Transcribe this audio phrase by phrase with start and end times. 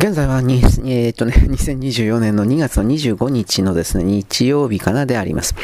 [0.00, 5.54] 現在はに、えー、っとね、 2024年の2月の25日のですね、日曜日かなであります。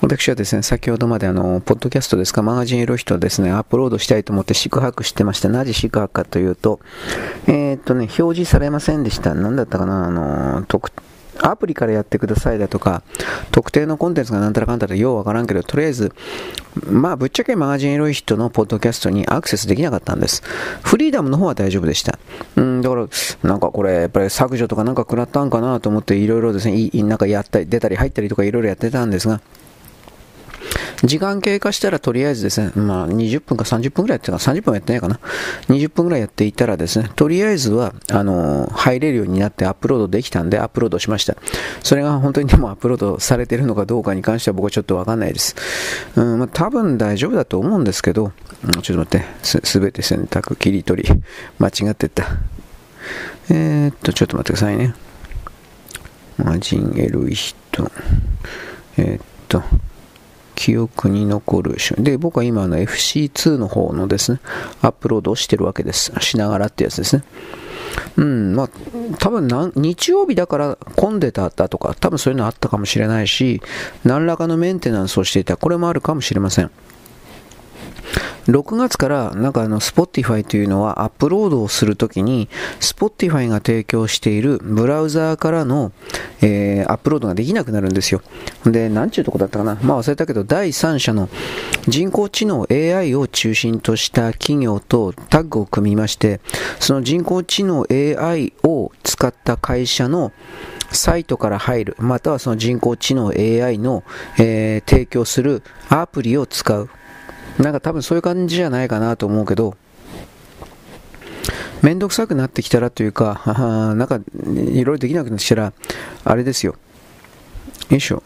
[0.00, 5.48] 私はですね、先ほどまであの、ポッドキャストですか、マガジンエロヒトですね、アップロードしたいと思って宿泊してました。
[5.48, 6.78] なぜ宿泊かというと、
[7.48, 9.34] えー、っとね、表示されませんでした。
[9.34, 10.92] 何だったかな、あの、特
[11.38, 13.02] アプリからやってくださいだとか、
[13.50, 16.12] 特定のコンテンツがなんたらかんたらようわからんけど、とりあえず、
[16.86, 20.42] まあ、ぶっちゃけマガジンエロい人のポッドキャストにアクセスできなかったんです。
[20.82, 22.18] フリーダムの方は大丈夫でした。
[22.56, 23.06] うん、だから、
[23.42, 29.40] なんかこれ、やっぱり削除とかなんか食らったんかなと思って、いろいろですね、いなんかやったり、出たり入ったりとかいろいろやってたんですが、
[31.04, 35.18] 時間経過したらとりあえずですね、まあ20分か30分くらいやってたか30分はやってないかな。
[35.68, 41.36] 20分くらいやっていたらですね、とりあえずは、あの、入れるようになってアップロードできたんでアップロードしました。
[41.82, 45.56] それが本当にでもアップロードされてるのかどうかに関しては僕はちょっとわかんないです。
[46.16, 48.32] うん、まあ多分大丈夫だと思うんですけど、
[48.64, 51.22] うん、ちょっと待って、すべて選択、切り取り、
[51.58, 52.26] 間違ってった。
[53.50, 54.94] えー、っと、ちょっと待ってくださいね。
[56.38, 57.90] マジンエルイヒト。
[58.96, 59.62] えー、っと、
[60.54, 61.76] 記憶に残る。
[61.98, 64.40] で、僕は今の FC2 の方のですね、
[64.80, 66.12] アップロードをしてるわけです。
[66.20, 67.24] しながらってやつですね。
[68.16, 68.70] うん、まあ、
[69.18, 73.60] 多分日曜日だから混んでたとか、多分そういうのあったかもしれないし、
[74.04, 76.70] 何らかのメンテナンスをしていた、これもあるかもしれません。
[78.46, 82.48] 6月からなんかあの Spotify というのはアップロードをするときに
[82.80, 85.92] Spotify が提供しているブラウザーからの、
[86.40, 88.22] えー、アップロードができなくなるんですよ。
[88.64, 91.28] で、なんちゅうとこだったかなまあ忘れたけど第三者の
[91.86, 96.40] 人工知能 AI を中心とした企業とタッグを組みまして
[96.80, 100.32] その人工知能 AI を使った会社の
[100.94, 104.04] サイトから入る、またはその人工知能 AI の、
[104.38, 106.88] えー、提供するアプリを使う。
[107.58, 109.76] なんか多分そういう感じじゃないかなと思うけど、
[111.82, 113.42] めんどくさくなってきたらというか、
[113.96, 115.72] なんかいろいろできなくなってきたら、
[116.24, 116.76] あれですよ。
[117.90, 118.22] よいしょ。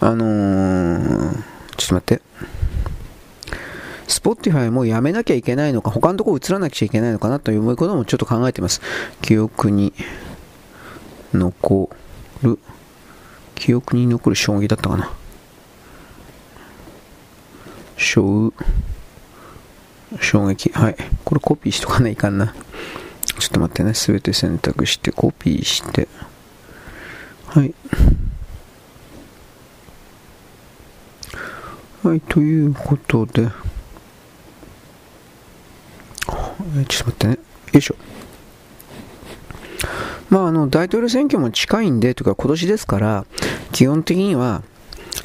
[0.00, 1.44] あのー、
[1.76, 2.22] ちょっと待って。
[4.06, 8.82] スポッティファイもやめなきゃいけないのか、他のところ移らなきゃいけないのかなということもちょっと考えてます。
[9.22, 9.94] 記憶に
[11.32, 11.88] 残
[12.42, 12.58] る、
[13.54, 15.10] 記憶に残る衝撃だったかな。
[17.96, 18.52] 衝
[20.20, 20.70] 衝撃。
[20.70, 20.96] はい。
[21.24, 22.54] これコピーしとかないかんな。
[23.38, 23.94] ちょっと待ってね。
[23.94, 26.08] すべて選択して、コピーして。
[27.46, 27.74] はい。
[32.02, 33.48] はい、ということで。
[36.26, 36.38] ちょっ
[36.84, 37.38] と待ってね。
[37.72, 37.96] よいしょ。
[40.30, 43.26] まあ、あの、大統領選挙も近いんで、とか今年ですから、
[43.72, 44.62] 基本的には、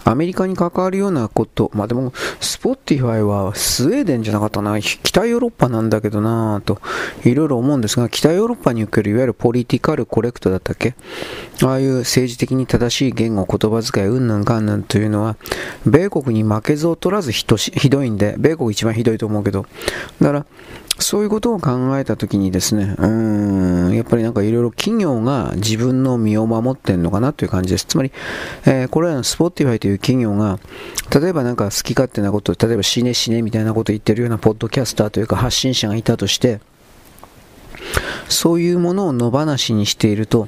[0.04, 6.80] アメリカに関わるようなこと、まあでも、スポッティファイはスウェーデンじゃなかったな、北ヨーロッパなんだけどなぁと、
[7.24, 10.96] いろいろ思うんですが、北ヨーロッパにおけるいわゆるポリティカルコレクトだったっけ？
[11.64, 15.36] ああいう政治的に正しい言語、言葉遣い、うんぬんかんぬんというのは、
[15.86, 17.46] 米国に負けず劣らずひ
[17.90, 19.66] どいんで、米国一番ひどいと思うけど、
[20.22, 20.46] だから、
[21.00, 27.86] そういうことを考えたときにですね、うーん、やっぱりなんかいろいろ企業が自分の身を守ってんのかなという感じです。
[27.86, 28.12] つまり、
[28.66, 30.60] えー、これはスポーティファイという企業が、
[31.20, 36.60] 例えばなんか好き勝手なこと、例えば死ね死ねみたいなことを言ってるようなポッドキャスターというか発信者がいたとして、
[38.28, 40.48] そういうものを野放しにしていると、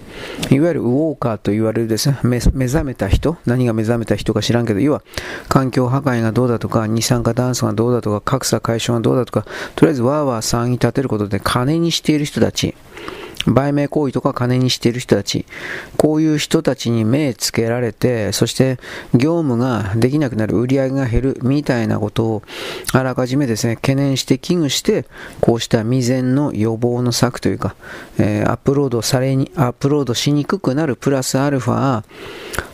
[0.50, 5.02] いわゆるウォークと言われるですね、目覚めた人、何が目覚めた人か知らんけど、要は
[5.50, 12.76] 環境破壊がどうだとか、二酸化炭素がどうだとか、格差解消がどうだとか、とりあえずわーわー騒ぎ立てることで金にしている人たち、
[13.48, 15.46] 売名行為とか金にしている人たち、
[15.98, 18.78] こういう人たちに目つけられて、そして
[19.14, 22.44] 業務ができなくなる、売り上げが減るみたいなことを
[22.94, 25.06] あらかじめですね、懸念して危惧して、
[25.40, 27.76] こうした未然の予防の策というか、
[28.18, 32.04] えー、アップロードされに、アップロードしにくくなるプラスアルファ、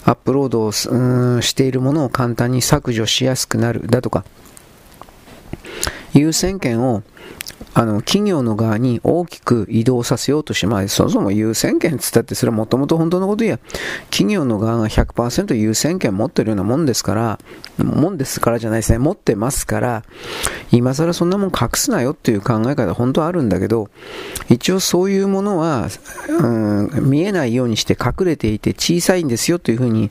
[0.05, 4.25] アップロードをしているものを簡単に削除しやすくなるだとか、
[6.13, 7.03] 優先権を
[7.77, 13.59] あの企業の側に大きく移動させようとして、まあ、そもそも優先権つったって、それはもともと本当のことや、
[14.09, 17.39] 企業の側が100%優先権持ってるようなもんですから、
[17.77, 20.03] もんですからじゃないですね、持ってますから、
[20.71, 23.91] 今更そんなもん隠すなよっていう考え方、本当はあるんだけど、
[24.49, 25.87] 一応そういうものは、
[26.29, 30.09] うん、見えないようにして隠れていて小さいんですよというふうに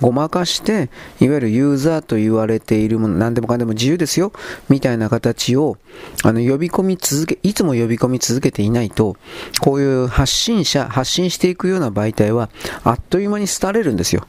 [0.00, 4.32] ごまかして、いわゆるユーザーと言われているもの、何でもかんでも自由ですよ、
[4.68, 5.76] みたいな形を、
[6.24, 9.16] あの、呼び込み続け、いつも呼び込み続けていないと、
[9.60, 12.50] こういう発信者、発信していくような媒体は、
[12.84, 14.26] あっという間に廃れるんですよ。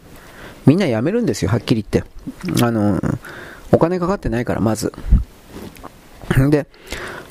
[0.66, 2.64] みんな辞めるんですよ、はっきり言って。
[2.64, 3.02] あの、
[3.72, 4.92] お金かかってないから、まず。
[6.50, 6.68] で、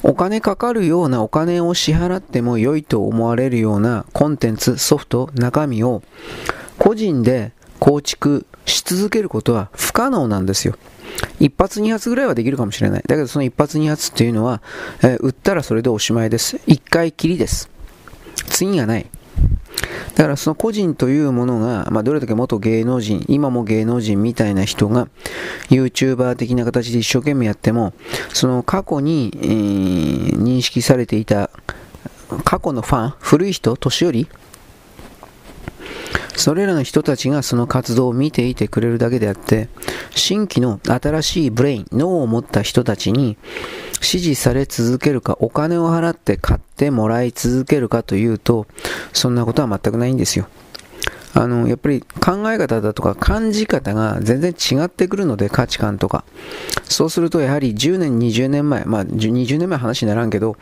[0.02, 6.02] お金かかるようなお金を支払っても良いと思われるようなコンテンツ、ソフト、中身を
[6.78, 10.76] 個人で構築し続けることは不可能なんですよ。
[11.38, 13.02] 一発二発ぐらいはできるかもしれない。
[13.06, 14.62] だけどその一発二発っていうのは、
[15.02, 16.60] えー、売ったらそれでおしまいです。
[16.66, 17.70] 一回きりです。
[18.48, 19.06] 次がない。
[20.14, 25.08] だからその個人というものが、まあ、どれだけ元芸能人、今も芸能人みたいな人が
[25.68, 27.92] YouTuber 的な形で一生懸命やっても、
[28.32, 31.50] その過去に、えー、認識されていた
[32.44, 34.28] 過去のファン、古い人、年寄り、
[36.36, 39.68] それらの人たちがその活動を見ていてくれるだけであって、
[40.14, 43.36] 新規の新しいブレイン、脳を持った人たちに
[44.00, 48.66] 支持され続けるか、お金を払って買ってもらい続けるかというと、
[49.12, 50.46] そんなことは全くないんですよ。
[51.36, 56.24] あの、やっぱり考え方だとか感じ方が全然違ってくるので、価値観とか。
[56.84, 60.56] そうするとやはり10年、20年前、まあ20年前話にならんけど、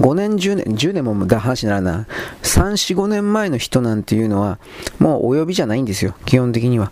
[0.00, 1.94] 5年、10年、10年もだ話にならない。
[2.42, 4.58] 3、4、5年前の人なんていうのは、
[4.98, 6.90] もうお呼びじゃないんですよ、基本的には。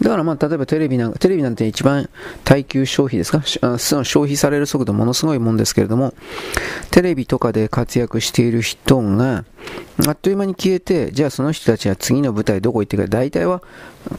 [0.00, 2.08] だからまあ、例えばテレビなんかテレビなんて一番
[2.44, 3.42] 耐久消費ですか？
[3.42, 6.12] 消費される速度ものすごいもんですけれども、
[6.90, 9.44] テレビとかで活躍している人が、
[10.06, 13.62] あっという間に消えて、じゃあその人たちは次の舞台どこ行ってくる大体は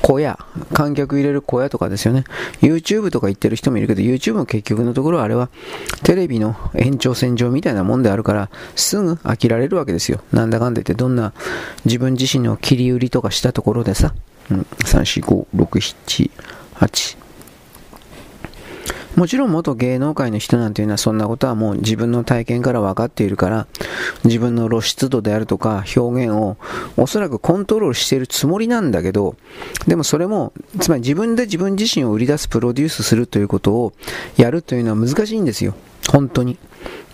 [0.01, 0.39] 小屋、
[0.74, 2.23] 観客入れる小屋とかですよね。
[2.62, 5.50] YouTube とか行ってる人もいるけど、YouTube も結局のところあれは
[6.03, 10.21] テレビの延長線上みたいなもんであるから、すぐ飽きられるわけですよ。
[10.33, 11.33] なんだかんだ言って、どんな
[11.85, 14.15] 自分自身の切り売りとかしたところでさ。
[14.49, 14.65] 3、
[15.21, 15.65] 4、5、6、
[16.05, 16.31] 7、
[16.75, 17.17] 8。
[19.17, 23.65] もちろん元芸能界の人なんていうのはそんなことはもう自分の体験から分かっているから
[24.25, 26.57] 自分の露出度であるとか表現を
[26.97, 29.35] おそらくコントロールしているつもりなんだけど
[29.88, 33.94] でもそれもつまり自分で自分自身を売り出すプロデュースするということを
[34.38, 35.73] やるというのは難しいんですよ
[36.09, 36.59] 本当に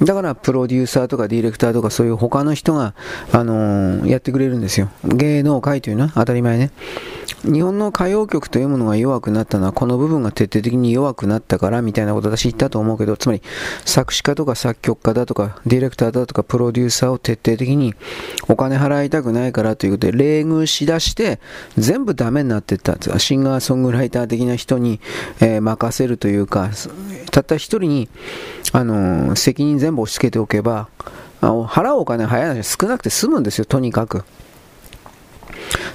[0.04, 2.94] だからプロデューサーとかディレクターとかそういう他の人が、
[3.32, 4.90] あのー、やってくれるんですよ。
[5.04, 6.72] 芸能界というのは当たり前ね。
[7.44, 13.42] 日本の歌謡曲というものが弱くなったのはこの部分が徹底的に弱くなったからみたいなこと私言ったと思うけど、つまり
[13.84, 17.94] 作詞家とか作曲家だとかディレクターだとかプロデューサーを徹底的に
[18.48, 21.40] お金払いたくないからということで冷遇しだして
[21.78, 22.98] 全部ダメになっていった。
[23.20, 25.02] シンガーソングライター的な人に、
[25.42, 26.70] えー、任せるというか、
[27.32, 28.10] たった一人に、
[28.72, 30.88] あのー、責任全部押し付けておけば、
[31.42, 34.24] 払うお金は早い話少なくて済むんですよ、とにかく。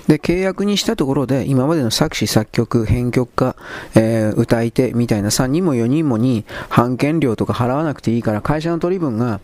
[0.08, 3.56] で、契約にしたところで、今までの作詞、作曲、編曲家、
[3.94, 6.44] えー、歌い手みたいな3人も4人もに、
[6.74, 9.40] 版権料とか払わなくていいから、会社の取り分が、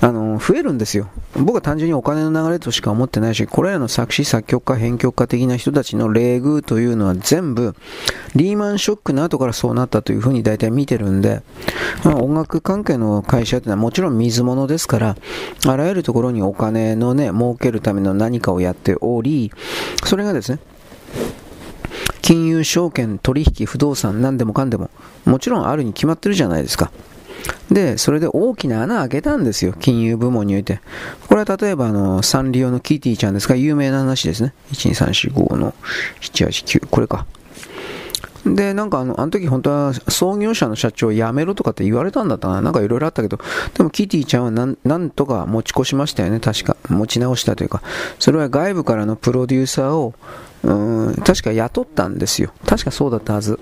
[0.00, 1.08] あのー、増えるんですよ。
[1.34, 7.74] 僕は単純にお金の流れとしか思ってないし、これらの作詞、作曲家、編曲家的な人たちの礼遇というのは全部、
[8.34, 11.42] リーマンショックの後からそうなったというふうに大体見てるんで、
[12.04, 15.16] まあ、音楽関係の会社ってのはもちろん水物ですから、
[15.66, 19.52] あらゆるところにお金のね、儲けるための何かをやっており、
[20.04, 20.58] それがですね、
[22.20, 24.90] 金融証券、取引、不動産、何でもかんでも、
[25.24, 26.92] もちろんあるに決まってるじゃないですか。
[27.70, 30.80] で、それで大きな穴開けたんですよ、金融部門において。
[31.28, 34.54] これは例えば、あの、サンリオのキティちゃんですか、有名な話ですね。
[34.72, 35.74] 12345の
[36.20, 37.26] 789、これか。
[38.44, 43.38] で、なんかあの、あの時本当は創業者の社長辞めろとかって言われたんだったかななんかいろいろあったけど、
[43.74, 46.76] でもキティちゃんはなんなんとか持ち越しましたよね、確か。
[46.88, 47.82] 持ち直したというか。
[48.18, 50.14] それは外部からのプロデューサーを
[50.64, 50.72] う
[51.10, 52.52] ん確か雇ったんですよ。
[52.66, 53.58] 確かそうだったはず。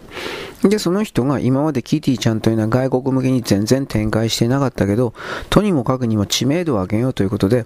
[0.62, 5.14] で、その人が今までキティちゃんというのは外国向けに全然展開してなかったけど、
[5.49, 7.64] とにもかくにも知名度を上げようということで、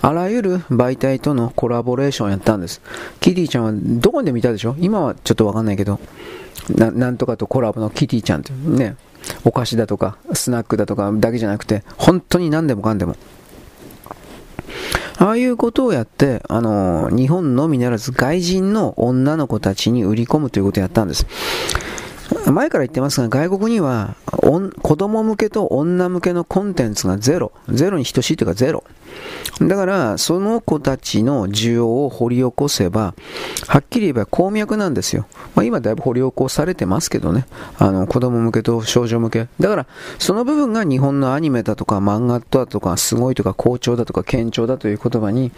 [0.00, 2.80] あらゆる媒体とのコラボレーションをやったんです。
[3.20, 6.00] キティちゃんはどこで見たでしょ今はちょっとわかんないけど、
[6.68, 8.96] ななんとかとコラボのキティちゃんってね、
[9.44, 13.16] お菓子だとか、スナックだとかだけじゃなくて、本当に何でもかんでも。
[15.18, 21.26] ああいうことをやって、あの、日本のみならず外人の女の子たちに売り込むということをやったんです。
[22.52, 24.14] 前から言ってますが、外国には
[24.82, 27.52] 子供向けと女向けのコンテンツがゼロ。
[27.68, 28.84] ゼロに等しいというかゼロ。
[29.60, 33.14] だから、その子たちの需要を掘り起こせば、
[33.66, 35.26] はっきり言えば鉱脈なんですよ。
[35.54, 37.46] まあ、今だいぶ掘り起こされてますけどね。
[37.78, 39.48] あの、子供向けと少女向け。
[39.60, 39.86] だから、
[40.18, 45.52] その部分が日本のアニメだとか漫画だとか、すごいとか好調だとか堅調だという言葉に、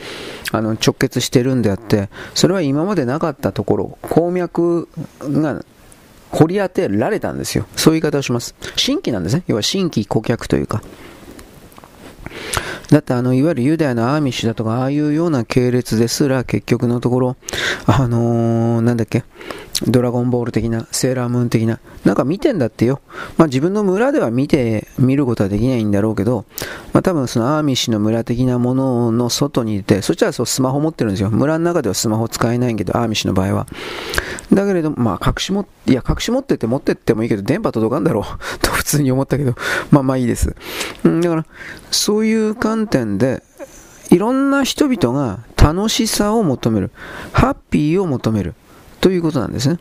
[0.53, 4.89] あの、直結してるんであって、それは今までなかったところ、鉱脈
[5.23, 5.65] が
[6.35, 7.67] 掘り当てられたんですよ。
[7.77, 8.55] そういう言い方をします。
[8.77, 9.45] 新規なんですね。
[9.47, 10.83] 要は新規顧客というか。
[12.91, 17.37] だってあの、いわゆるユダヤのアーミッシュだとか、ああいうような系列ですら結局のところ、
[17.87, 19.25] あのー、なんだっけ、
[19.83, 23.01] ドラゴンボール的な、セーラームーン的な、なんか見てんだってよ。
[23.37, 26.45] まあ自分の村では見て、見ることはできないんだろうけど、
[26.93, 31.31] まあ多分そのアーミッシュの村的なものの外にいて、そしたらそうスマホ持ってるんですよ。
[31.31, 33.67] 村の中ではスマホ使えないけど、アーミッシュの場合は。
[34.53, 38.25] だけれど、まあ隠しも、いや隠し持ってて持ってってもいいけど、電波届かんだろう
[38.65, 39.55] と普通に思ったけど、
[39.91, 40.55] まあまあいいです。
[41.03, 41.47] うん、だから、
[41.91, 43.43] そういう観点で、
[44.11, 46.91] いろんな人々が楽しさを求める。
[47.33, 48.55] ハッピーを求める。
[49.05, 49.79] ということなんですね。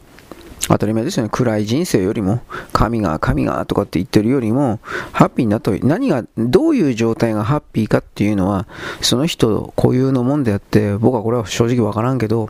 [0.68, 1.30] 当たり前ですよね。
[1.32, 2.42] 暗い人生よりも、
[2.74, 4.82] 神が、神がとかって言ってるよりも、
[5.14, 8.68] ハッピーになった何が、どういう状態がハッピーかっていうのは、
[9.00, 12.50] その人固有のもんであって、僕はこれは正直わからんけど、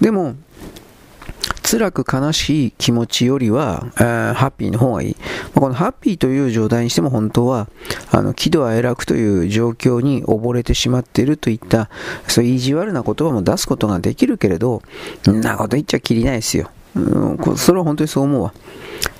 [0.00, 0.36] でも、
[1.72, 5.16] 辛く悲しい気持ちよりは、え、ハッピーの方がいい。
[5.54, 7.66] このハッピーという状態にしても本当は、
[8.10, 11.88] あの、喜怒哀楽という状況に溺れてしまっているといった、
[12.28, 14.82] そういう意地悪な言葉も出すことができるけれど、
[15.30, 16.70] んなこと言っちゃきりないですよ。
[16.94, 18.52] うん、それは本当にそう思うわ。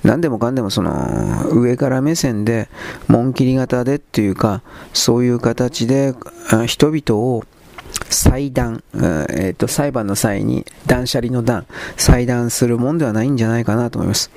[0.05, 2.69] 何でもかんでもその上から目線で
[3.09, 6.15] 紋切り型でっていうかそういう形で
[6.67, 7.45] 人々を
[8.13, 11.67] 裁断、えーと、裁判の際に断捨離の断、
[11.97, 14.31] 裁断するもんではないんじゃないかなと思います。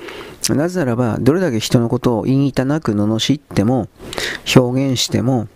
[0.50, 3.88] なぜならば、どれだけ人のことを言いたなく罵っても、
[4.56, 5.48] 表現しても、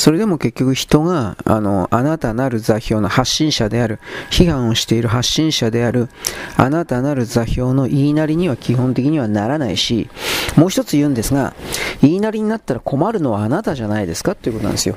[0.00, 3.98] それでも結局人があのあなたなる座標の発信者である
[4.30, 6.08] 批判をしている発信者である
[6.56, 10.08] あなたなる座標の言いなりには基本的にはならないし
[10.56, 11.54] もう一つ言うんですが
[12.00, 14.96] 言いなりになったら困るのはあなたじゃないですかということなんですよ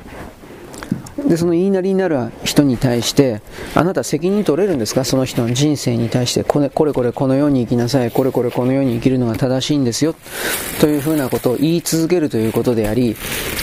[1.27, 3.41] でその言いなりになる人に対して
[3.75, 5.05] あなた責任取れるんですか？
[5.05, 6.43] その人の人生に対して。
[6.43, 8.11] これこれこれこのように生きなさい。
[8.11, 10.15] これこれこのように生きるのが正しいんですよ。
[10.81, 13.15] というふうなことを言い続けるということであり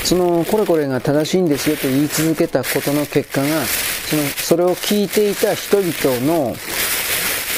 [0.05, 1.77] そのこれこれが正しいんですよ。
[1.77, 6.55] と言い続けたことの結果がそのそれを聞いていた人々の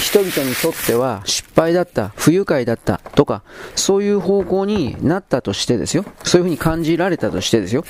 [0.01, 3.43] 人々にとっては失敗だった、不愉快だったとか、
[3.77, 6.05] そういう方向になったとしてですよ。
[6.25, 7.85] そういうふうに感じられたとしてですよ。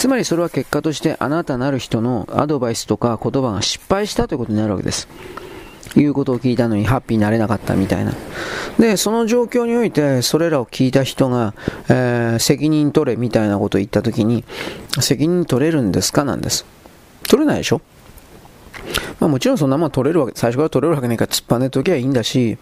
[0.00, 5.08] つまりそれは結果としてあなたなる人のアドバイスとか言葉が失敗したということになるわけです。
[5.94, 8.14] いうことを聞いたのにハッピーになれなかったみたいな。
[8.78, 11.52] で、その状況において、それらを聞いた人が、
[11.90, 14.42] えー、責任取れみたいなことを言ったときに、
[15.00, 16.24] 責任取れるんですか？
[16.24, 16.64] なんです。
[17.28, 17.82] 取れないでしょ？
[19.18, 22.58] まあ、もちろんそんなもん取れるわけ、最初から取れるわけないから突っぱねときゃいいんだし、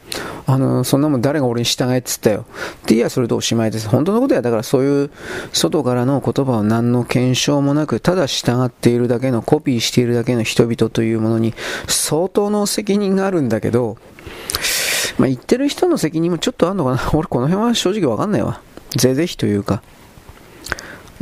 [0.47, 2.41] あの、そんなもん誰が俺に従えって言ったよ。
[2.41, 3.89] って言えばそれとおしまいです。
[3.89, 5.11] 本当のことや、だからそういう
[5.53, 11.55] 外からの言葉を何の検証もなく、ただ従っているだけの、コピーしているだけの人々というものに
[11.87, 13.97] 相当の責任があるんだけど、
[15.19, 17.01] まあ、言ってる人の責任もちょっとあるのかな。
[17.15, 18.61] 俺この辺は正直わかんないわ。
[18.97, 19.83] ぜぜひというか、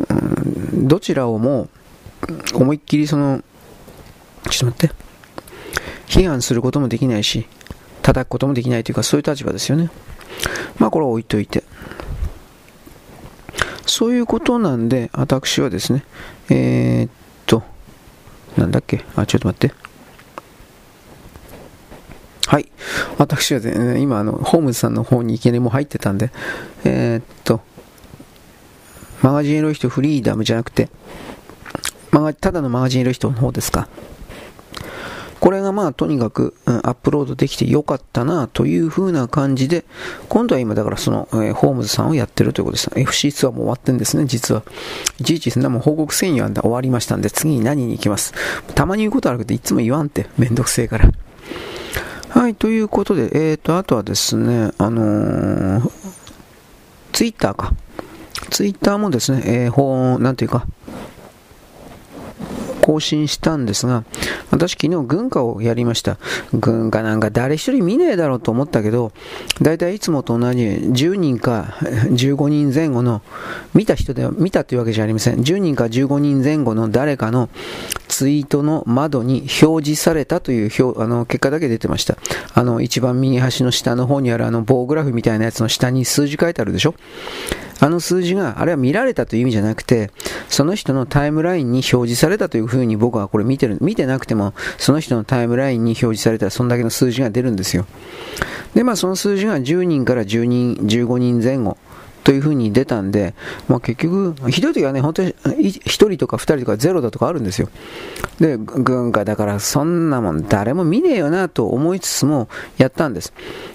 [0.08, 1.68] うん、どちらをも
[2.54, 3.42] 思いっきりその、
[4.50, 4.94] ちょっと待って。
[6.06, 7.46] 批判することもできないし、
[8.02, 9.90] 叩くこともできないというか、そういう立場ですよね。
[10.78, 11.64] まあ、これは置いといて。
[13.86, 16.04] そういうことなんで、私はですね、
[16.48, 17.10] えー、っ
[17.46, 17.62] と、
[18.56, 19.74] なんだっけ、あ、ちょっと待って。
[22.46, 22.68] はい。
[23.18, 26.30] 私はね、今、あの、ホームズさんの方にいきなりもう入ってたんで、
[26.84, 27.60] えー、っと、
[29.22, 30.88] マガジンエロい人フリーダムじゃなくて、
[32.40, 33.88] ただのマガジンエロい人の方ですか。
[35.40, 39.84] これがまあとにかく、うん、アップロードできてよかったなという風な感じで、
[40.28, 42.90] 今度は今だからその、えー、ホームズさんをやってるということです。
[42.94, 44.62] FC ツアーも終わってんですね、実は。
[45.20, 48.32] いちいちそんなもん報告せんよんだ終わりましたんで、次に何に行きます。
[48.74, 51.10] たまに言うことあるけど、いつも言わんって、めんどくせえから。
[52.30, 55.90] はい、ということで、えーと、あとはですね、あのー、
[57.12, 57.72] ツイッターか。
[58.50, 60.66] ツイッターもですね、えー、ほなんていうか、
[62.86, 64.04] 更新したんですが、
[64.52, 66.18] 私昨日軍歌をやりました。
[66.54, 69.10] 軍歌なんか誰一人見ねえだろうと思ったけど、
[69.60, 73.22] だいたいいつもと同じ10人か15人前後の、
[73.74, 75.40] 見た人では、見たというわけじゃありません。
[75.40, 77.48] 10人か15人前後の誰かの
[78.06, 82.16] ツイートの窓に表示されたという表あの結果だけ出てました。
[82.54, 86.94] あの、一番右端の下の方にあるあの棒グラフみたいなやつの下に数字書いてあるでしょ？
[87.78, 90.10] あの数字が、あれは見られたという意味じゃなくて、
[90.48, 97.86] その人のタイムラインに表示されたというふうに僕はこれ見てる、見てなくても、その人のタイムラインに表示されたらそんだけの数字が出るんですよ。
[98.74, 101.76] で、まあその数字が10人から10人、15人前後
[102.26, 103.36] というふうに出たんで、
[103.68, 107.68] まあ、結局、ひどい時はね、本当に1人とか2人とか0だとかあるんですよ。
[108.40, 113.32] で、軍歌だからそんなもん誰も見ねえよなと思いつつもやったんです。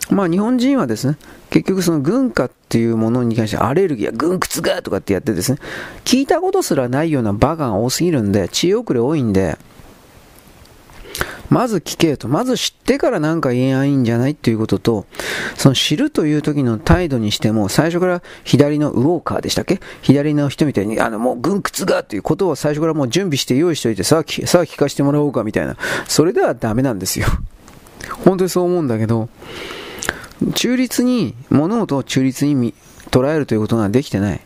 [0.09, 1.15] まあ日本人はですね、
[1.49, 5.57] 結局その軍歌っていうものに関してアレルギーや軍靴がとかってやってですね、
[6.03, 9.57] 聞いたことすらないようなバカが多すぎるんで、知恵遅れ多いんで、
[11.51, 12.29] まず聞けと。
[12.29, 15.05] まず知ってからなんか言えないんじゃないっていうことと、
[15.57, 19.81] その知るという時の態度にしても、最初から左のウォーカーでしたっけ？
[20.01, 25.75] 左の人みたいに、あの、もう軍靴がっていうことを最初からもう準備して用意しておいて、さあ、さあ聞かせてもらおうかみたいな。
[26.07, 27.27] それではダメなんですよ。
[28.23, 29.27] 本当にそう思うんだけど、
[30.55, 32.73] 中立に、物事を中立に
[33.09, 34.41] 捉えるということができてない。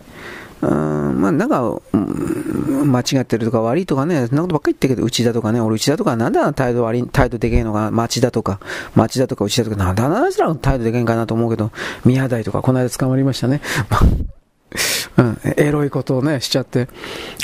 [0.67, 8.59] うん、まあなんか、間違ってるとか悪いとかね、そんなことばっかり言ってるけど、うちだとかね、俺うちだとか、なんだ態度悪い、態度でけえのが、町だとか、
[8.95, 11.71] 町だとかうちだとか、なんだあなたら態度でけえんかなと思うけど、
[12.03, 13.61] 宮台とか、この間捕まりましたね。
[15.17, 16.89] うん、エロいことをね、しちゃって、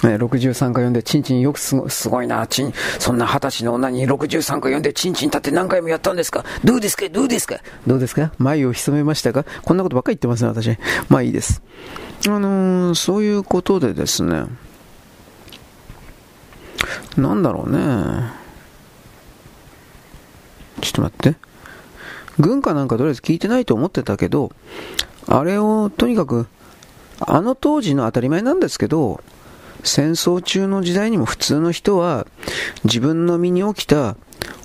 [0.04, 6.44] え63回読んで、チンチンよくすごすごいな、チン、そんな二十歳の女に63回読んで、チンチン立って何回もやったんですか？
[6.66, 7.08] どうですか？
[7.08, 7.60] どうですか？
[7.88, 8.34] どうですか？
[8.40, 9.46] 眉を潜めましたか？
[9.64, 10.78] こんなことばっかり言ってますね、私。
[11.08, 11.62] まあいいです。
[12.28, 14.46] あのー、そういうことでですね、
[17.18, 18.42] なんだろうね。
[20.82, 21.36] ちょっと待って。
[22.40, 24.52] 軍歌なんかとりあえず聞いてないと思ってたけど、
[25.28, 26.48] あれをとにかく
[27.20, 29.22] あの当時の当たり前なんですけど、
[29.84, 32.28] 戦争中の時代にも普通の人は
[32.84, 34.16] 自分の身に起きた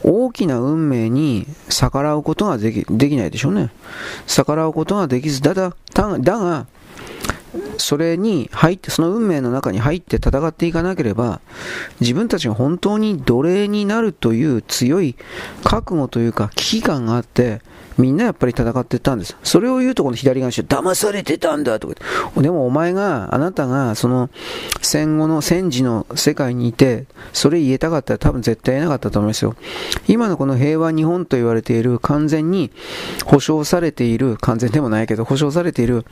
[0.02, 3.70] 大きな運命に逆らうことができできないでしょうね。
[4.26, 6.66] 逆らうことができず、だだだが、
[7.78, 11.40] それに入って、その運命の中に入って戦っていかなければ、
[12.00, 15.16] 自分たちが本当に奴隷になるという強い
[15.64, 17.62] 覚悟というか危機感があって、
[17.98, 19.36] みんなやっぱり戦ってたんです。
[19.42, 21.94] それを言うとこの左側にして、騙されてたんだとか。
[22.36, 24.30] でもお前が、あなたが、その、
[24.82, 29.54] 戦後の戦時の世界にいて、それ言えたかったら多分絶対言えなかったと思いますよ。
[30.08, 32.70] 今のこの平和日本と言われている完全に
[33.24, 36.04] 保障されている、完全でもないけど、保障されている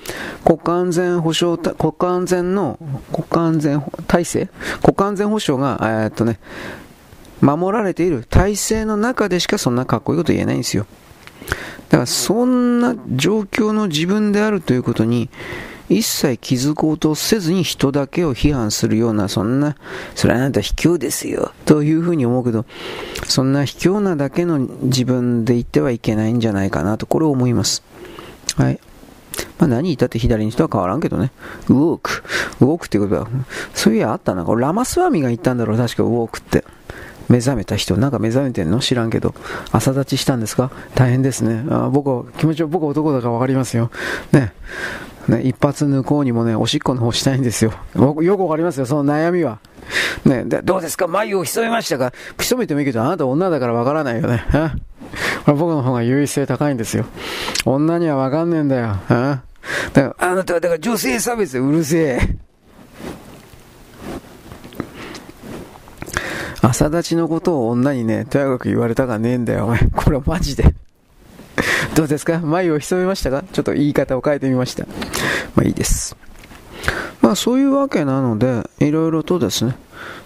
[0.44, 2.78] 国家安全保障、国家安全の、
[3.12, 4.48] 国家安全体制
[4.82, 6.38] 国家安全保障が、え、っとね、
[7.40, 10.86] 守られている体制の中でしかそんなかっこいいこと言えないんですよ。
[11.88, 15.30] だからそんな状況の自分であるということに
[15.88, 19.76] 一切気づこうとせずに人だけを批判するような、そんな、
[20.14, 22.64] それはあなた卑怯ですよ、というふうに思うけど、
[23.26, 27.82] そんな卑怯なだけの自分で言ってはいけないんじゃないかなと、これを思います。
[28.56, 28.80] はい。
[29.58, 31.32] まあ何言ったって左の人は変わらんけどね。
[31.68, 32.22] ウォーク。
[32.60, 33.28] ウォークっていうことは、
[33.74, 34.44] そういやあったな。
[34.44, 36.64] これラマスワミが言ったんだろう、確かウォークって。
[37.28, 38.80] 目覚めた人、なんか目覚めてんの？
[38.80, 39.34] 知らんけど、
[39.72, 40.70] 朝立ちしたんですか？
[40.94, 41.64] 大変ですね。
[41.70, 43.90] あ僕は、気持ちは僕は男だから分かりますよ。
[44.32, 44.52] ね。
[45.28, 47.72] ね、一発抜こうにもね、おしっこの方したいんですよ。
[47.94, 49.58] 僕、よくわかりますよ、その悩みは。
[50.26, 51.08] ね、で、どうですか？
[51.08, 52.12] 眉を潜めましたか？
[52.38, 54.44] 潜めてもいいけど、あなた女だからわからないよね。
[55.46, 57.06] 僕の方が優位性高いんですよ。
[57.64, 58.96] 女にはわかんねえんだよ。
[59.08, 59.40] だか
[59.94, 62.18] らあなたはだから女性差別うるせえ。
[66.66, 69.80] 朝立ちのことを女にね、とやかく言われたがねえんだよ、お前。
[69.94, 70.74] これマジで。
[71.94, 72.40] どうですか？
[72.40, 73.44] 眉を潜めましたか？
[73.52, 74.86] ちょっと言い方を変えてみました。
[75.54, 76.16] まあいいです。
[77.20, 79.76] まあそういうわけなので、いろいろとですね、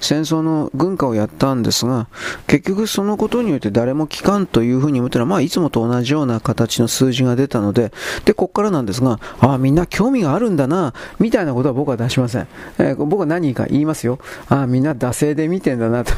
[0.01, 2.09] 戦争の軍歌をやったんですが、
[2.47, 7.93] 結局そのことによって誰も聞かんというふうに思ったら、まあいつもと同じような形の数字が出たので、
[8.25, 12.49] で、こっからなんですが、ああ、みんな興味があるんだな、みたいなことは僕は出しません。
[12.79, 14.19] えー、僕は何か言いますよ。
[14.49, 16.13] ああ、みんな惰性で見てんだなと。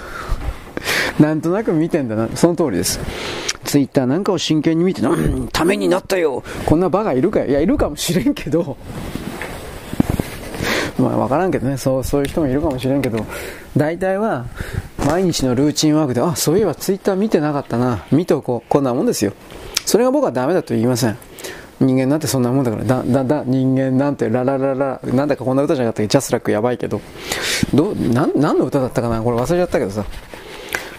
[1.18, 2.28] なんとなく見てんだな。
[2.34, 3.00] その通りです。
[3.64, 6.42] ツイッターなんかを真剣に見て、うん、ためになったよ。
[6.66, 8.76] こんなバカいるかいや、いるかもしれんけど、
[11.00, 11.76] まあ分からんけどね。
[11.76, 13.24] そうそういう人もいるかもしれんけど
[13.76, 14.46] 大体は
[15.06, 18.04] 毎日のルーチンワークであそういえばツイッター見てなかったな。
[18.12, 18.68] 見ておこう。
[18.68, 19.32] こんなもんですよ。
[19.86, 21.16] それが僕はダメだと言いません。
[21.80, 22.84] 人間なんてそんなもんだから。
[22.84, 26.08] だだだ人間なんてララララなんだかこんな歌じゃなかったっけ？
[26.08, 27.00] ジャスラックやばいけど。
[27.72, 29.22] どな何の歌だったかな？
[29.22, 30.04] これ忘れちゃったけどさ。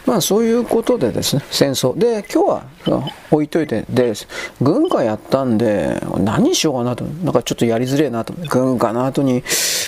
[0.05, 1.97] まあそういうことでですね、戦争。
[1.97, 4.27] で、今日は置いといて、です、
[4.61, 7.03] 軍歌やったんで、何しようかなと。
[7.03, 8.33] なんかちょっとやりづれえなと。
[8.49, 9.43] 軍歌の後に、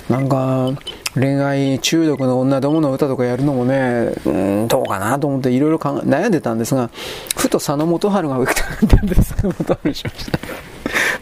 [0.09, 0.71] なんか、
[1.15, 6.89] 恋愛中毒の女どもの歌とかやるのもね、うん、どうかなと思っていろいろ悩んでたんですが、
[7.35, 10.39] ふと佐野元春が浮いたんで佐野元春しました。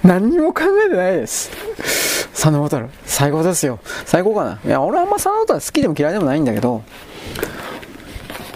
[0.03, 1.51] 何にも考えてないです。
[2.33, 2.89] 佐野元春。
[3.05, 3.79] 最高ですよ。
[4.05, 4.59] 最高かな。
[4.65, 6.83] いや、俺あんま佐野元春好きでも嫌いでもないんだけど、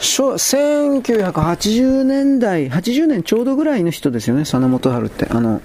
[0.05, 5.25] 1980年代、80年ちょうどぐらいの人ですよね、佐野元春って。
[5.29, 5.61] あの、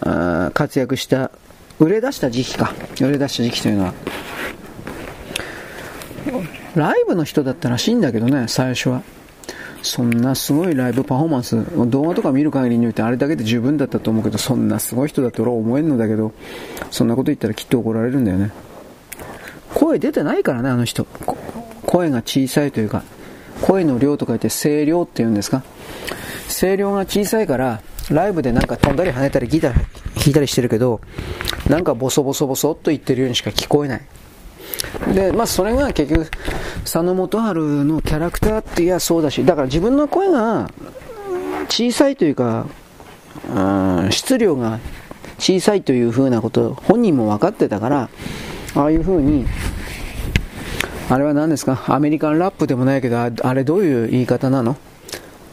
[0.00, 1.32] あ活躍した
[1.80, 2.72] 売れ出した時期か。
[3.00, 3.94] 売れ出した時期というのは。
[6.76, 9.02] ライブの人だったらしいんだけどね、最初は。
[9.82, 11.56] そんなすごいライブパフォーマンス、
[11.90, 16.32] 動画とか見る限りにおいてあれだけで十分だったと思うけど、そんなすごい人だと俺は思えんのだけど、
[16.92, 18.52] そんなこと言ったらきっと怒られるんだよね。
[19.74, 21.04] 声出てないからね、あの人。
[21.86, 23.02] 声が小さいというか、
[23.62, 25.62] 声の量とか言って声量って言うんですか？
[26.48, 29.84] 声量が小さいから、ライブでなんか飛んだり跳ねたりギター弾
[30.28, 31.00] いたりしてるけど、
[31.68, 34.00] なんかボソボソボソっと言ってるようにしか聞こえない。
[35.14, 36.30] で、まあそれが結局、
[36.82, 40.70] 佐野元春のキャラクターっていやそうだし、だから自分の声が
[41.68, 42.66] 小さいというか、
[43.54, 43.60] う
[44.06, 44.80] ん、質量が
[45.38, 48.08] 小さいというふうなこと本人も分かってたから、
[48.74, 49.46] ああいうふうに、
[51.12, 51.82] あれは何ですか？
[51.88, 54.76] アメリカンラップでもないけど、あれどういう言い方なの？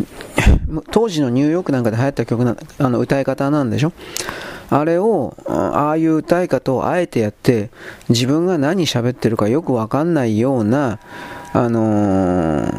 [0.91, 3.91] 当時のニューヨークなんかで流行った曲な、あの歌い方なんでしょ？
[4.69, 7.71] あれを、ああいう歌い方をあえてやって、
[8.09, 10.99] 自分が何喋ってるかよくわかんないような、
[11.53, 12.71] あのー、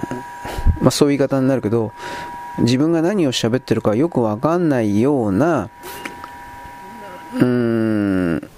[0.81, 1.91] まあ、そういう言い方になるけど、
[2.61, 5.71] 自分が何を喋ってるかよくわかんないような、
[7.41, 8.49] うん、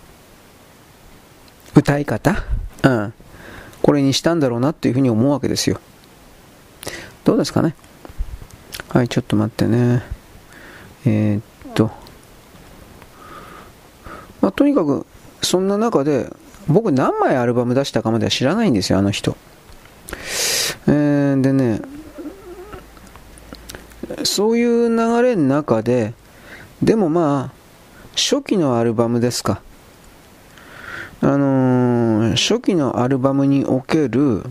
[1.74, 2.34] 歌い方？
[2.82, 3.14] うん。
[3.82, 5.80] これにしたんだろうなっていうふうに思うわけですよ。
[7.24, 7.74] どうですかね？
[8.88, 10.02] はい、ちょっと待ってね。
[11.06, 11.90] えー、っと。
[14.40, 15.06] まあ、とにかく、
[15.42, 16.30] そんな中で、
[16.66, 19.36] 僕何枚アルバム出したかまでは知らないんですよ、あの人。
[20.86, 21.80] えー、でね、
[24.24, 26.14] そういう流れの中で、
[26.82, 27.60] でもまあ、
[28.16, 29.62] 初期のアルバムですか。
[31.20, 31.49] あの、
[32.36, 34.44] 初期のアルバムにおける、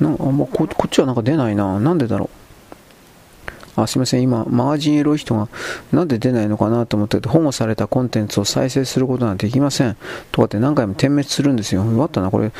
[0.00, 1.78] なあんまここっちはなんか出ないな。
[1.78, 2.30] なんでだろ
[3.76, 3.80] う？
[3.82, 4.22] あ、すいません。
[4.22, 5.48] 今、マガジンエロい人が
[5.92, 9.96] なんで出ないのかなと思ってて、保護されたコンテンツを再生することはできません。
[10.32, 11.82] とかって何回も点滅するんですよ。
[11.82, 12.30] 終わったな。
[12.30, 12.52] これ、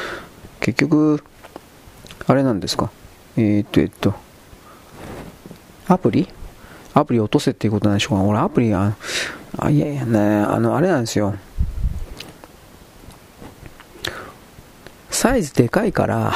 [0.60, 1.22] 結局、
[2.26, 2.90] あれなんですか？
[3.36, 4.14] えー、っと、えっと、
[5.88, 6.28] アプリ？
[6.92, 8.24] アプリ落とせっていうことなんでしょうか？
[8.24, 8.94] 俺、アプリ、あ、
[9.58, 11.34] あいやいやね、あの、あれなんですよ。
[15.10, 16.32] サイズでかいから、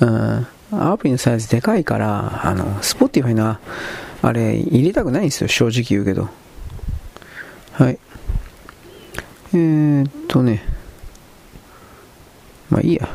[0.00, 3.60] うん、アプリのサイズでかいから、あの、スポッティファイな、
[4.22, 6.28] あれ、入れたくないんですよ、正直言うけど。
[7.72, 7.98] はい。
[9.54, 10.62] えー、っとね。
[12.68, 13.08] まあいいや。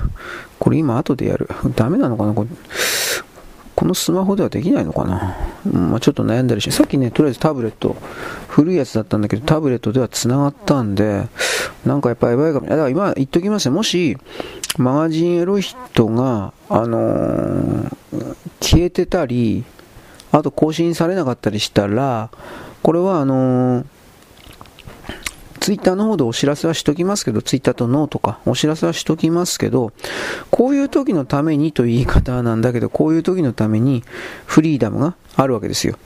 [0.60, 1.50] これ今後でやる。
[1.76, 2.50] ダメなのかなこれ
[3.82, 7.96] このスマホではできないのかな、うんまあ、ちょっと悩んだりして、さっきね、とりあえずタブレット、
[8.48, 11.28] 古いやつだったんだけど、タブレットでは繋がったんで、
[11.84, 12.68] なんかやっぱやばいかも。
[12.68, 13.72] だから今言っときますよ。
[13.72, 14.20] もし、
[14.78, 17.96] マガジンエロい人が、あのー、
[18.60, 19.64] 消えてたり、
[20.32, 22.30] あと更新されなかったりしたら、
[22.84, 23.86] これはあのー、
[25.62, 29.94] ツイッターの方でお知らせはしときますけど、ツイッターとノーとかお知らせはしときますけど、
[30.50, 34.04] こういう時のためにという言い方なんだけど、こういう時のために
[34.48, 35.98] フリーダムがあるわけですよ。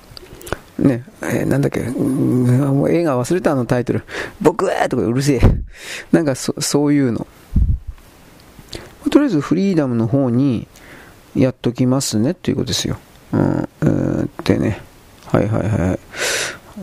[0.78, 4.04] ね、えー、なんだっけ、もう映画忘れたあのタイトル。
[4.42, 5.42] 僕はとかうるせえ。
[6.12, 7.26] なんかそ、そういうの。
[9.10, 10.68] とりあえずフリーダムの方に
[11.34, 12.98] やっときますねっていうことですよ。
[13.32, 14.82] うん、えー、ってね。
[15.28, 16.00] はいはいはい。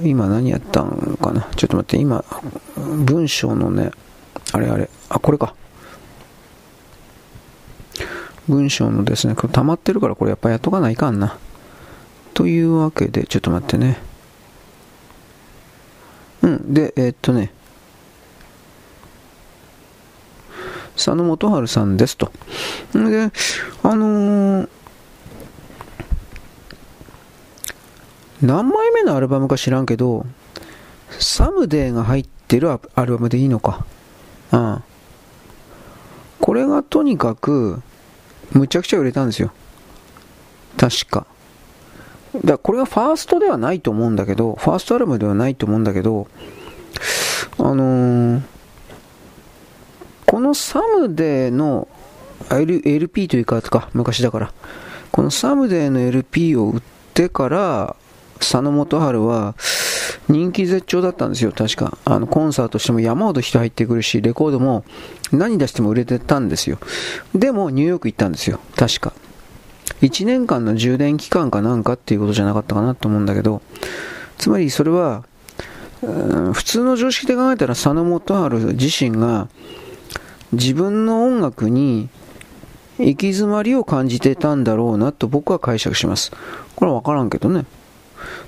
[0.03, 1.43] 今何やったんかな？
[1.57, 2.25] ちょっと待って、今、
[2.77, 3.91] 文章のね、
[4.53, 5.55] あれあれ、あ、これか。
[8.49, 11.37] 文章のですね、これ溜まってるからこれやっぱやっとかないかんな。
[12.35, 13.99] というわけで、ちょっと待ってね。
[16.41, 17.53] うん、で、えー、っとね、
[20.97, 22.33] 佐野元春さんですと。
[22.95, 23.31] で、
[23.83, 24.69] あのー、
[28.43, 30.27] 何枚目のアルバムか知らんけど、
[31.11, 33.87] サムデーが入ってるアルバムでいいのか。
[34.53, 34.83] うん。
[36.41, 37.81] これがとにかく、
[38.53, 39.53] むちゃくちゃ売れたんですよ。
[40.77, 41.27] 確か。
[42.45, 46.27] だこれがファーストではないと思うんだけど、ファーストアルバムではないと思うんだけど、
[47.59, 48.43] あのー、
[50.27, 51.87] このサムデーの
[52.51, 54.53] LP というか、か昔だから、
[55.13, 56.83] このサムデーの LP を売っ
[57.15, 57.97] てから、
[58.43, 59.55] 佐野元春は
[60.29, 61.97] 人気絶頂だったんですよ、確か。
[62.05, 64.85] あの、コンサートしても山ほど人入ってくるし、レコードも
[65.33, 66.79] 何出しても売れてたんですよ。
[67.35, 69.13] でも、ニューヨーク行ったんですよ、確か。
[70.01, 73.63] 1年間の充電期間かなんかっていうことじゃなかったかなと思うんだけど、
[74.39, 75.25] つまりそれは、
[76.01, 79.47] 普通の常識で考えたら佐野元春自身が
[80.53, 82.09] 自分の音楽に
[82.99, 86.33] 行き詰まりを感じてたんだろうなと僕は解釈します。
[86.75, 87.65] これはわからんけどね。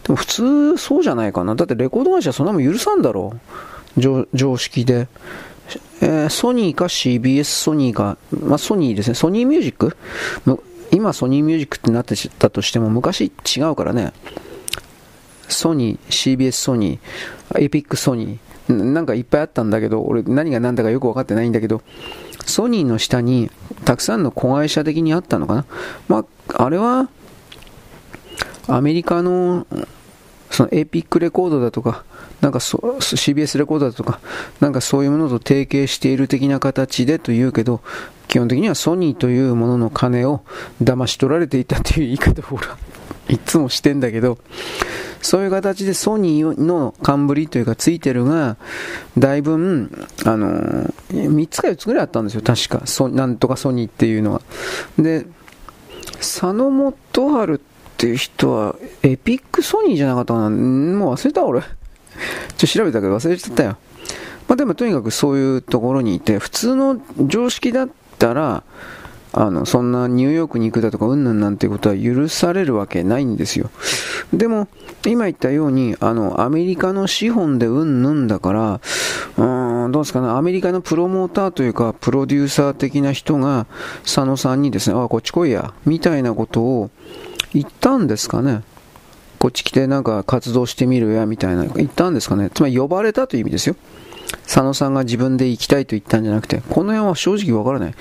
[0.04, 1.54] でも普通そうじゃないかな。
[1.54, 3.34] だってレコード会社そんなもん許さんだろ
[3.96, 4.00] う。
[4.34, 5.08] 常識で。
[6.02, 9.14] えー、ソニーか CBS ソニーか、まあ、ソニーですね。
[9.14, 9.96] ソニーミュージック？
[10.90, 14.12] 今ソニーミュージックってなってたとしても昔違うからね。
[15.48, 21.82] ソニー、CBS ソニー、エピックソニー、なんかいっぱいあったんだけど、俺何が何だかよく分かってないんだけど、
[22.44, 23.50] ソニーの下に
[23.84, 25.64] たくさんの子会社的にあったのかな。
[26.08, 27.08] まあ、あれは、
[28.68, 29.66] アメリカの、
[30.50, 32.04] そのエピックレコードだとか、
[32.40, 34.20] なんかそ CBS レコードだとか、
[34.60, 37.80] なんかそういうものと提携している的な形でというけど、
[38.28, 40.42] 基本的にはソニーというものの金を
[40.82, 42.58] 騙し取られていたという言い方を
[43.28, 44.38] いつもしてんだけど、
[45.22, 48.56] そういう形でソニーの冠というかついてるが、
[49.16, 49.90] だいぶ、
[50.24, 52.82] あの、3つか4つぐらいあったんですよ、確か。
[52.86, 54.42] ソなんとかソニーっていうのは。
[54.98, 55.26] で、
[56.18, 57.73] 佐野元春って
[58.04, 61.62] ていう人は、エピックソニーじゃなかったかなもう忘れた俺。
[61.62, 61.68] ちょっ
[62.58, 63.76] と調べたけど忘れちゃったよ。
[64.46, 67.88] まあでもとにかくそういうところにいて、普通の常識だっ
[68.18, 68.62] たら、
[69.32, 73.70] あの、そんなニューヨークに行くだとか、うんぬんなんてことは許されるわけないんですよ。
[74.34, 74.68] でも、
[75.06, 78.80] 今言ったように、あの、アメリカの資本でうんぬんだから、
[79.38, 83.66] うん、どうですかね、アメリカのプロモーターというか、プロデューサー的な人が、
[84.02, 86.90] 佐野さんにですね、あ、こっち来いや、みたいなことを
[87.54, 88.62] 言ったんですかね。
[89.38, 92.50] こっち来てなんか活動してみるや、みたいな、言ったんですかね。
[92.52, 93.76] つまり呼ばれたという意味ですよ。
[94.44, 97.94] 佐野さんが自分で行きたいと言ったんじゃなくて、この辺は正直わからない。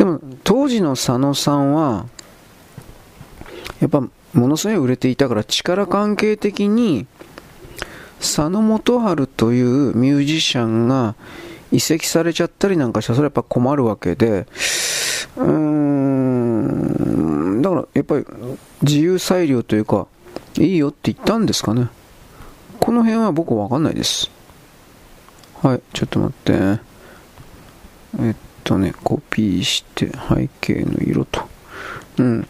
[0.00, 2.06] でも当時の佐野さんは
[3.80, 7.06] やっぱものすごい売れていたから力関係的に
[8.18, 11.16] 佐野元春というミュージシャンが
[11.70, 14.46] 移籍されちゃったりなんかしたらそれやっぱ困るわけで
[15.36, 16.39] うーん
[18.00, 18.24] やっぱり
[18.82, 20.06] 自由裁量というか
[20.58, 21.88] いいよって言ったんですかね
[22.80, 24.30] この辺は僕わかんないです
[25.62, 26.90] はいちょっと待って
[28.18, 28.34] えっ
[28.64, 31.42] とね、コピーして背景の色と。
[32.18, 32.48] うん。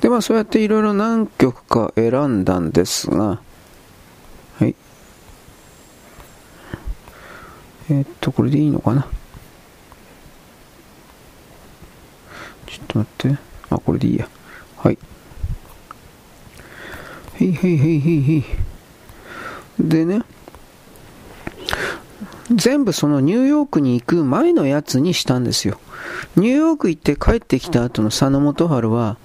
[0.00, 3.40] で、まあそうやっていろいろ何曲か選んだんですが、
[4.58, 4.74] はい。
[7.90, 9.06] え、っと、これでいいのかな。
[12.66, 13.38] ちょっと待って。
[13.70, 14.28] あ、これでいいや。
[14.86, 14.98] はい。
[17.40, 18.44] へいへいへいへいへい。
[19.80, 20.22] でね、
[22.54, 25.80] 全部そのニューヨークに行く前のやつにしたんですよ。
[26.36, 29.16] ニューヨーク行って帰ってきた後の佐野元春は、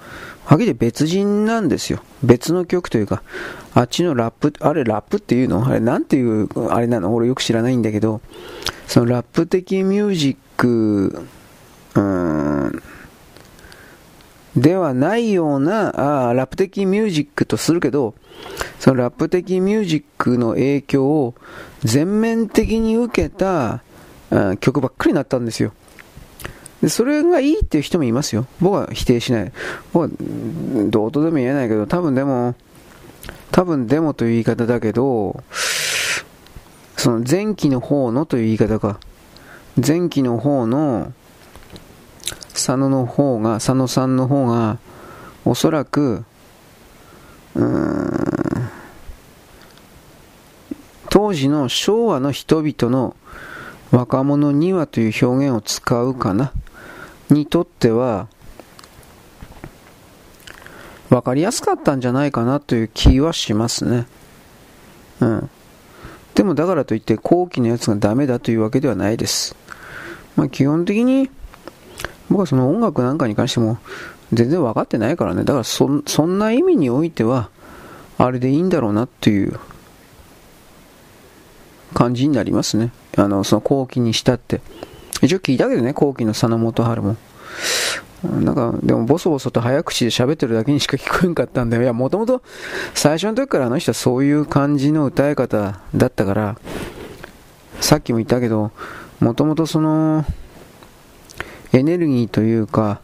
[0.45, 2.01] はっきり別人なんですよ。
[2.23, 3.21] 別の曲というか、
[3.75, 5.63] あっちのラップ、あれラップっていうの？
[5.67, 7.13] あれなんていう、あれなの？
[7.13, 8.19] 俺よく知らないんだけど、
[8.87, 11.27] そのラップ的ミュージック、
[11.93, 12.83] うーん、
[14.55, 18.15] ではないような、あラップ的ミュージックとするけど、
[18.79, 21.35] そのラップ的ミュージックの影響を
[21.83, 23.81] 全面的に受けた
[24.59, 25.73] 曲ばっかりになったんですよ。
[26.81, 28.47] でそれがいいっていう人もいますよ。
[28.59, 29.51] 僕は否定しない。
[29.93, 30.09] 僕は
[30.89, 32.55] どうとでも言えないけど、多分でも、
[33.51, 35.43] 多分でもという言い方だけど、
[36.97, 38.99] その前期の方のという言い方か。
[39.75, 41.13] 前期の方の
[42.53, 44.77] 佐野の方が、佐野さんの方が、
[45.45, 46.23] おそらく、
[47.55, 48.21] うん、
[51.09, 53.15] 当時の昭和の人々の
[53.91, 56.51] 若者にはという表現を使うかな、
[57.29, 58.27] にとっては、
[61.09, 64.07] 分かりやすかったんじゃないかなという気はしますね。
[65.19, 65.49] うん。
[66.35, 69.55] でもだからといって後期のやつがダメだというわけではないです。
[70.37, 71.29] まあ基本的に
[72.31, 73.77] 僕はその音楽なんかに関しても
[74.31, 75.43] 全然分かってないからね。
[75.43, 77.49] だからそそんな意味においては、
[78.17, 79.59] あれでいいんだろうなっていう
[81.93, 82.91] 感じになりますね。
[83.17, 84.61] あの、その後期にしたって。
[85.21, 87.17] 一応聞いたけどね、後期の佐野元春も。
[88.23, 91.83] なんか、でもボソボソと早口で喋ってるだけにしか聞こえんかったんだよ。
[91.83, 92.41] いや、もともと
[92.93, 96.57] 最初の時からあの人はそういう感じの歌い方だったから、
[97.81, 98.71] さっきも言ったけど、
[99.19, 100.23] もともとその、
[101.73, 103.01] エネルギーというか、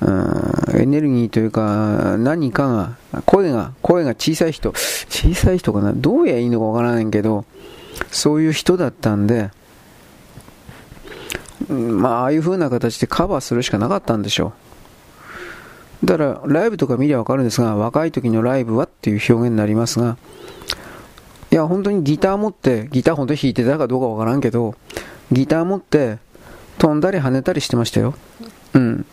[0.00, 7.44] うん、エネルギーというか、何かが、声が、声が小さい人、小さい人かな、どうやいいのかわからないけど、
[8.10, 9.50] そういう人だったんで、
[11.68, 14.52] うんまあ、ああいう風な形でカバーするしかなかったんでしょ
[16.02, 16.06] う。
[16.06, 20.16] だから、ライブとか見りゃわかるんですが、若い時のライブはっていう表現になりますが、
[21.50, 24.76] いや、本当にギター持って、ギター本当に弾いてたかどうかわからんけど、
[25.32, 26.18] ギター持って、
[26.78, 28.14] 飛んだり跳ねたりしてましたよ。
[28.74, 29.06] うん。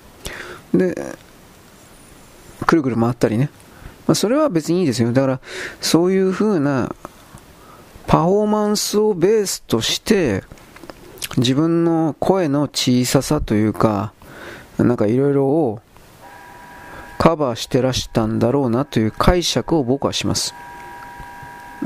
[0.73, 0.95] で、
[2.65, 3.49] くるくる回ったりね。
[4.07, 5.11] まあ、それは別にいいですよ。
[5.11, 5.39] だから、
[5.81, 6.93] そういう風な
[8.07, 10.43] パフォーマンスをベースとして、
[11.37, 14.13] 自分の声の小ささというか、
[14.77, 15.81] なんかいろいろを
[17.17, 20.53] カバーしてらしたんだろうなという解釈を僕はします。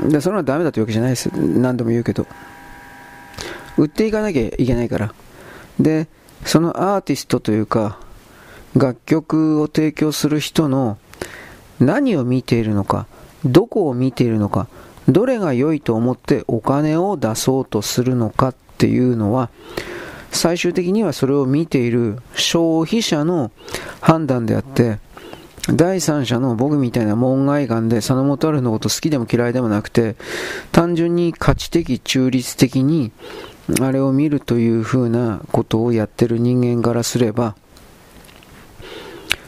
[0.08, 1.30] で、それはダメだというわけじゃないです。
[1.34, 2.26] 何度も言うけど。
[3.78, 5.14] 売っていかなきゃいけないから。
[5.80, 6.06] で、
[6.44, 7.98] そのアーティストというか、
[8.76, 10.98] 楽曲を提供する人の
[11.80, 13.06] 何を見ているのか、
[13.44, 14.68] どこを見ているのか、
[15.08, 19.50] どれが良いと思ってお金を出そうとするのかっていうのは、
[20.30, 23.50] 最終的にはそれを見ている消費者の
[24.00, 24.98] 判断であって、
[25.68, 30.16] 第三者の僕みたいな門外漢で佐野元春のこと好きでも嫌いでもなくて、
[30.72, 33.12] 単純に価値的、中立的に
[33.80, 37.54] あれを見るというふうなことをやってる人間からすれば、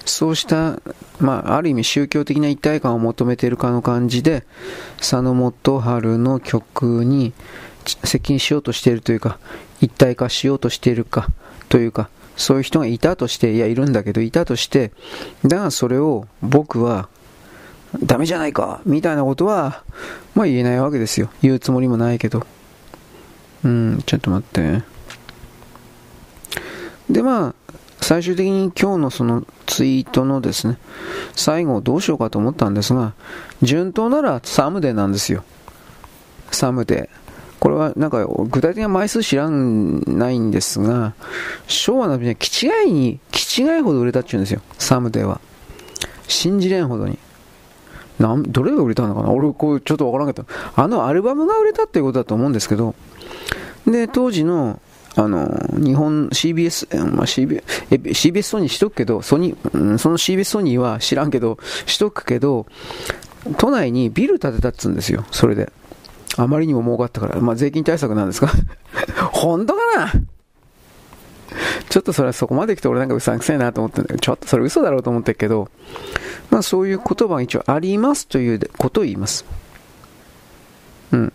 [0.04, 0.80] そうした、
[1.20, 4.44] まあ、ある意味宗教的な一体感を求めているかの感じで、
[4.98, 7.32] 佐野元春の曲に
[8.04, 9.38] 接近しようとしているというか、
[9.80, 11.28] 一体化しようとしているか、
[11.68, 14.92] というか、そういう人がいたとして、いや、いるんだけど、いたとして、
[15.44, 17.08] だがそれを僕は、
[18.02, 19.82] ダメじゃないかみたいなことは、
[20.34, 21.28] まあ言えないわけですよ。
[21.42, 22.46] 言うつもりもないけど。
[23.64, 24.82] うん、ちょっと待って。
[27.10, 27.54] で、まあ、
[28.00, 30.78] 最終的に今日のそのツイートのですね、
[31.34, 33.14] 最後どうしようかと思ったんですが、
[33.62, 35.44] 順当ならサムデなんですよ。
[36.50, 37.08] サムデ。
[37.60, 41.14] これはなんか具体的な枚数知らないんですが、
[41.68, 44.60] 昭和の時には気違いに、気違いほど売れたっていうんですよ。
[44.78, 45.40] サムデは。
[46.26, 47.18] 信じれんほどに。
[48.22, 49.30] なんどれが売れたのかな？
[49.30, 52.94] 俺、こう、ちょっとわからんけど、あのアルバムが売れたっていうことだと思うんですけど、
[53.86, 54.80] で、当時の、
[55.16, 62.66] あの、日本 CBS、まあ、CBS、CBS ソニーしとくけど、ソニー、うんその CBS ソニーは知らんけど、しとくけど、
[63.58, 65.70] 都内にビル建てたっつうんですよ、それで。
[66.38, 67.40] あまりにも儲かったから。
[67.40, 68.50] まあ、税金対策なんですか？
[69.32, 70.12] 本当かな？
[71.90, 75.68] ちょっとそれはそこまで来て俺なんかうさんくせえなと思って、ちょっとそれ嘘だろうと思ってるけど、
[76.50, 79.44] まあそういう言葉が一応ありますということを言います。
[81.12, 81.32] うん。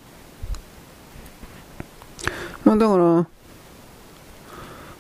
[2.66, 3.28] まあだから、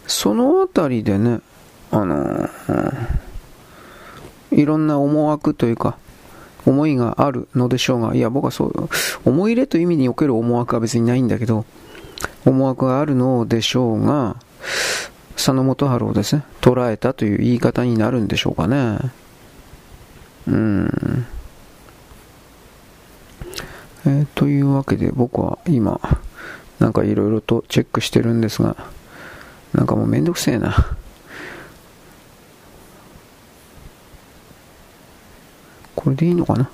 [0.07, 1.41] そのあたりでね、
[1.91, 2.49] あの、
[4.51, 5.97] いろんな思惑というか、
[6.65, 8.89] 思いがあるのでしょうが、いや、僕はそう、
[9.25, 11.65] 思い入れという意味における思惑は別にないんだけど、
[12.45, 14.37] 思惑があるのでしょうが、
[15.35, 18.97] 佐野元春をですね、捉えたという言い方になるんでしょうかね。
[20.47, 21.25] うん。
[24.05, 25.99] えー、というわけで僕は今、
[26.79, 28.75] なんかいろいろとチェックしてるんですが、
[29.73, 30.95] なんかもうめんどくせえな。
[35.95, 36.69] これでいいのかな？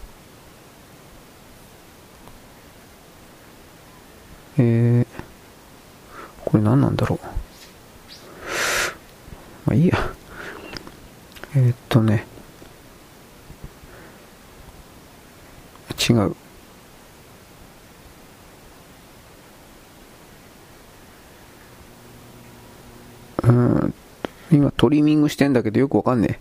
[4.60, 5.08] えー、
[6.46, 7.20] これ何なんだろう。
[9.66, 9.98] まあいいや。
[11.56, 12.28] えー、っとね。
[15.97, 16.36] 違う。
[23.43, 23.93] うん、
[24.51, 26.39] 今トリミングしてんだけどよくわかんねえ。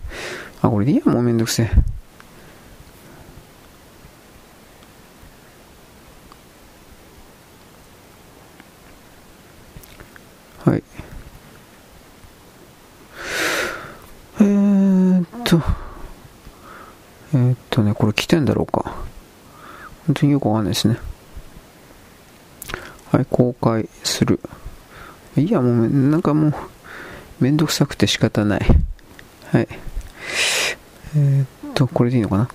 [0.61, 1.69] あ、これでいいや、もうめんどくせえ。
[10.69, 10.83] はい。
[14.39, 15.61] えー、っと、
[17.33, 18.95] えー、っとね、これ来てんだろうか。
[20.07, 20.97] 本当によくわかんないですね。
[23.11, 24.39] はい、公開する。
[25.35, 26.53] いや、もう、なんかもう、
[27.39, 28.61] めんどくさくて仕方ない。
[29.51, 29.67] はい。
[31.15, 32.49] えー、っと、これでいいのかな？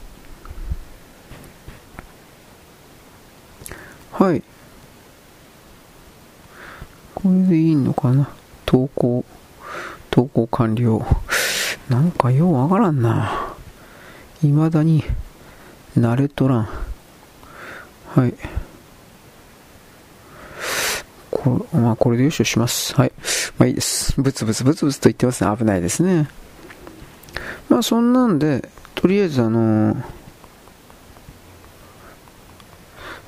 [4.12, 4.42] はい。
[7.14, 8.28] これでいいのかな？
[8.66, 9.24] 投稿、
[10.10, 11.06] 投稿完了。
[11.88, 13.54] なんかようわからんな。
[14.40, 15.04] 未だに
[15.96, 16.68] 慣れとらん。
[18.14, 18.34] はい。
[21.30, 22.94] こ、まあ、これでよしとします。
[22.94, 23.12] はい。
[23.58, 24.20] まあいいです。
[24.20, 25.56] ブツブツブツブツと言ってますね。
[25.56, 26.28] 危ないですね。
[27.68, 30.02] まあそんなんで、とりあえずあのー、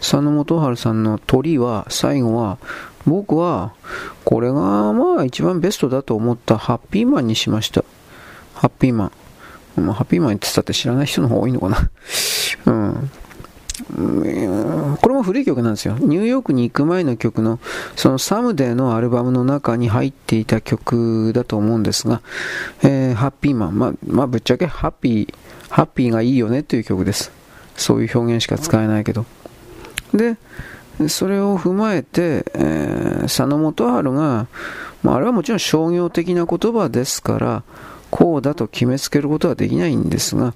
[0.00, 2.58] 佐野元春さんの鳥は、最後は、
[3.06, 3.72] 僕は、
[4.24, 7.84] これがまあ一番ベストだと思ったハッピーマンにしました。
[8.54, 9.12] ハッピーマン。
[9.76, 11.90] まあ、ハッピーマンって言ったって知らない人の方が多いのかな。
[12.66, 13.10] うん。
[15.00, 15.96] これも古い曲なんですよ。
[15.98, 17.58] ニューヨークに行く前の曲の、
[17.96, 22.20] そのサムデーのアルバムの中に入っていた曲だと思うんですが、
[22.82, 25.34] えー、ハッピーマン、まあ、まあ、ぶっちゃけハッピー、
[25.70, 27.32] ハッピーがいいよねという曲です。
[27.76, 29.26] そういう表現しか使えないけど。
[30.14, 30.36] で、
[31.08, 34.46] それを踏まえて、えー、佐野元春が、
[35.02, 37.62] まあ、あれはもちろん商業的な言葉ですから、
[38.10, 40.54] こうだと決めつけることはできないんですが、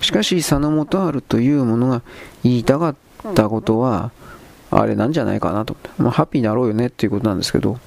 [0.00, 2.02] しかし佐野元春というものが
[2.42, 2.96] 言いたかっ
[3.34, 4.10] たことは、
[4.70, 5.76] あれなんじゃないかなと。
[5.98, 7.78] まあ、ハッピーになろうよねっていうことなんですけど、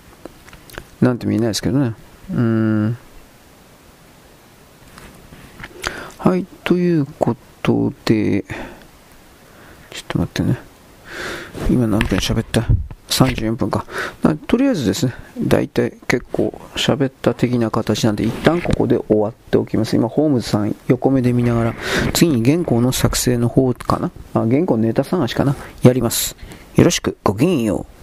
[1.02, 1.93] なんて見えないですけどね。
[2.32, 2.98] うん。
[6.20, 8.43] はい、ということで、
[9.91, 10.60] ちょっと待ってね。
[11.70, 12.68] 今何分喋った？
[13.10, 13.86] ?34 分か。
[14.47, 19.95] とりあえずですね、大体結構喋った的な形なんで、一旦ここで終わっておきます。
[19.95, 21.76] 今、ホームズさん横目で見ながら、
[22.14, 24.12] 次に原稿の作成の方かな？
[24.34, 25.56] あ原稿ネタ探しかな？
[25.84, 26.36] やります。
[26.76, 27.95] よろしく、ごきげんよう。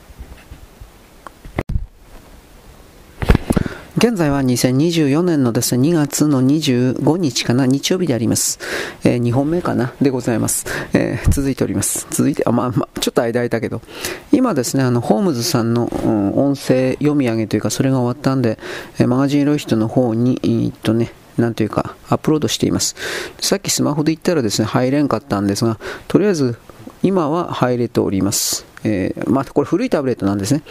[3.99, 8.59] 現在は2024年のですね、2月の25日かな、日曜日であります。
[9.05, 10.64] えー、2本目かな、でございます。
[10.95, 12.07] えー、続いております。
[12.11, 13.82] 続いて、あ、まあ、まあ、ちょっと間空いたけど、
[14.32, 18.59] 今ですね、あの、ホームズさんの、うん、音声読み上げというか、それが終わったんで、
[18.99, 22.97] えー、マガジンロイヒトの方に、えー、っとね、なんというか、アップロードしています。
[23.40, 25.78] さっきスマホで言ったらですね、入れんかったんですが、
[26.09, 26.57] とりあえず、
[27.03, 28.64] 今は入れております。
[28.84, 30.62] えー、まあ、これ古いタブレットなんですね。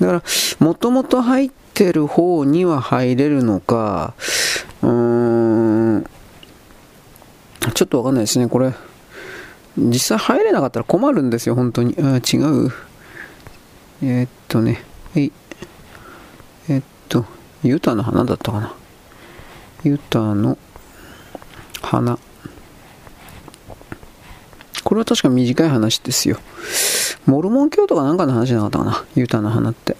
[0.00, 0.22] だから、
[0.58, 4.14] もともと入っててる方には入れるのか、
[4.80, 6.06] うーん、
[7.74, 8.72] ちょっとわかんないですね、これ。
[9.76, 11.94] 実際入れなかったら困るんですよ、本当に。
[11.98, 12.72] あ違う。
[14.02, 14.82] えー、っとね、
[15.14, 15.30] え
[16.70, 17.26] えっと、
[17.62, 18.74] ユタの花だったかな。
[19.84, 20.56] ユタの
[21.82, 22.18] 花。
[24.82, 26.38] これは確か短い話ですよ。
[27.26, 29.04] モルモン教とかなんかの話じゃなかったかな。
[29.14, 29.98] ユタの花って。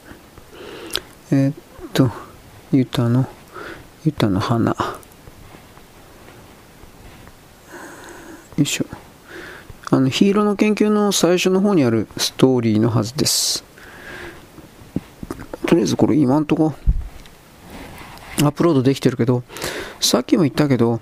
[1.33, 1.55] えー、っ
[1.97, 2.11] と、
[2.73, 3.27] ユタの、
[4.05, 4.73] ユタの花。
[4.73, 4.77] よ
[8.59, 8.85] いしょ。
[9.91, 13.65] あの、ヒーローの研究の最初の方にあるストーリーのはずです。
[15.67, 16.75] とりあえずこれ今んとこ
[18.43, 19.43] アップロードできてるけど、
[19.99, 21.01] さっきも言ったけど、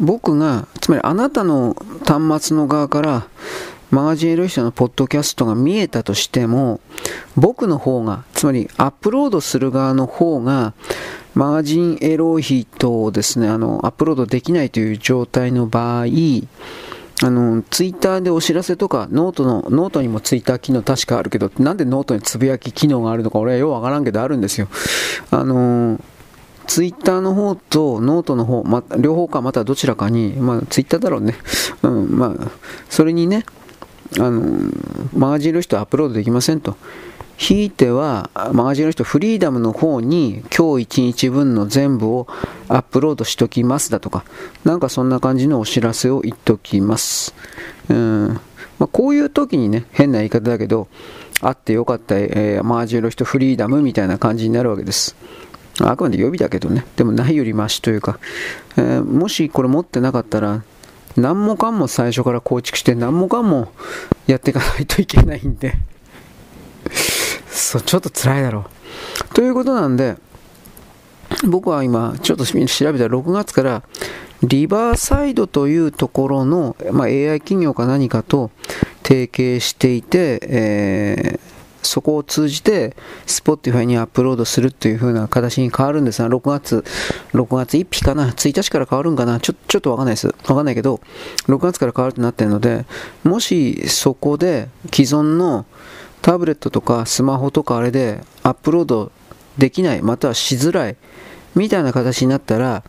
[0.00, 3.28] 僕が、つまりあなたの端末の側から
[3.94, 6.80] マガジンエロヒトのポッドキャストが見えたとしても、
[7.36, 10.74] 僕の方が、つまりアップロードする側の方が、
[11.34, 16.06] マガジンエロイヒトをですね、あの、アップロードできないという状態の場合、
[17.22, 24.66] あの、ツイッターでお知らせとか、ノートの、ノートにもツイッター機能確かあるけど、なんでノートにつぶやき機能があるのか俺はようわからんけどあるんですよ。
[25.30, 26.00] あの、
[26.66, 31.36] ツイッターの方とノートの方、ま、両方かまたどちらかに、まあ、ツイッターだろうね。
[31.84, 32.48] うん、まあ、
[32.90, 33.44] それにね、
[34.18, 34.70] あの
[35.14, 36.76] マガジンの人はアップロードできませんと。
[37.36, 42.28] ひいては、マガジンの人フリーダムの方に今日1日分の全部を
[42.68, 44.24] アップロードしときますだとか、
[44.64, 47.34] なんかそんな感じのお知らせを言っときます。
[47.88, 48.40] うん
[48.78, 50.88] まあ、こういう時にね、変な言い方だけど、
[51.40, 55.16] あってよかった、えー、マガジンの人フリーダムみたいな感じになるわけです。
[55.80, 58.20] あくまで予備だけどね、でもないよりマシというか、
[58.76, 60.62] えー、もしこれ持ってなかったら、
[61.16, 63.72] 何もかんも最初から構築して何もかんも
[64.26, 65.74] やっていかないといけないんで
[67.48, 68.66] そう、ちょっと辛いだろ
[69.30, 69.34] う。
[69.34, 70.16] ということなんで、
[71.48, 73.82] 僕は今、ちょっと調べたら6月から
[74.42, 78.50] リバーサイドというところの、まあ、AI 企業か何かと
[79.02, 81.53] 提携していて、えー
[81.86, 86.84] そこを通じて Spotify にアップロードするという風な形に変わるんですが、6月、
[87.32, 90.28] 6月1日かな ?1 日から変わるんかなちょちょっとわかんないです。
[90.28, 91.00] わかんないけど、
[91.46, 92.84] 6月から変わるとなってるので、
[93.22, 95.66] もしそこで既存の
[96.22, 99.12] タブレットとかスマホとかあれでアップロード
[99.58, 100.96] できない、またはしづらい、
[101.54, 102.82] みたいな形になったら、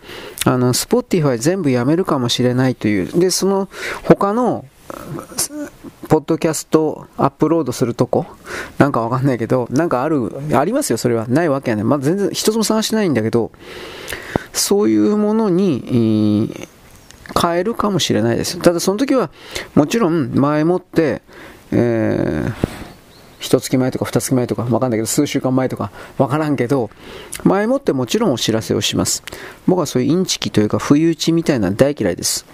[0.46, 3.20] あの、Spotify 全部やめるかもしれないという。
[3.20, 3.70] で、その
[4.04, 4.66] 他の
[6.08, 8.26] ポッドキャストアップロードするとこ？
[8.78, 11.28] なんかわかんないけど、なんかある、ありますよ、それは。
[11.28, 11.84] ないわけやね。
[11.84, 13.52] まあ、全然一つも探してないんだけど、
[14.54, 16.68] そういうものに、
[17.42, 18.60] 変えるかもしれないです。
[18.60, 19.32] ただその時は、
[19.74, 21.24] もちろん前もって、
[21.72, 22.54] えー、
[23.40, 26.92] 一月前とか二月前とかわかんないけど、数週間前とかわからんけど、
[27.44, 29.24] 前もってもちろんお知らせをします。
[29.68, 32.46] 僕はそういうインチキというか、不意打ちみたいな大嫌いです。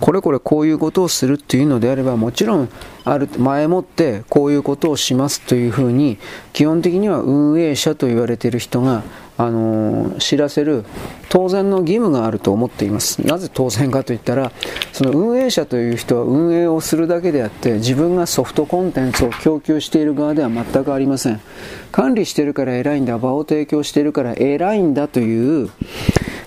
[0.00, 2.68] これこれこういうことをするっていうのであればもちろん
[3.04, 6.18] ある前もってこういうことをしますというふうに
[6.52, 9.02] 基本的には運営者と言われている人が
[9.38, 10.84] あのー、知らせる
[11.28, 13.18] 当然の義務があると思っています。
[13.18, 14.50] なぜ当然かといったら
[14.92, 21.40] その運営者という人は運営をするだけであって自分がソフトコンテンツを供給している側では全くありません。
[21.92, 25.70] 管理しているから偉いんだ場を提供しているから偉いんだという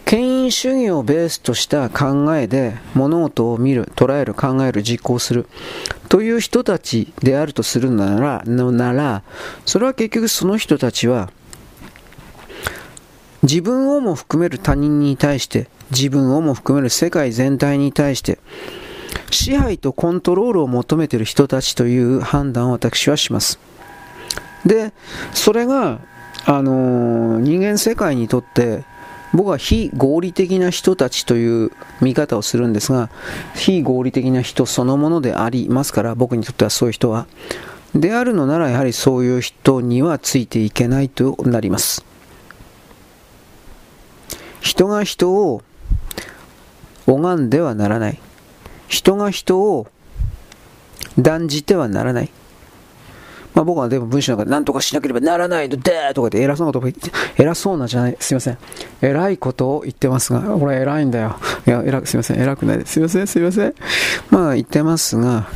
[0.10, 5.48] 権威主義をベースとした考えで物事を見る、捉える、考える、実行する
[6.08, 9.22] という人たちであるとするなら、のなら
[9.68, 11.30] それは結局その人たちは
[13.44, 18.40] 自分をも含める他人に対して自分をも含める世界全体に対して
[19.30, 23.60] 支配とコントロールを求めている人たちという判断を私はします。
[24.66, 24.92] で、
[25.36, 26.00] それが、
[26.46, 28.89] あのー、人間世界にとって
[29.34, 31.72] 僕は非合理的な人たちという
[32.02, 33.10] 見方をするんですが、
[33.56, 37.28] 非合理的な人そのものでありますから、僕にとってはそういう人は。
[37.94, 42.06] であるのなら、やはりそういう人にはついていけないとなります。
[44.62, 45.64] 人が人を
[47.08, 48.20] 拝んではならない。
[48.88, 49.88] 人が人を
[51.18, 52.32] 断じてはならない。
[53.60, 58.58] まあ、僕はでも文章の中で何とかしなければならないのでとかで偉そうなこと言って、偉そうなじゃない、すいません。
[59.02, 61.36] 偉いことを言ってますが、俺偉いんだよ。
[61.68, 62.94] いや、偉く、すいません、偉くないです。
[62.94, 63.74] すいません、すいません。
[64.30, 65.50] まあ言ってますが、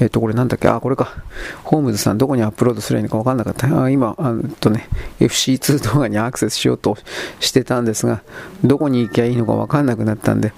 [0.00, 0.68] えっと、これなんだっけ？
[0.68, 1.22] あ、これか。
[1.64, 3.82] ホームズさん、どこにアップロードすればいいのか分かんなかった。
[3.82, 4.88] あ今、あとね、
[5.20, 6.96] FC2 動画にアクセスしようと
[7.40, 8.22] してたんですが、
[8.64, 10.54] どこに行きゃいいのか分かんなくなったんで、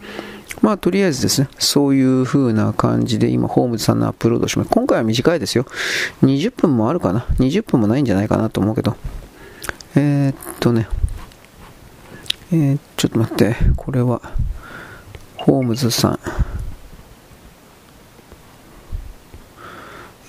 [0.63, 4.71] まあ、とりあえずですね、そういう風な感じで今、ホームズさんのアップロードします。
[4.71, 5.65] 今回は短いですよ。
[6.23, 8.97] 20分もあるかな ?20 分もないんじゃないかなと思うけど。
[9.95, 10.89] えー、っとね、
[12.53, 14.21] えー、ちょっと待って、これは、
[15.37, 16.19] ホームズさん。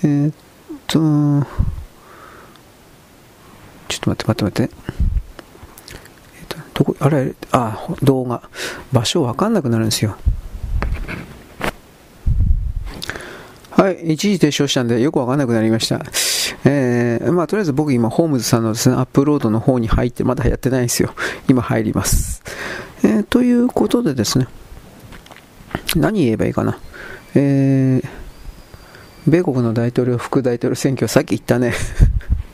[0.04, 0.34] えー、っ
[0.86, 0.98] と、
[3.88, 4.74] ちょっと待って待って待って。
[6.82, 8.42] どこ、あれ、あ、動画。
[8.92, 10.16] 場所わかんなくなるんですよ。
[13.70, 16.02] はい、一時停止をしたんでよくわかんなくなりました。
[16.64, 21.14] えー、まあとりあえず僕今ホームズさんのですね、アップロードの方に入って、まだやってないんですよ。
[21.48, 22.42] 今入ります。
[23.04, 24.48] えー、ということでですね、
[25.94, 26.80] 何言えばいいかな。
[27.36, 28.08] えー、
[29.28, 31.74] 米国の大統領、副大統領選挙、さっき言ったね。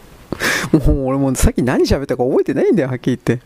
[0.72, 3.45] もう俺もさっき何喋ったか覚えてないんだよ、はっきり言って。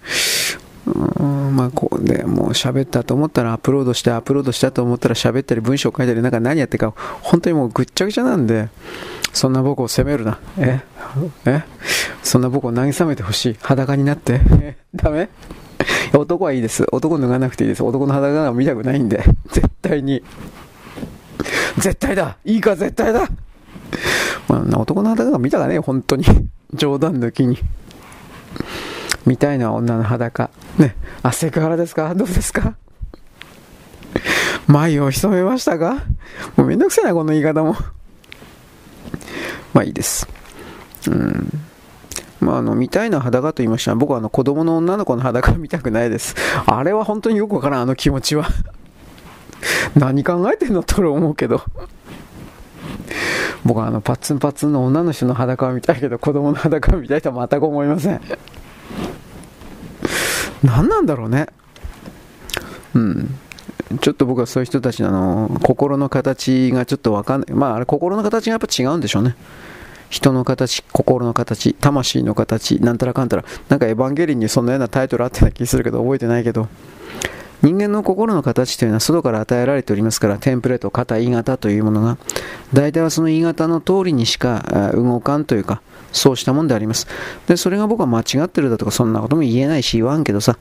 [0.85, 8.69] うんまあこうでもう喋ったと思ったらアップロードしてアップロードしたと思ったら喋ったり文章書いたりなんか何やってか本当にもうぐっちゃぐちゃなんで
[9.33, 10.39] そんな僕を責めるな。
[10.59, 10.81] え？
[11.47, 11.63] え？
[12.23, 13.57] そんな僕を慰めてほしい。
[13.63, 14.41] 裸になって。
[14.61, 14.77] え？
[14.95, 15.31] ダメ？
[16.13, 16.85] 男はいいです。
[16.93, 17.83] 男脱がなくていいです。
[17.83, 19.25] 男の裸が見たくないんで。
[19.51, 20.23] 絶対に。
[21.79, 22.37] 絶対だ！
[22.45, 22.77] いいか？
[22.77, 23.27] 絶対だ、
[24.49, 26.25] まあ、男の裸が見たかね本当に。
[26.75, 27.59] 冗談抜きに。
[29.27, 30.51] 見たいのは女の裸。
[30.79, 30.97] ね。
[31.23, 32.15] あ、セクハラですか？
[32.15, 32.77] どうですか？
[34.67, 36.05] 眉を潜めましたか？
[36.57, 37.77] もうめんどくせえな、この言い方も。
[39.75, 40.29] まあいいです。
[41.09, 41.51] うん。
[42.41, 46.35] まあ、あの、見たいのは裸と言いました僕はあの子供の女の子の裸見たくないです。
[46.67, 48.49] あれは本当によくわからん、あの気持ちは。
[49.95, 51.63] 何考えてんのと思うけど。
[53.65, 58.21] 僕はあのパッツンパッツンの女の人の裸は見たいけど子供の裸は見たいとは全く思いません。
[60.63, 61.47] 何なんだろうね。
[62.95, 63.39] うん。
[64.01, 67.53] ちょっと僕はそういう人たちの心の形がちょっとわかんない。
[67.53, 69.37] まあ、あれ心の形がやっぱ違うんでしょうね。
[70.09, 73.45] 人の形、心の形、魂の形、なんたらかんたら。
[73.69, 76.69] なんかエヴァンゲリンにそんなようなタイトルあったような気するけど、覚えてないけど。
[77.63, 82.19] 人間の心の形というのは外から与えられておりますから、テンプレート、型、鋳型というものが、
[82.75, 85.81] 大体はその鋳型の通りにしか動かんというか、
[86.13, 87.07] そうしたもんであります。
[87.47, 90.57] で、それが僕は間違ってるだとか、そんなことも言えないし、言わんけどさ。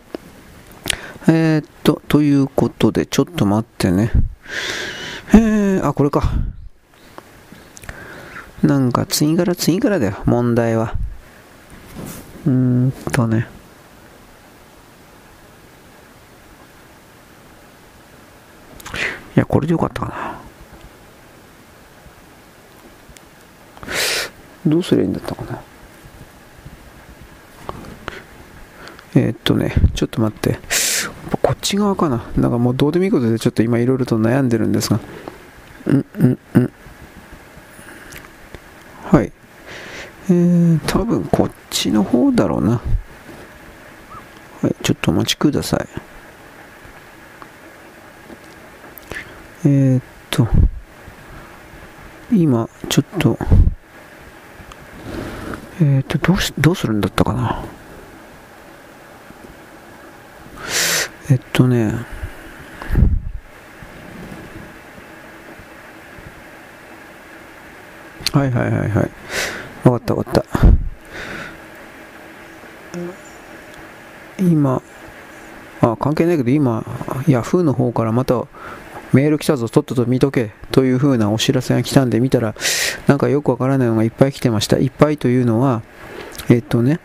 [1.28, 4.12] えー、っと、ということで、ちょっと待ってね。
[5.34, 6.32] えー、あ、これか。
[8.64, 10.96] なんか次から次からだよ、問題は。
[12.46, 13.48] うーんとね。
[19.36, 20.41] いや、これでよかったかな。
[24.66, 25.62] どうすりゃいいんだったかな？
[29.16, 30.60] えー、っとね、ちょっと待って。
[31.42, 32.24] こっち側かな？
[32.38, 35.00] なんかもうどうでもいいことでちょっと今いろいろと悩んでるんですが。
[35.88, 36.72] うんうんうん。
[39.06, 39.32] はい。
[40.30, 42.82] えー、多分こっちの方だろうな。
[44.62, 45.88] はい、ちょっとお待ちください。
[49.66, 50.48] えー、っと、
[52.32, 53.38] 今、ちょっと、
[55.84, 57.66] えー、っと、どうし、どうするんだったかな？
[61.32, 61.96] えっとね、
[68.32, 69.10] はいはいはいはい。
[69.90, 70.46] わかったわかった。
[74.40, 74.84] 今、
[75.82, 76.86] あ関係ないけど今、
[77.28, 78.46] ヤフーの方からまた
[79.14, 82.56] メール来たぞ、とっとと見とけという風なお知らせが来たんで見たら、
[83.08, 84.78] なんかよくわからないのがいっぱい来てました。
[84.78, 85.82] いっぱいというのは、
[86.50, 87.00] えっとね、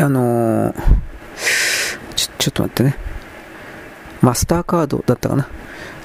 [0.00, 0.74] あのー、
[2.16, 2.96] ちょ、ちょっと待ってね。
[4.20, 5.48] マスターカードだったかな。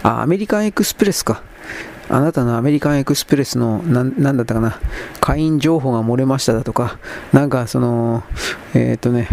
[0.03, 1.41] あ、アメリカンエクスプレスか。
[2.07, 4.79] あなたのアメリカンエクスプレスの、ななんだったかな、
[5.21, 6.99] 会員情報が漏れましただとか、
[7.33, 8.23] なんかその、
[8.73, 9.27] えっ、ー、とね、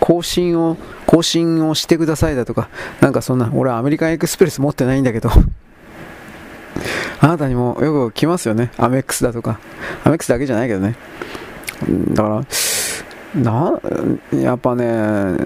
[0.00, 2.68] 更新を、更新をしてくださいだとか、
[3.00, 5.30] なんかそんな、俺はアメリカンエクスプレス持ってないんだけど、
[7.20, 9.58] あなたにもよく来ますよね、アメックスだとか、
[10.04, 10.96] アメックスだけじゃないけどね。
[12.12, 12.44] だから、
[13.34, 13.80] な、
[14.32, 15.36] やっぱね、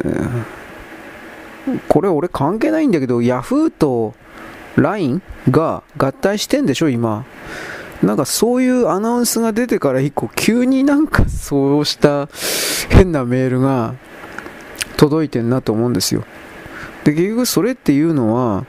[1.89, 4.15] これ俺関係ないんだけど、ヤフーと
[4.77, 7.25] LINE が合体してんでしょ、今。
[8.03, 12.29] なんかそういうアナウンスが出てから以降、急になんかそうした
[12.91, 13.95] 変なメールが
[14.97, 16.25] 届いてんなと思うんですよ。
[17.05, 18.67] で、結局それっていうのは、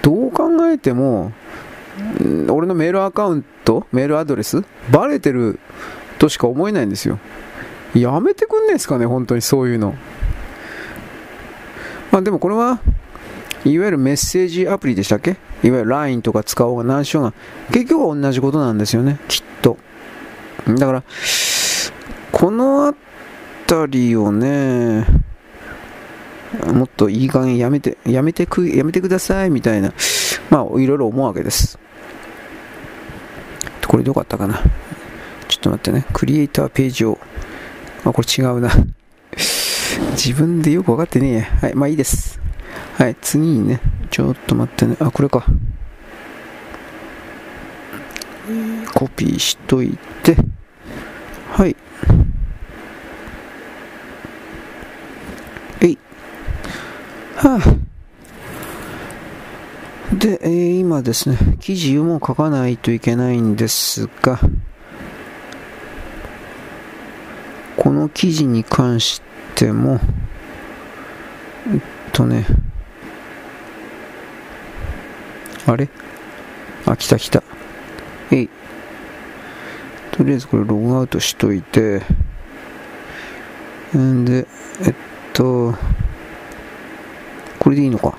[0.00, 1.32] どう考えても、
[2.48, 5.58] 俺のメールアカウント、メールアドレス、バレてる
[6.18, 7.18] としか思えないんですよ。
[7.94, 9.94] やめてくんないですかね、本当にそういうの。
[12.10, 12.80] まあでもこれは、
[13.64, 15.36] いわゆるメッセージアプリでしたっけ？
[15.62, 17.32] いわゆる LINE とか使おうが何しようが、
[17.72, 19.78] 結局は同じことなんですよね、きっと。
[20.66, 21.04] だから、
[22.32, 22.94] このあ
[23.66, 25.06] たりをね、
[26.66, 29.92] もっといい加減やめて、やめてく、やめてくださいみたいな、
[30.50, 31.78] まあ、いろいろ思うわけです。
[33.86, 34.60] これどこあったかな
[35.48, 37.18] ちょっと待ってね、クリエイターページを、
[38.04, 38.70] あ、これ違うな。
[40.12, 41.66] 自分でよくわかってねえ。
[41.66, 42.40] はい、まあいいです。
[43.02, 43.80] はい、次にね、
[44.12, 44.96] ちょっと待ってね。
[45.00, 45.44] あ、これか。
[48.94, 50.36] コピーしといて、
[51.50, 51.74] はい。
[55.80, 55.98] えい。
[57.34, 57.62] はあ。
[60.14, 64.38] で、えー、今ですね、記事も書かないといけないんですが、
[67.76, 69.20] この記事に関し
[69.56, 69.98] ても、
[71.66, 71.80] えっ
[72.12, 72.46] とね、
[75.66, 75.88] あれ？
[76.86, 77.42] あ、来た来た。
[78.30, 78.48] えい。
[80.10, 82.02] とりあえずこれログアウトしといて、
[83.96, 84.46] んで、
[84.84, 84.94] えっ
[85.32, 85.74] と、
[87.58, 88.18] これでいいのか？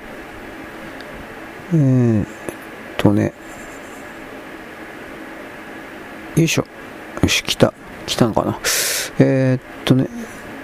[1.74, 2.28] えー、っ
[2.98, 3.34] とね、
[6.36, 6.66] よいしょ。
[7.22, 7.74] よし、来た。
[8.06, 8.60] 来たのかな？
[9.20, 10.08] えー、っとね、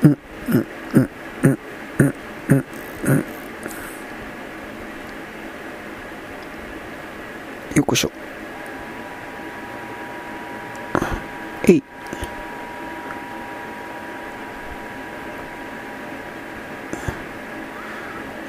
[0.03, 0.17] うん、
[0.49, 1.09] うん、うん、
[1.43, 1.57] うん、
[1.99, 2.13] うん、
[2.49, 2.65] うん、
[3.05, 3.25] うん。
[7.75, 8.11] よこしょ。
[11.67, 11.83] えい。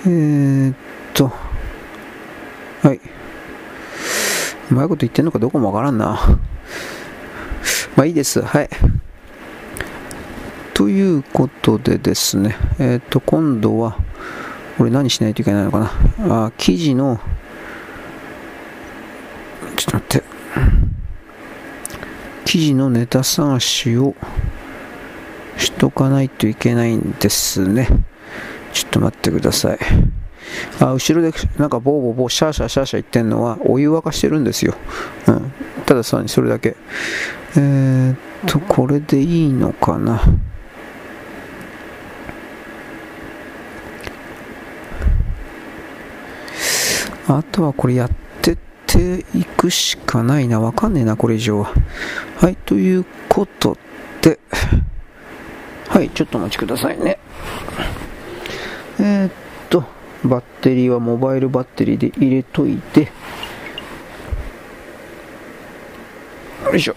[0.07, 0.75] えー、っ
[1.13, 1.31] と、
[2.83, 3.01] はい。
[4.71, 6.19] うまいこと言ってんのかどこもわからんな。
[7.97, 8.41] まあいいです。
[8.41, 8.71] はい。
[10.73, 13.99] ということでですね、えっ、と、今度は、
[14.79, 16.47] これ何しないといけないのかな。
[16.47, 17.21] あ、記事の、
[19.81, 20.27] ちょっと待って。
[22.45, 24.15] 記事のネタ探しを
[25.57, 27.89] しとかないといけないんですね。
[28.75, 29.79] ちょっと待ってください。
[30.81, 34.75] あ後ろでなんかボーボーボーシャーシャーシャーシャー言ってんのはお湯沸かしてるんですよ。
[35.29, 35.53] うん。
[35.87, 36.77] たださらにそれだけ。
[37.57, 38.17] えー、っ
[38.47, 40.21] と、これでいいのかな。
[47.29, 48.30] あとはこれやって
[48.93, 50.61] ていくしかないな。
[50.61, 51.73] わかんねえな、これ以上は。
[52.37, 53.77] はい、ということ
[54.21, 54.39] で、
[55.89, 57.19] はい、ちょっとお待ちくださいね。
[58.99, 59.33] えー、っ
[59.69, 59.85] と、
[60.25, 63.13] バッテリーはモバイルバッテリーで入れといて、
[66.65, 66.97] よいしょ。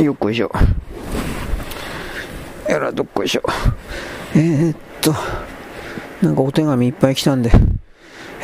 [0.00, 0.50] よっこいしょ。
[2.68, 3.42] やら、どっこいしょ。
[4.34, 5.14] えー、っと、
[6.22, 7.50] なんかお手紙いっぱい来たんで、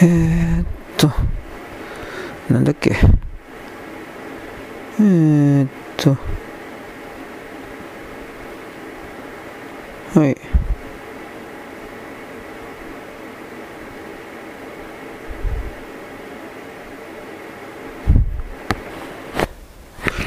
[0.01, 0.67] えー、っ
[0.97, 1.11] と、
[2.51, 2.97] なんだっけ？
[5.01, 6.17] えー、っと、
[10.19, 10.37] はい。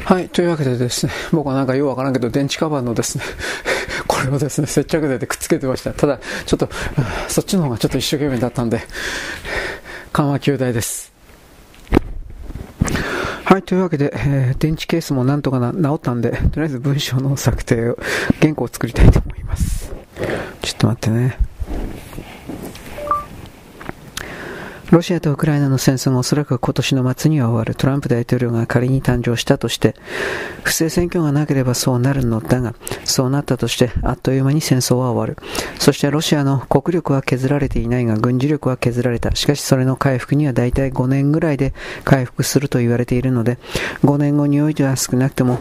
[0.06, 0.30] はい。
[0.30, 3.24] というわけでですね、僕はなんかようわからんけど、電池カバーのですね、
[4.08, 5.92] これをですね、接着剤でくっつけてました。
[5.92, 6.70] ただ、ちょっと、
[7.28, 8.82] そっちの方がちょっと一生懸命だったんで、
[10.14, 11.17] 緩和球大です。
[13.50, 17.98] はい、というわけで、えー、電池ケースもなんとかな治ったんで、とりあえず文章の策定を、
[18.42, 19.94] 原稿を作りたいと思います。
[20.62, 21.38] ちょっと待ってね。
[24.92, 27.76] ロシアとウクライナの戦争がおそらく今年の末には終わる。
[27.76, 29.96] トランプ大統領が仮に誕生したとして、
[30.64, 32.74] 不正選挙がなければそうなるのだが、
[33.04, 35.38] そうなったとして、あっという間に戦争は終わる。
[35.78, 39.36] そしてロシアの国力は削られていないが、軍事力は削られた。
[39.36, 41.74] しかしそれの回復には大体5年ぐらいで
[42.06, 43.58] 回復すると言われているので、
[44.06, 45.60] 5年後においては少なくとも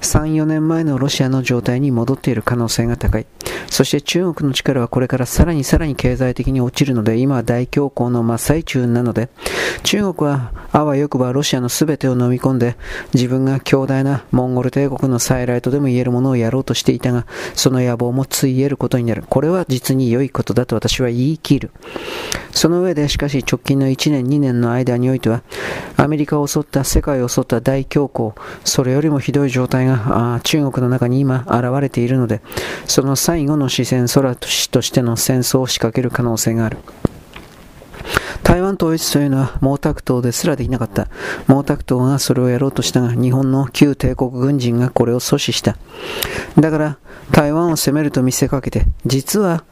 [0.00, 3.26] 3、4年前のロシアの状態に戻っている可能性が高い。
[3.70, 9.28] そして中国の力はこれからさらにさらに経済的に落ちるので、今は大恐慌の真っ最中なので、
[9.82, 12.76] 中国はあわよくばロシアの全てを飲み込んで、
[13.14, 19.24] 自分が強大なモンゴル帝国の再来とでも言えるものをやろうとしていたが、その野望もついえることになる。
[19.28, 21.70] これは実に良いことだと私は言い切る。
[22.52, 25.42] その上で、しかし直近の1年、2年の間においては、
[25.96, 28.32] アメリカを襲った、世界を襲った大恐慌、
[28.64, 32.40] それよりもひどい状態がが中国の中に今現れているので、
[32.86, 36.78] その最後の視線空としての戦争を仕掛ける可能性がある。
[38.42, 41.08] 台湾統一というのは毛沢東ですらできなかった。
[41.46, 45.76] 毛沢東がそれをやろうとしたが、日本の旧帝国軍人がこれを阻止した。
[46.58, 46.98] だから、
[47.30, 49.64] 台湾を攻めると見せかけて、実は、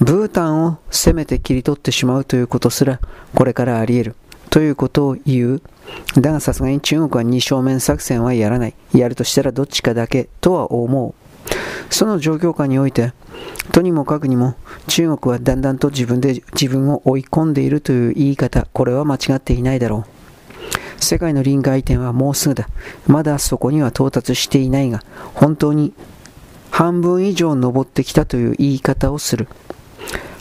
[0.00, 3.00] ブータンを攻めて切り取ってしまうということすら、
[3.34, 4.27] これからあり得る。
[4.58, 5.62] ということを言う。
[6.20, 8.74] だがさすがに中国は二正面作戦はやらない。
[8.92, 11.14] やるとしたらどっちかだけとは思う。
[11.94, 13.12] その状況下において、
[13.70, 14.56] とにもかくにも
[14.88, 21.04] 中国はだんだんと自分で自分を追い込んでいるという言い方、これは間違っていないだろう。
[21.04, 22.68] 世界の臨界点はもうすぐだ。
[23.06, 25.04] まだそこには到達していないが、
[25.34, 25.92] 本当に
[26.72, 29.46] 半分以上登ってきたという言い方をする。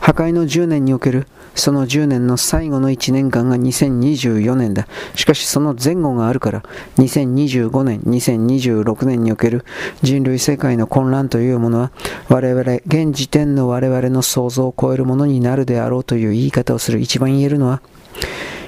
[0.08, 4.88] 破壊の10年におけるその10年の最後の1年間が2024年だ。
[5.16, 6.64] しかしその前後があるから、
[6.97, 9.66] 2025年、2026年における
[10.03, 11.91] 人類世界の混乱というものは、
[12.30, 17.01] 我々、現時点の我々の想像を超えるものになるであろうという言い方をする。
[17.01, 17.82] 一番言えるのは、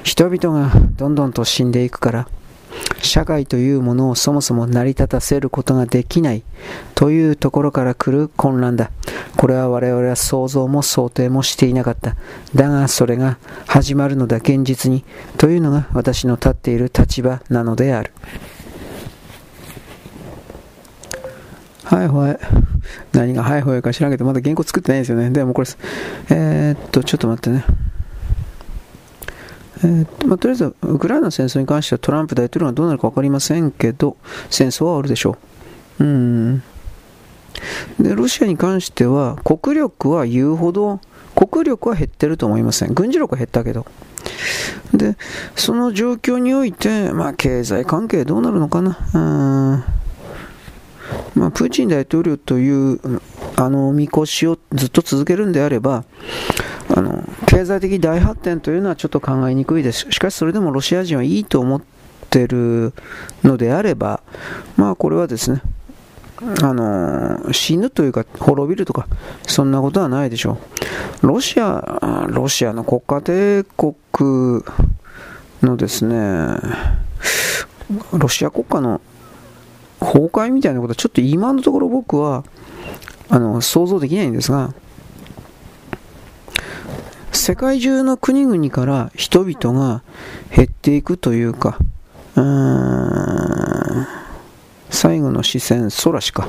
[0.03, 2.27] 人々がどんどんと死んでいくから、
[3.01, 6.43] 社会というものをそもそも成り立たせることができない
[6.95, 8.91] というところから来る混乱だ。
[9.37, 12.15] これは我々は想像も想定もしていなかった。
[12.55, 13.37] だがそれが
[13.67, 15.03] 始まるのだ現実に
[15.37, 18.11] というのが私の立っている立場なのである。
[21.89, 22.39] はいはい。
[23.13, 25.31] 何がはいはいか知らんけど、まだ原稿作ってないんですよね。
[25.31, 25.67] でもこれ、
[26.29, 27.65] えー、っと、ちょっと待ってね。
[29.81, 34.17] えーまあ、とりあえず、ウクライナの戦争に関してはトランプ大統領がどうなるか分かりませんけど、
[34.49, 35.37] 戦争は終わるでしょ
[35.99, 36.03] う。
[36.03, 36.63] うん。
[37.99, 41.01] でロシアに関しては国力は言うほど
[41.35, 42.93] 国力は減ってると思いません。
[42.93, 43.85] 軍事力は減ったけど。
[44.93, 45.17] で
[45.55, 48.97] その状況において、まあ、経済関係どうなるのかな。
[49.13, 49.83] うん。
[51.35, 53.21] まあ、プーチン大統領という
[53.55, 56.03] あの見越しをずっと続けるんであれば
[56.95, 60.07] あの経済的大発展というのはちょっと考えにくいです。
[60.09, 61.81] しかしそれでもロシア人はいいと思っ
[62.29, 62.93] てる
[63.43, 64.21] のであれば
[64.75, 65.61] まあこれはですね
[66.63, 69.07] あの死ぬというか滅びるとか
[69.45, 70.57] そんなことはないでしょ
[71.23, 71.27] う。
[71.27, 74.63] ロシアロシアの国家帝国
[75.61, 76.55] のですね
[78.13, 79.01] ロシア国家の
[79.99, 82.43] 崩壊みたいなことはちょっと今のところ僕は
[83.29, 84.73] あの想像できないんですが
[87.49, 90.03] 世界中の国々から人々が
[90.55, 91.79] 減っていくというか
[94.91, 96.47] 最後の視線、空しか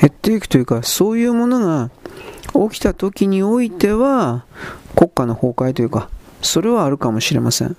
[0.00, 1.90] 減っていくというか、そういうものが
[2.70, 4.46] 起きた時においては、
[4.96, 6.08] 国家の崩壊というか、
[6.40, 7.76] それはあるかもしれません。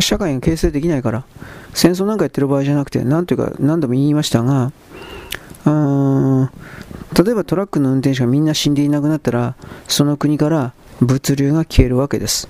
[0.00, 1.24] 社会が形成できないから、
[1.72, 4.72] 戦争なんかやってる場合じゃなくて、なんというか、何度も言いましたが、
[5.66, 6.50] うん
[7.22, 9.54] 例えばトラックの運転手がみんな死んでいなくなったら、
[9.88, 12.48] その国から物流が消えるわけです。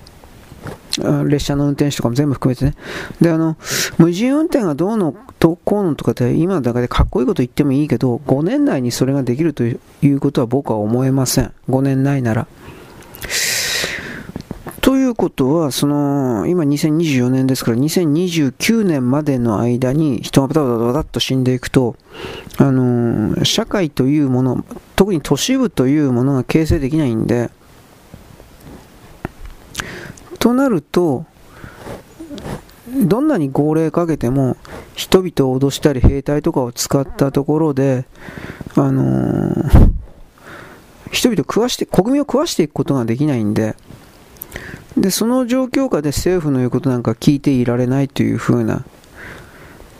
[1.27, 2.75] 列車の運転手とかも全部含めてね。
[3.21, 3.57] で、あの、
[3.97, 11.53] 無人運転がどうの、どうこうのとかって今の中でかっこいいこと言ってもいいけど、5年内にそれができるということは僕は思えません。
[11.69, 12.47] 5年内なら。
[14.81, 21.95] ということは、その、今2024年ですから、2029年までの間に人がバタバタバタッと死んでいくと、
[22.57, 27.51] あの社会というもの、特に都市部というものが形成できないんで、
[30.41, 31.25] となると、
[33.05, 34.57] どんなに号令かけても、
[34.95, 38.05] 人々を脅したり兵隊とかを使ったところで、
[38.75, 39.91] あのー、
[41.11, 43.75] 人々を食わして、国民を食わしていくことができないんで、
[44.97, 48.83] で、その状況下で政府の言うことなんか聞いていられないというふうな、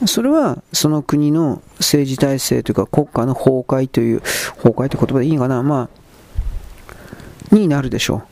[0.07, 4.21] それはその国の政治体制というか国家の崩壊という、
[4.55, 5.87] 崩壊という言葉でいいのかな、ま
[7.51, 8.30] あ、になるでしょう。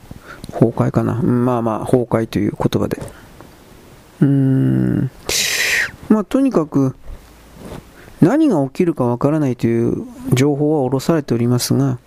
[0.52, 1.16] 崩壊かな。
[1.16, 3.02] まあまあ、崩壊という言葉で。
[4.22, 5.12] うーん。
[6.10, 6.96] まあ、とにかく、
[8.22, 12.00] 何が起きるかわからないという情報は下ろされておりますが、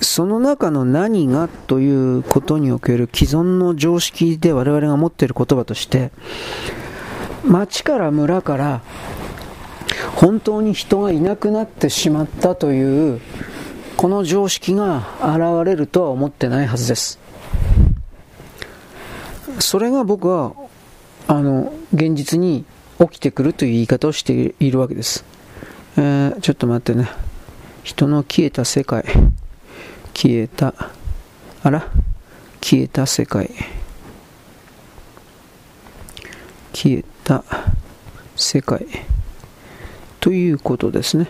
[0.00, 6.10] その中の何がということにおける既存の常識で我々が持っている言葉として、
[7.44, 8.82] 町から村から
[10.14, 13.20] 本当に人がいなくなってしまったという
[13.96, 17.18] この常識が現れるとは思ってないはずです。
[19.58, 20.52] それが僕は
[21.26, 22.64] あの現実に
[22.98, 25.24] 起きてくるという言い方をしているわけです、
[25.96, 27.08] えー、ちょっと待ってね。
[27.84, 29.04] 人の消えた世界。
[30.14, 30.74] 消えた。
[31.62, 31.88] あら？
[32.60, 33.50] 消えた世界。
[36.72, 37.44] 消えた
[38.36, 38.86] 世界。
[40.20, 41.28] ということですね。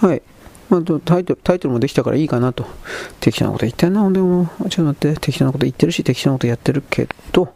[0.00, 0.22] はい。
[0.68, 2.66] まあ、タイトルタイトルもできたからいいかなと。
[3.20, 7.52] 適当なこと言ってんな、でも、ちょっと待って、適当なこと言ってるし、適当なことやってるけど、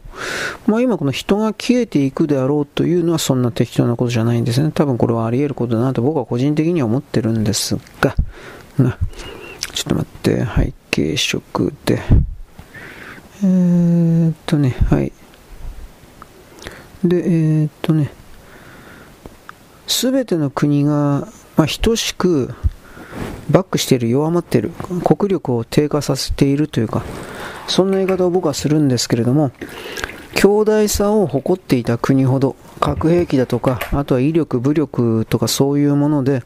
[0.65, 4.71] まあ今この人が消えていくであろうというのはそんな適当なことじゃないんですね。
[4.73, 8.15] 多分これはあり得ることだなと僕は個人的には思ってるんですが、
[8.77, 8.97] な
[9.73, 12.01] ちょっと待って、背景色で、
[13.43, 15.11] えー、っとね、はい。
[17.03, 18.11] で、えー、っとね、
[19.87, 22.53] すべての国が、まあ、等しく
[23.49, 24.71] バックしている、弱まっている、
[25.03, 27.03] 国力を低下させているというか、
[27.67, 29.51] そんな言い方を僕はするんですけれども、
[30.35, 36.43] 強大さを誇っていた国ほど、核兵器だとか、あとは威力、武力とかそういうもので、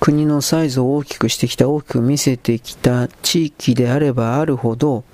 [0.00, 5.04] 国のサイズを大きくしてきた、大きく見せてきた地域であればあるほど、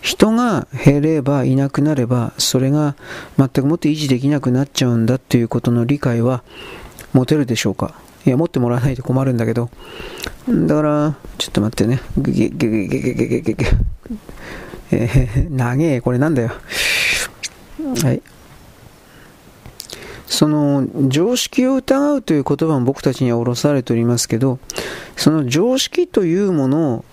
[0.00, 2.94] 人が減ればいなくなればそれが
[3.36, 6.44] 全くもって維持できなくなっちゃうんだということの理解は
[7.12, 7.94] 持てるでしょうか？
[8.28, 9.70] いや持ってもらわないと困るんだけど。
[10.46, 12.02] だからちょっと待ってね。
[12.18, 13.66] ゲゲゲゲゲゲゲゲゲ。
[14.90, 16.02] えー、長え。
[16.02, 16.50] これなんだよ。
[18.02, 18.20] はい。
[20.26, 24.58] その常識を疑うという言葉も僕たちには下ろされておりますけど
[25.16, 27.04] その常識というものを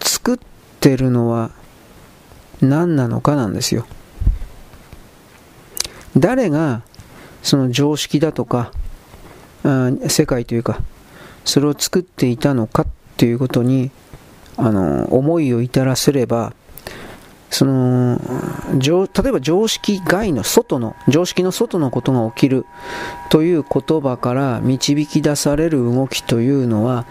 [0.00, 0.38] 作っ
[0.78, 1.50] てるのは
[2.60, 3.86] 何なのかなんですよ。
[6.16, 6.82] 誰が
[7.42, 8.72] その常識だとか、
[9.62, 10.80] 世界というか、
[11.44, 12.86] それを作っていたのかっ
[13.16, 13.90] ていうことに、
[14.56, 16.52] あの、思いを至らせれば、
[17.50, 18.20] その、
[18.78, 22.66] 例えば常識外の外の、常識の外のことが起きる
[23.30, 27.06] という言葉から導き出される動きというのは、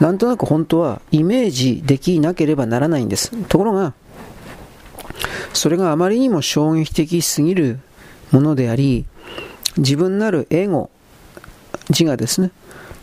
[0.00, 3.30] なんとなく本当はイメージできなければならないんです。
[3.44, 3.94] ところが、
[5.54, 7.80] それがあまりにも衝撃的すぎる
[8.30, 9.06] ものであり、
[9.78, 10.90] 自分なるエゴ、
[11.90, 12.50] 自我ですね。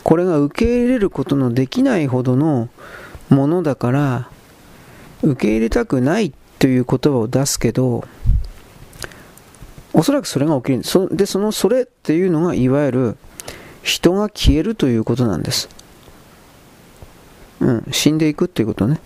[0.04, 2.70] これが受け入れることのできないほどの
[3.30, 4.30] ものだから、
[5.24, 8.06] 受け入れたくないという言葉を出すけど、
[9.94, 13.18] おそらくそれが起きるそで、そのそれっていうのがいわゆる
[13.82, 15.70] 人が消えるということなんです。
[17.62, 19.00] うん、死んでいくっていうことね。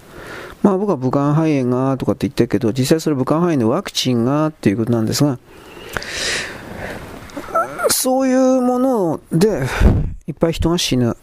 [0.63, 5.37] まあ僕は武漢肺炎がとかって言ってるけど、実際それ武漢肺炎のワクチンがっていうことなんですが、
[8.01, 9.67] そういうもので
[10.25, 11.17] いっぱい人が死ぬ。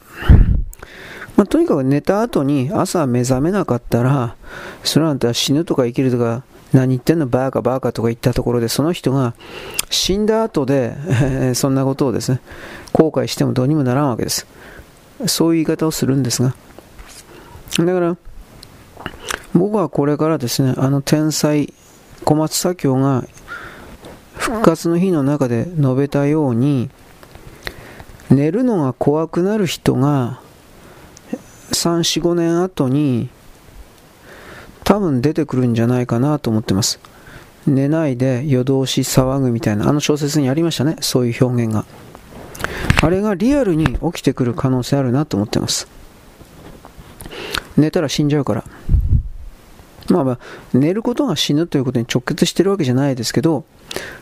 [1.35, 4.37] まあ、とにかく寝た後に朝目覚めなかったら、
[4.85, 6.43] それなんて死ぬとか生きるとか、
[6.75, 9.33] 何言ってんのバーカバーカとか言ったところで、その人が
[9.89, 12.43] 死んだ後でえ、 そんなことをですね、
[12.93, 14.47] 後悔してもどうにもならんわけです。
[15.25, 16.55] そういう言い方をするんですが。
[17.79, 18.17] だから、
[19.55, 21.73] 僕はこれからですね、あの天才、
[22.25, 23.25] 小松左京が
[24.37, 26.91] 復活の日の中で述べたように、
[28.31, 30.41] 寝るのが怖くなる人が
[31.71, 33.29] 3、4、5年後に
[34.85, 37.01] 多分出てくるんじゃないかなと思ってます。
[37.67, 41.85] 寝ないで夜通し騒ぐみたいな、あの小説にありましたね、そういう表現が。
[43.03, 45.89] あれがリアルに起きてくる可能性あるなと思ってます。
[47.77, 48.65] 寝たら死んじゃうから。
[50.09, 50.39] まあまあ、
[50.73, 53.65] 寝ることが死ぬということに直結してるわけじゃないですけど、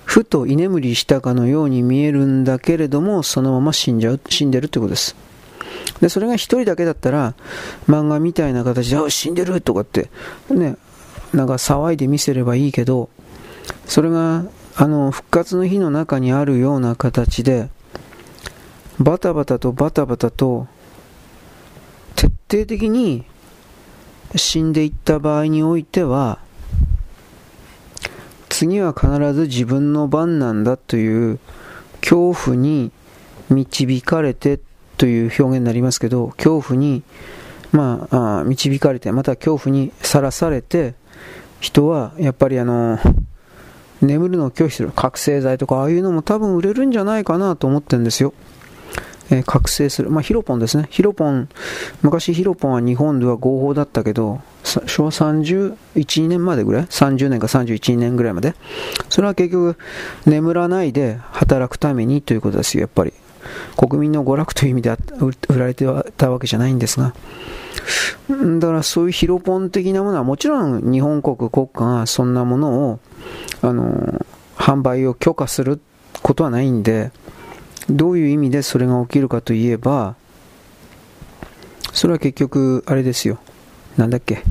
[0.04, 5.16] ふと居眠りしたかのように見えるんだけれども、そのまま死んじゃう、死んでるということです。
[6.00, 7.34] で、それが一人だけだったら、
[7.88, 10.10] 漫画みたいな形で、あ、死んでるとかって、
[10.50, 10.76] ね、
[11.32, 13.08] なんか騒いで見せればいいけど、
[13.86, 14.44] それが、
[14.76, 17.68] あの、復活の日の中にあるような形で、
[18.98, 20.66] バタバタとバタバタと、
[22.14, 23.24] 徹底的に
[24.36, 26.38] 死んでいった場合においては、
[28.48, 31.38] 次は必ず自分の番なんだという
[32.00, 32.92] 恐怖に
[33.50, 34.60] 導かれて
[34.96, 37.02] という表現になりますけど、恐怖に、
[37.72, 40.94] まあ、あ導かれて、また恐怖にさらされて、
[41.60, 42.98] 人はやっぱりあの、
[44.02, 48.34] 眠るのを拒否する覚醒剤とかああいうのも多分売れるんじゃないかなと思ってるんですよ。
[49.30, 50.10] えー、覚醒する。
[50.10, 50.86] まあ、ヒロポンですね。
[50.90, 51.48] ヒロポン、
[52.02, 58.54] 昔ヒロポンは日本では合法だったけど、昭和31、2年までぐらい ?30 年か31年ぐらいまで？
[59.08, 59.76] それは結局、
[60.26, 63.12] 眠らないで働くためにということですよ、やっぱり。
[63.76, 64.96] 国民の娯楽という意味で
[65.48, 67.14] 売られてたわけじゃないんですが。
[68.58, 73.00] だからそういうヒロポン的なものはもちろん日本国国家がそんなものを、
[73.60, 74.24] あの、
[74.56, 75.80] 販売を許可する
[76.22, 77.10] ことはないんで、
[77.90, 80.14] どういう意味でそれが起きるかといえば、
[81.92, 83.38] それは結局、あれですよ。
[83.96, 84.42] なんだっけ。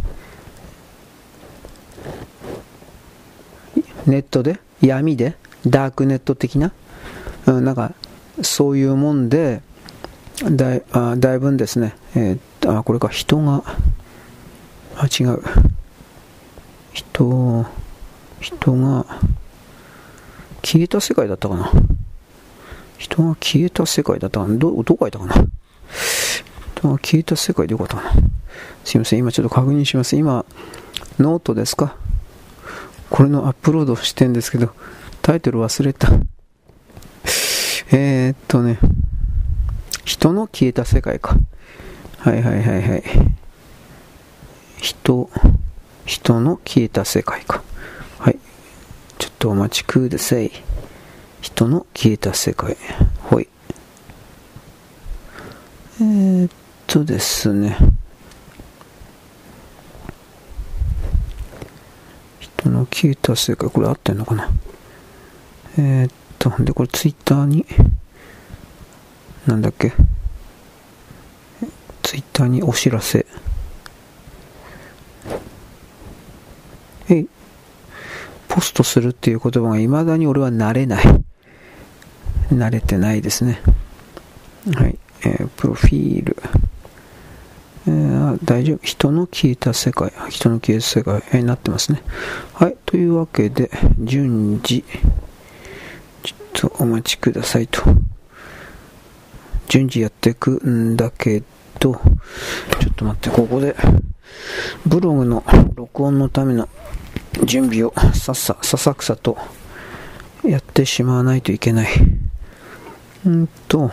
[4.05, 4.59] ネットで？
[4.81, 5.35] 闇で？
[5.65, 6.73] ダークネット的な、
[7.45, 7.93] うん、なんか、
[8.41, 9.61] そういうもんで、
[10.43, 13.63] だいあだいぶんですね、えー、あ、これか、人が、
[14.95, 15.41] あ、違う。
[16.91, 17.65] 人、
[18.41, 19.05] 人が、
[20.61, 21.71] 消えた世界だったかな。
[22.97, 24.57] 人が消えた世界だったかな？
[24.57, 25.33] ど、どこ書いたかな？
[26.75, 28.11] 人が消えた世界でよかったかな？
[28.85, 30.15] すいません、今ちょっと確認します。
[30.15, 30.45] 今、
[31.19, 31.95] ノートですか？
[33.09, 34.71] これのアップロードしてんですけど、
[35.21, 36.09] タイトル忘れた。
[37.91, 38.79] えー、っとね、
[40.03, 41.37] 人の消えた世界か。
[42.17, 43.03] はいはいはいはい。
[44.77, 45.29] 人、
[46.05, 47.61] 人の消えた世界か。
[48.17, 48.39] はい。
[49.19, 50.51] ちょっとお待ちください。
[51.43, 52.77] 人の消えた世界。
[53.23, 53.49] ほい。
[55.99, 56.51] えー、っ
[56.87, 57.77] とですね。
[62.39, 63.69] 人の消えた世界。
[63.69, 64.49] これ合ってんのかな？
[65.77, 67.65] えー、っと、で、これツイッターに、
[69.45, 69.91] なんだっけ？
[72.03, 73.25] ツイッターにお知らせ。
[77.09, 77.27] えい。
[78.47, 81.03] ポストするっていう言葉が未だに俺は慣れない。
[82.57, 83.61] 慣れてないですね。
[84.73, 84.97] はい。
[85.25, 86.37] えー、プロフィール。
[87.85, 88.79] えー、大丈夫。
[88.83, 90.11] 人の消えた世界。
[90.29, 92.01] 人の消えた世界、えー、なってますね。
[92.53, 92.77] はい。
[92.85, 94.83] というわけで、順次、
[96.23, 97.81] ちょっとお待ちくださいと。
[99.67, 101.43] 順次やっていくんだけ
[101.79, 101.99] ど、ちょ
[102.89, 103.75] っと待って、ここで、
[104.85, 105.43] ブログの
[105.75, 106.69] 録音のための
[107.45, 109.37] 準備をさっさ、ささくさと
[110.43, 111.89] やってしまわないといけない。
[113.25, 113.89] うんと、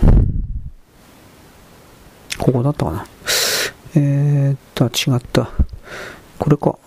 [2.38, 3.06] ここだったかな。
[3.94, 5.50] えー、っと、違った。
[6.38, 6.78] これか。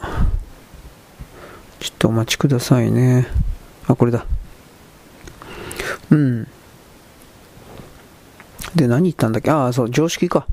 [1.80, 3.28] ちょっとお待ちくださいね。
[3.88, 4.26] あ、これだ。
[6.10, 6.48] うん。
[8.76, 9.52] で、何言ったんだっけ？
[9.52, 10.48] ああ、そう、常識か。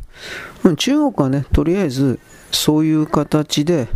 [0.64, 2.20] うん、中国はね、とりあえず、
[2.53, 3.88] そういう形で、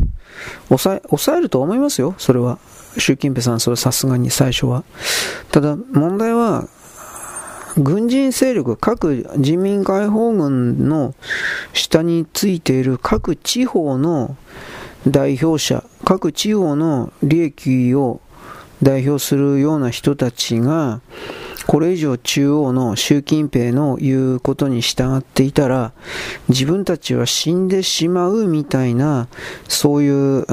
[0.69, 2.59] 抑え、抑えると思いますよ、それは。
[2.99, 4.85] 習近平さん、それさすがに最初は。
[5.51, 6.69] ただ、問題は、
[7.77, 11.15] 軍人勢力、各人民解放軍の
[11.73, 14.37] 下についている各地方の
[15.09, 18.21] 代表者、各地方の利益を
[18.83, 21.01] 代表するような人たちが、
[21.67, 25.93] これ以上中央の習近平の言うことに従っていたら、
[26.49, 29.29] 自分たちは死んでしまうみたいな、
[29.67, 30.47] そういう、う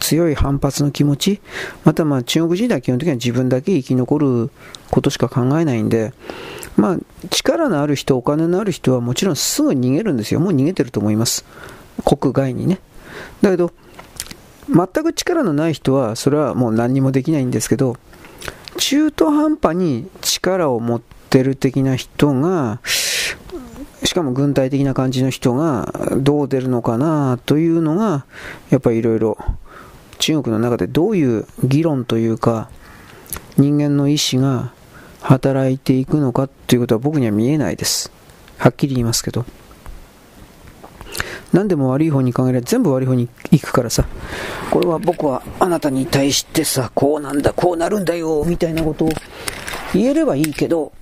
[0.00, 1.40] 強い反発の気持ち、
[1.84, 4.50] またま中国人では基本的には自分だけ生き残る
[4.90, 6.12] ことしか考えないんで、
[6.76, 6.96] まあ
[7.30, 10.40] 力のある人、お金のある人はもちろんすぐ逃げるんですよ。
[10.40, 11.44] もう逃げてると思います。
[12.04, 12.80] 国外にね。
[13.42, 13.72] だけど、
[14.68, 17.96] 全く力のない人は、それはもう何にもできないんですけど、
[18.76, 22.80] 中途半端に力を持ってる的な人が、
[24.04, 28.26] しかも軍隊的な感じの人がどう出るのかなというのが、
[28.70, 29.38] やっぱりいろいろ
[30.28, 32.68] 中国の中でどういう議論というか、
[33.56, 34.74] 人間の意志が
[35.22, 38.12] 働いていくのかということは僕には見えないです。
[38.58, 39.46] はっきり言いますけど。
[41.54, 44.04] 何でも悪い方に考えれば全部悪い方に行くからさ、
[44.70, 49.08] これは僕はあなたに対してさ、こうなんだ、こうなるんだよ、みたいなことを
[49.94, 50.92] 言えればいいけど、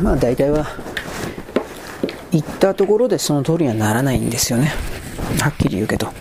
[0.00, 0.68] まあ大体は、
[2.30, 4.72] 言ったところでその通りにはならないんですよね。
[5.40, 6.12] はっきり言うけど。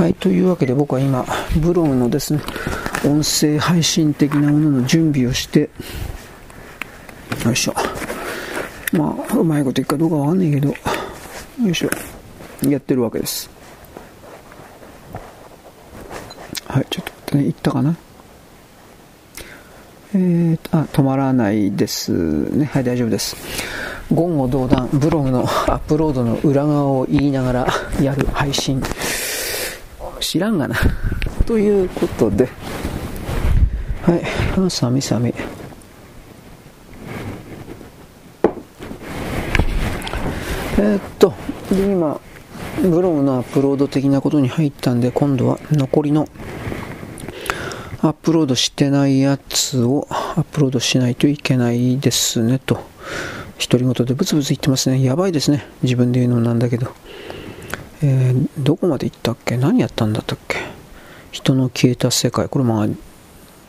[0.00, 1.26] はい、というわけで僕は今、
[1.58, 2.40] ブログのですね、
[3.04, 5.68] 音声配信的なものの準備をして、
[7.44, 7.74] よいしょ。
[8.94, 10.74] まあ、うまいこといくかどうかわかんないけど、よ
[11.70, 11.90] いしょ。
[12.66, 13.50] やってるわけです。
[16.66, 17.96] はい、ちょっと待ってね、行ったかな
[20.14, 22.64] えーと、あ、止まらないですね。
[22.72, 23.36] はい、大丈夫です。
[24.10, 27.66] 言語道断、ブログのアップロードの裏側を言いながら
[28.00, 28.82] やる配信。
[30.20, 30.76] 知らんがな。
[31.46, 32.48] ということで、
[34.02, 34.22] はい、
[34.66, 35.34] あ、さみさみ。
[40.78, 41.34] えー、っと、
[41.70, 42.20] で、今、
[42.82, 46.28] ブログのアップロード的なことに入ったんで、今度は残りの
[48.02, 52.80] アップロードしてないやつをアップロードしないといけないですねと。
[53.58, 55.02] 独り言でブツブツ言ってますね。
[55.02, 55.66] やばいですね。
[55.82, 56.94] 自分で言うのなんだけど。
[58.02, 59.56] えー、どこまで行ったっけ？
[59.56, 60.58] 何やったんだったっけ？
[61.32, 62.48] 人の消えた世界。
[62.48, 62.86] これまあ、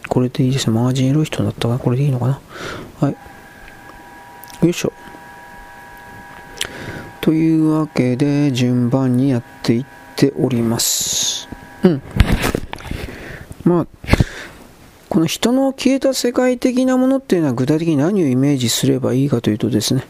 [0.07, 0.73] これでいいですね。
[0.73, 1.79] マージンエロい人だったかな？
[1.79, 2.41] これでいいのかな？
[2.99, 3.17] はい。
[4.63, 4.93] よいしょ。
[7.19, 11.47] というわけで、順番にやっていっております。
[11.83, 12.01] うん。
[13.63, 13.87] まあ、
[15.11, 20.05] この人の消えた世界的なものっていうのは具体的に何をイメージすればいいかというとですね、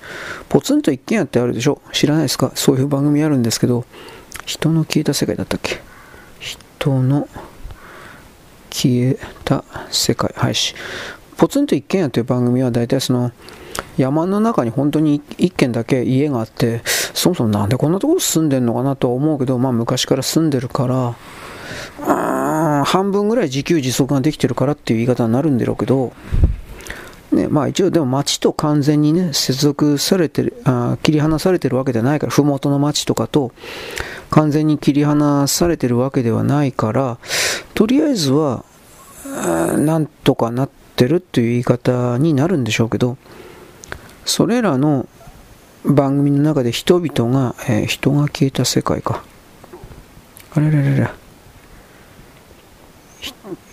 [0.47, 1.81] ポツンと一軒家ってあるでしょ？
[1.91, 2.51] 知らないですか？
[2.53, 3.83] そういう番組あるんですけど、
[4.45, 5.81] 人の消えた世界だったっけ？
[6.39, 7.27] 人の
[8.69, 10.35] 消えた世界。
[10.37, 10.75] はいし。
[11.35, 13.31] ポツンと一軒家という番組は大体その
[13.97, 21.15] 山の中に本当に一軒だけ家があって、そもそもなんでこんなところ住んでんのかなとは思うけど、まあ昔から住んでるから、
[22.83, 26.13] 半分ぐらい自給自足ができてるからっていう言い方になるんだろうけど、
[27.31, 33.51] ね、まあ一応でも町と完全にね、接続されてる、あ切り離されてるわけではないから、ふもとの町とかと
[34.29, 37.17] 完全に切り離されてるわけではないから、
[37.73, 38.65] とりあえずは、
[39.77, 43.17] なんとかなってるっていう言い方になるんでしょうけど、
[44.25, 45.07] それらの
[45.85, 49.23] 番組の中で人々が、えー、人が消えた世界か。
[50.53, 51.20] あれれれれ。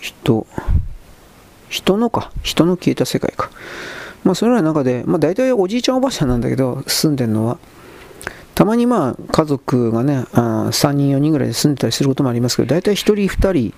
[0.00, 0.46] 人、
[1.68, 3.50] 人のか、人の消えた世界か。
[4.24, 7.58] まあ、それらの中で、まあ、大体おじいちゃんおばあちゃんなんだけど、住んでるのは。
[8.54, 13.74] たまにまあ、家族がね、あ3人、4人ぐらいで住んでたりすることもありますけど、大体1人、2人、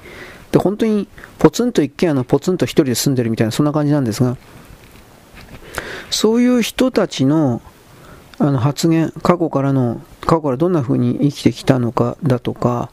[0.52, 1.06] で、本当に
[1.38, 4.36] ポツンと一軒家のポツンと1人で住んでるみたいな、そんな感じなんですが、
[6.10, 7.62] そういう人たちの
[8.38, 12.90] あの発言、過去からの、過去からどんな風に生きてきたのかだとか、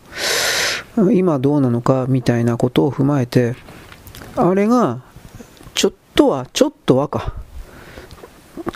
[1.14, 3.56] 今どうなのかみたいなことを踏まえて、
[4.36, 5.02] あれが、
[5.74, 7.34] ちょっとは、ちょっとはか。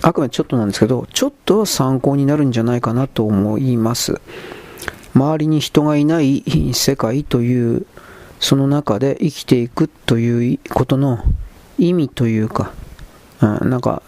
[0.04, 4.22] あくまでちょっとなんですけど、ちょっとは参考になるんじゃないかなと思います。
[5.14, 6.44] 周りに人がいない
[6.74, 7.86] 世界という、
[8.40, 11.20] その中で生きていくということの
[11.78, 12.72] 意味というか、
[13.42, 14.02] うん、なんか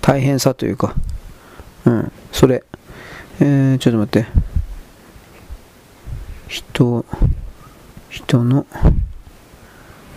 [0.00, 0.94] 大変さというか、
[1.84, 2.64] うん、それ、
[3.40, 4.55] えー、ちょっと待って。
[6.48, 7.04] 人、
[8.08, 8.66] 人の、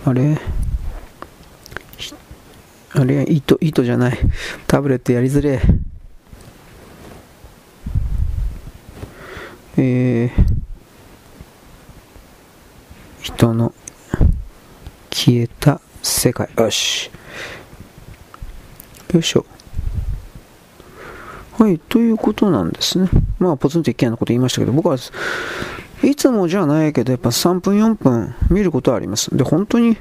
[0.06, 0.38] あれ？
[2.94, 3.32] あれ？
[3.32, 4.18] 糸、糸じゃない。
[4.68, 5.62] タブレットやりづれ
[9.78, 10.32] えー、
[13.22, 13.74] 人の
[15.10, 16.50] 消えた世界。
[16.58, 17.10] よし。
[19.14, 19.46] よいしょ。
[21.58, 23.10] はい、ということなんですね。
[23.38, 24.98] まあ、ポツンと一軒家のこと言いましたけど、僕は
[26.04, 29.36] いつもじゃないけど、やっぱ3分4分見ることはあります。
[29.36, 29.98] で、本当に、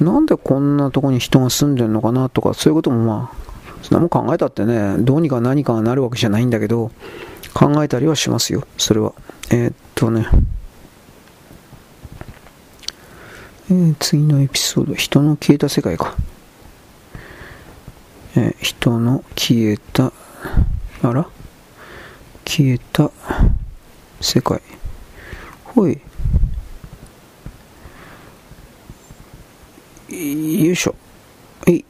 [0.00, 3.48] なんでこんなとこに人が住んでるのかなとか、そういうこともまあ、
[3.82, 6.90] そんなもん考えたってね、どうにか何かがなるわけじゃないんだけど、
[7.52, 9.12] 考えたりはしますよ、それは。
[9.50, 10.26] えー、っとね、
[13.70, 16.14] えー、次のエピソード、人の消えた世界か。
[18.34, 20.12] えー、人の消えた、
[21.02, 21.26] あら？
[22.46, 23.10] 消えた
[24.20, 24.62] 世界。
[25.78, 25.92] ほい。
[30.10, 30.96] よいしょ。
[31.64, 31.84] はい。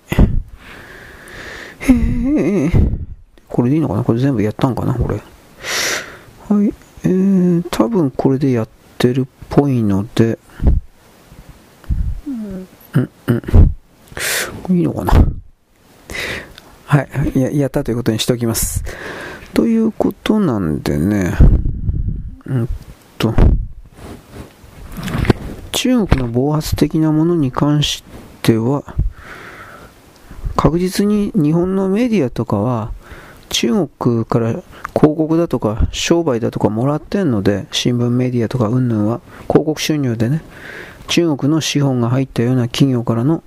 [1.80, 2.70] へえ。
[3.48, 4.04] これでいいのかな？
[4.04, 4.92] これ全部やったんかな？
[4.92, 5.14] これ。
[5.14, 6.74] はい。
[7.04, 10.38] えー、多分これでやってるっぽいので、
[12.26, 12.68] うん
[14.68, 14.76] うん。
[14.76, 15.12] いいのかな？
[16.84, 17.00] は
[17.34, 17.50] いや。
[17.52, 18.84] やったということにしておきます。
[19.54, 21.38] ということなんでね、
[22.44, 22.68] うん
[23.16, 23.34] と、
[25.80, 28.02] 中国の暴発的なものに関し
[28.42, 28.82] ては、
[30.56, 32.90] 確実に日本のメディアとかは、
[33.48, 40.42] 中国から広告だとか商売だとかもらってんので、新聞メディアとかうんぬんは広告収入でね、
[41.06, 43.44] 中国の資本が入ったような企業からの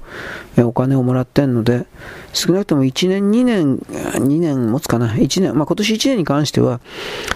[0.57, 1.85] お金をもらってんので、
[2.31, 6.79] 少なくとも1年、2年、2年持つかな、1年、まあ、今年1年に関しては、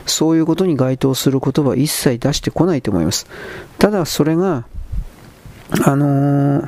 [0.06, 3.28] そういうことに該当する言葉は一切出してこないと思います。
[3.78, 4.64] ただ、それが、
[5.84, 6.68] あのー、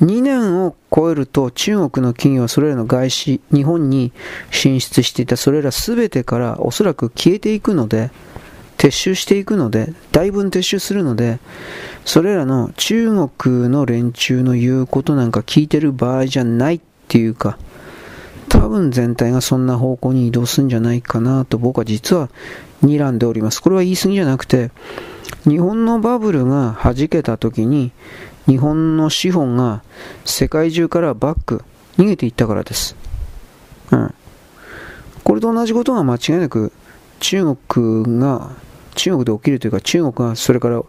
[0.00, 4.12] 2年を超えると中国の企業はそれらの外資、日本に
[4.50, 8.10] 進出していたそれら全てからおそらく消えていくので、
[8.78, 11.38] 撤収していくので、だいぶ撤収するので、
[12.06, 17.58] それらの中国の連中の言うことなんか聞いてる場合じゃないっていうか、
[18.48, 22.30] 多分全体がそんな方向に移動するんじゃないかなと僕は実は
[22.82, 23.60] 睨んでおります。
[23.60, 24.70] これは言い過ぎじゃなくて、
[25.44, 27.92] 日本のバブルが弾けた時に、
[28.46, 29.82] 日本の資本が
[30.24, 31.64] 世界中からバック、
[31.96, 32.96] 逃げていったからです。
[33.90, 34.14] うん。
[35.24, 36.72] これと同じことが間違いなく
[37.20, 38.50] 中国が
[38.94, 40.82] 中国で起きるというか中国がそれから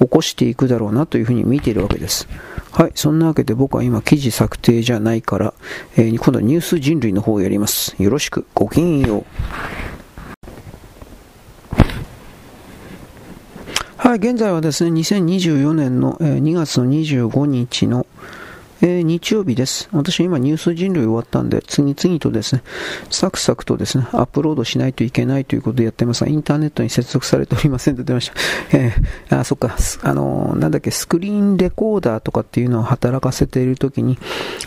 [0.00, 2.28] 起こしていくだろうなというふうに見ているわけです。
[2.72, 5.54] はい、そんなわけで僕は今記事策定じゃないから、
[5.96, 7.94] えー、今度はニュース人類の方をやります。
[8.02, 9.24] よろしく、ごきげんよう。
[14.04, 18.06] はい、現在はですね、2024年の2月の25日の
[18.82, 19.88] えー、日曜日です。
[19.92, 22.62] 私今ニュース人類終わったんで、次々とですね、
[23.10, 28.76] サクサクとですね、アップロードしないといけないということでやってますが、インターネットに接続されておりませんと出ました。
[28.76, 34.18] えー、あ、そっか、あのー、なんだっけ、スクリーンレコーダーとかっていうのを働かせているときに、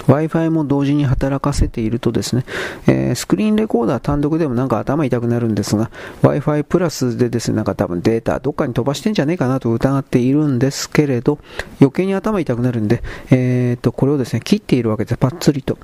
[0.07, 2.45] Wi-Fi も同時に働かせているとですね、
[2.87, 5.91] えー、スクリーンレコーダー単独でもなんか頭痛くなるんですが、
[6.23, 11.39] Wi-Fi プラスでですね、なんか多分データどっかに飛ばしてんじゃねえかなと疑っているんですけれど、
[11.81, 15.77] 余計に頭痛くなるんで、えっと、これをですね、切っているわけです、パッツリと。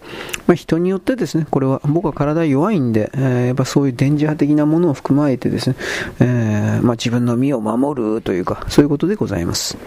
[0.48, 5.76] まあ、人によってですね、これは僕は体弱いんで、えー、やっぱそういう電磁波的なものを含まれてですね、
[6.22, 9.77] えー、まあ、自分の身を守るというか、そういうことでございます。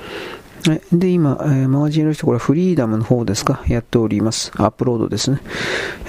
[0.92, 3.62] で、今、え、マガジンの人、これはフリーダムの方ですか？
[3.68, 4.50] やっております。
[4.56, 5.38] アップロードですね。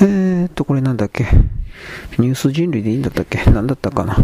[0.01, 1.27] えー、っと、これなんだっけ？
[2.17, 3.43] ニュース人類でいいんだったっけ？
[3.51, 4.17] 何だったかな？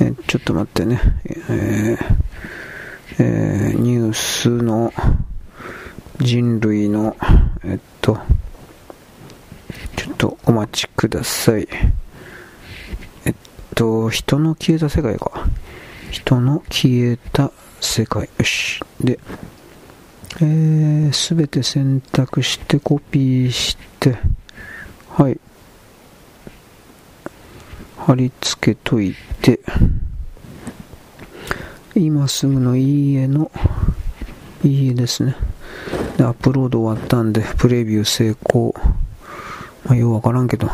[0.00, 1.00] えー、ちょっと待ってね。
[1.26, 2.04] えー
[3.18, 4.94] えー、ニュースの、
[6.20, 7.16] 人類の、
[7.64, 8.18] えっと、
[9.96, 11.66] ちょっとお待ちください。
[13.24, 13.34] えっ
[13.74, 15.46] と、人の消えた世界か。
[16.10, 18.28] 人の消えた世界。
[18.38, 18.80] よし。
[19.00, 19.18] で、
[20.42, 24.18] えす、べて選択してコピーして、
[25.08, 25.40] はい。
[27.96, 29.60] 貼り付けといて、
[31.94, 33.50] 今すぐのいいえの、
[34.62, 35.34] いいえですね。
[36.16, 38.74] で、アップロード終わったんで、プレビュー成功。
[39.84, 40.68] まあ、ようわからんけど、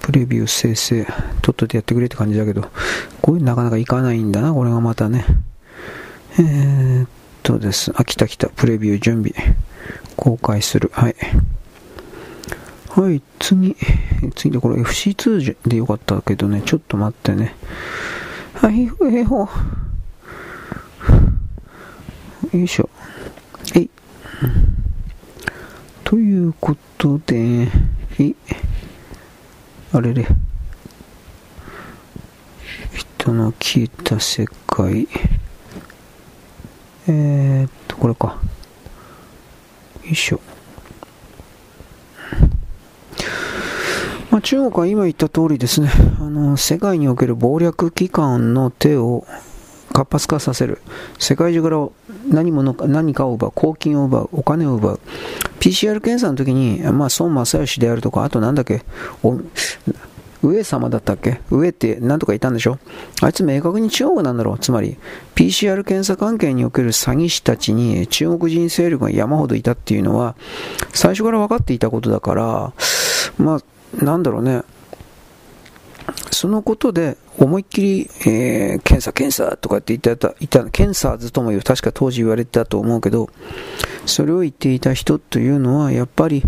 [0.00, 1.06] プレビュー生成、
[1.42, 2.68] とっととやってくれって感じだけど、
[3.22, 5.24] こういうなかなかいかないんだな、これがまたね。
[6.38, 7.08] えー、っ
[7.42, 7.92] とです。
[7.94, 8.48] あ、来た来た。
[8.48, 9.56] プレビュー準備。
[10.16, 10.90] 公開する。
[10.92, 11.16] はい。
[12.90, 13.76] はい、次。
[14.34, 17.54] 次でこれ FC2 でよかったけどね、ちょっと待ってね。
[18.54, 19.40] はい、えほ。
[19.40, 19.48] よ
[22.52, 22.88] いしょ。
[26.04, 27.68] ということで、
[28.18, 28.34] え
[29.92, 30.26] あれれ。
[32.94, 35.08] 人の消えた世界。
[37.06, 38.38] えー、っと、これか。
[40.04, 40.40] よいしょ。
[44.30, 45.90] まあ、中国は今言った通りですね、
[46.20, 49.26] あの世界における謀略機関の手を
[49.98, 50.80] 活発化させる。
[51.18, 51.88] 世界中から
[52.28, 53.52] 何者か何かを奪う。
[53.52, 54.28] 公金を奪う。
[54.30, 55.00] お金を奪う。
[55.58, 58.84] PCR 検査の時に、まあ、孫正義であるとか、あとなんだっけ、
[60.40, 62.78] 上様だったっけ上って何とかいたんでしょ？
[63.22, 64.58] あいつ明確に中国なんだろう。
[64.60, 64.98] つまり、
[65.34, 70.36] PCR 検査関係における詐欺師たちに中国人勢力が山ほどいたっていうのは、
[70.92, 72.72] 最初から分かっていたことだから、
[73.36, 74.62] まあ、なんだろうね。
[76.30, 83.30] そのことで思いっきり、えー、検査、検査とかって言ってた、言った検査ずとも言う、確か当時言われてたと思うけど、
[84.06, 86.42] それを言っていた人というのは、やっぱり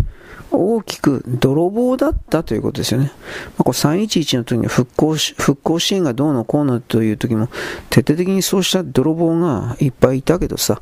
[0.51, 3.11] 大きく泥棒だったということですよね。
[3.57, 7.47] まあ、これ311の時に復興復興支援がどうのこうのという時も、
[7.89, 10.81] 徹底的にそうした泥棒がいっぱいいたけどさ、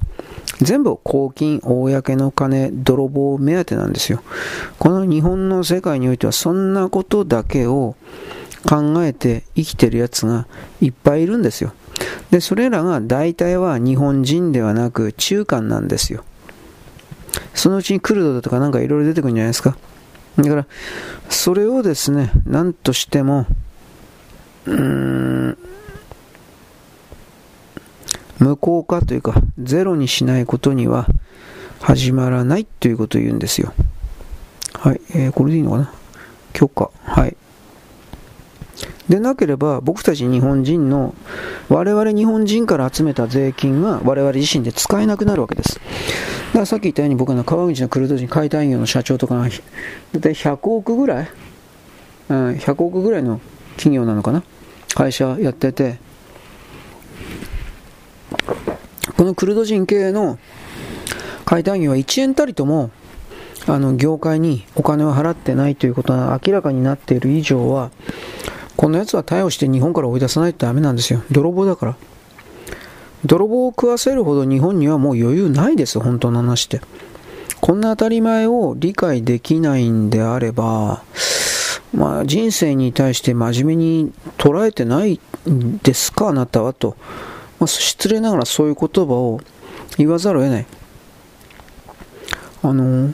[0.61, 4.21] 全部公金、公の金、泥棒目当てなんですよ。
[4.79, 7.95] この日本の世界においてはそんなことだけを
[8.67, 10.47] 考えて生きてるやつが
[10.81, 11.73] いっぱいいるんですよ。
[12.31, 16.23] で、それらが大体は日本人ではなく中間なんですよ。
[17.53, 19.77] そのうちにクルドだとかなんかいろいろ出てくるんじゃないですか。
[20.37, 20.65] だから、
[21.29, 23.45] それをですね、何としても、
[24.65, 25.57] うーん、
[28.39, 31.07] 無効化というか、ゼロにしないことには
[31.81, 33.73] 始まらないということを言うんですよ。
[34.73, 35.93] はい、えー、これでいいのかな？
[36.53, 36.89] 許可。
[37.03, 37.35] はい。
[39.09, 41.15] でなければ僕たち日本人の
[41.67, 45.79] 我々日本人から集めた税金が我々自身で使えなくなるわけです。
[46.49, 49.51] だからさっき言ったように僕の川口のクルド人解体業の社長とかが、だい
[50.21, 51.31] たい100億ぐらい、
[52.29, 53.41] うん、100億ぐらいの
[53.77, 54.43] 企業なのかな？
[54.93, 55.97] 会社やってて、
[59.17, 60.37] このクルド人系の
[61.45, 62.91] 解体業は1円たりとも
[63.67, 67.91] あの業界にお金を払ってないということが明らかになっている以上は
[68.79, 71.97] このやつは逮捕して日本から追い出さないとダメなんですよ泥棒だから
[73.25, 76.79] 泥棒を食わせるほど日本にはもう余裕ないです、本当の話で。
[77.59, 81.03] こんな当たり前を理解できないんであれば、
[81.93, 85.19] まあ、人生に対して真面目に捉えてない
[85.49, 86.95] んですか、あなたはと。
[87.59, 89.41] まあ、失礼ながらそういう言葉を
[89.97, 90.65] 言わざるを得ない。
[92.61, 93.13] あの、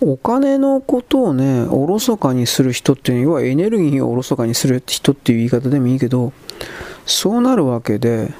[0.00, 6.32] お金のことをね、おろそかにする人っていうのは、エネルギーをおろそかにする人っていう言い方でもいいけど、
[7.06, 8.32] そうなるわけで、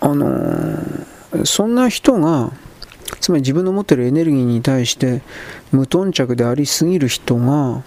[0.00, 0.78] あの、
[1.44, 2.52] そんな人が
[3.20, 5.22] つまり自分の持ってるエネルギーに対して
[5.72, 7.82] 無頓着でありすぎる人が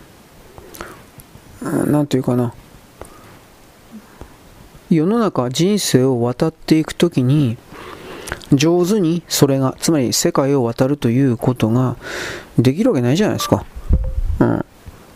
[1.62, 2.54] 何て言うかな
[4.90, 7.58] 世の中人生を渡っていく時に
[8.54, 11.98] 上手にそれがつまり世界を渡るということが
[12.58, 13.66] できるわけないじゃないですか。
[14.40, 14.66] うん、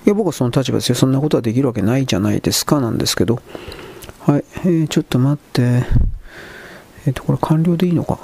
[0.06, 3.40] いや僕はその立場ですよそんなことはできるわけないじゃないですかなんですけど
[4.22, 5.86] はい、えー、ちょっと待って
[7.06, 8.20] えっ、と、これ完了でいいのか？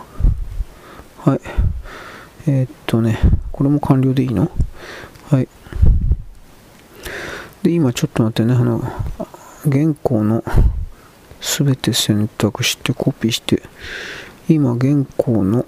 [1.20, 1.40] はい。
[2.48, 3.18] えっとね、
[3.54, 4.52] これも完了でいいの？
[5.30, 5.48] はい。
[7.64, 8.82] で、今ちょっと待ってね、あの、
[9.64, 10.44] 原稿の
[11.40, 13.64] すべて選択してコピーして、
[14.50, 15.66] 今原稿の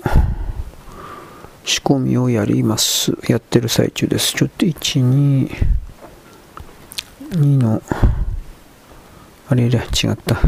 [1.63, 3.17] 仕込みをやります。
[3.27, 4.33] やってる最中です。
[4.33, 5.49] ちょっと1、2、
[7.31, 7.81] 2の、
[9.47, 10.39] あれれ、違った。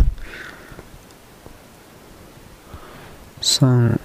[3.41, 3.99] 3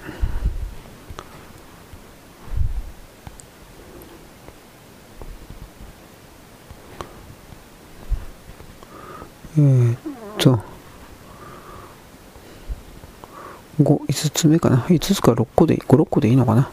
[9.55, 9.97] えー、っ
[10.39, 10.72] と
[13.83, 14.77] 5、5つ目かな。
[14.87, 16.71] 5つか6個でいい、5、6個でいいのかな。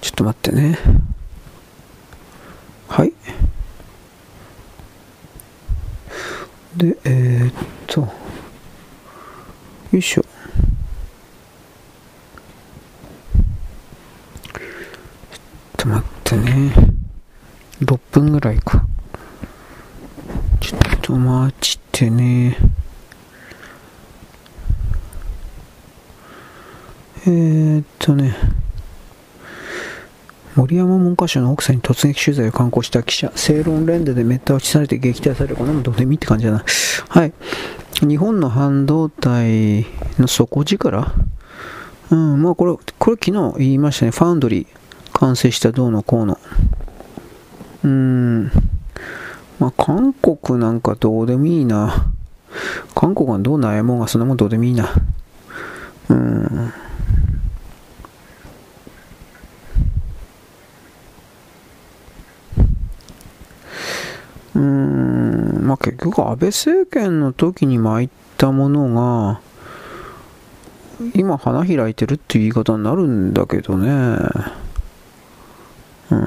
[0.00, 0.78] ちょっと待ってね。
[2.88, 3.12] はい。
[6.76, 7.52] で、えー、っ
[7.86, 8.08] と、よ
[9.92, 10.22] いしょ。
[10.22, 10.28] ちょ
[15.38, 15.40] っ
[15.76, 16.72] と待ってね。
[17.80, 18.84] 6分ぐらいか。
[20.60, 22.77] ちょっと待ちてね。
[27.26, 28.36] えー、っとね。
[30.54, 35.56] 森山文科省の奥さんに突撃取材を敢行した記者、正論連打でめった打ちされて撃退される。
[35.56, 36.64] こんなもどうでもいいって感じだな。
[37.08, 37.32] はい。
[38.00, 39.86] 日本の半導体
[40.18, 41.12] の底力？
[42.10, 44.10] うん、まあこれ、これ昨日言いましたね。
[44.10, 44.66] ファウンドリー
[45.12, 46.38] 完成したどうのこうの。
[47.84, 48.44] うん。
[49.60, 52.10] まあ韓国なんかどうでもいいな。
[52.96, 54.88] 韓国はどう悩もうがそんなもんどうでもいいな。
[56.08, 56.72] うん。
[64.58, 69.40] うーん、まあ結局安倍政権の時に巻いたものが、
[71.14, 73.88] 今花開いてるっていう言い方になるんだけどね。
[76.10, 76.18] うん。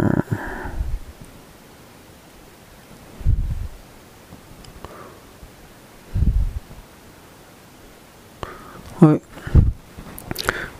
[9.02, 9.22] はい。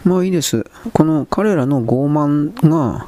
[0.06, 0.66] まあいいです。
[0.94, 3.08] この彼らの傲慢が、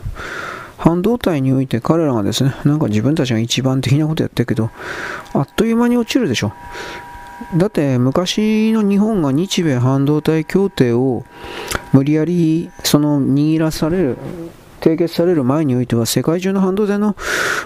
[0.84, 4.69] 半導体において彼らがですね、なんか自分たちが一番的なことやってるけど、
[5.34, 6.51] あっという間に落ちるでしょ。
[7.55, 11.23] だって昔の日本が日米半導体協定を
[11.93, 14.18] 無理やりその握らされる
[14.81, 17.14] 締結される前においては世界中の半導体の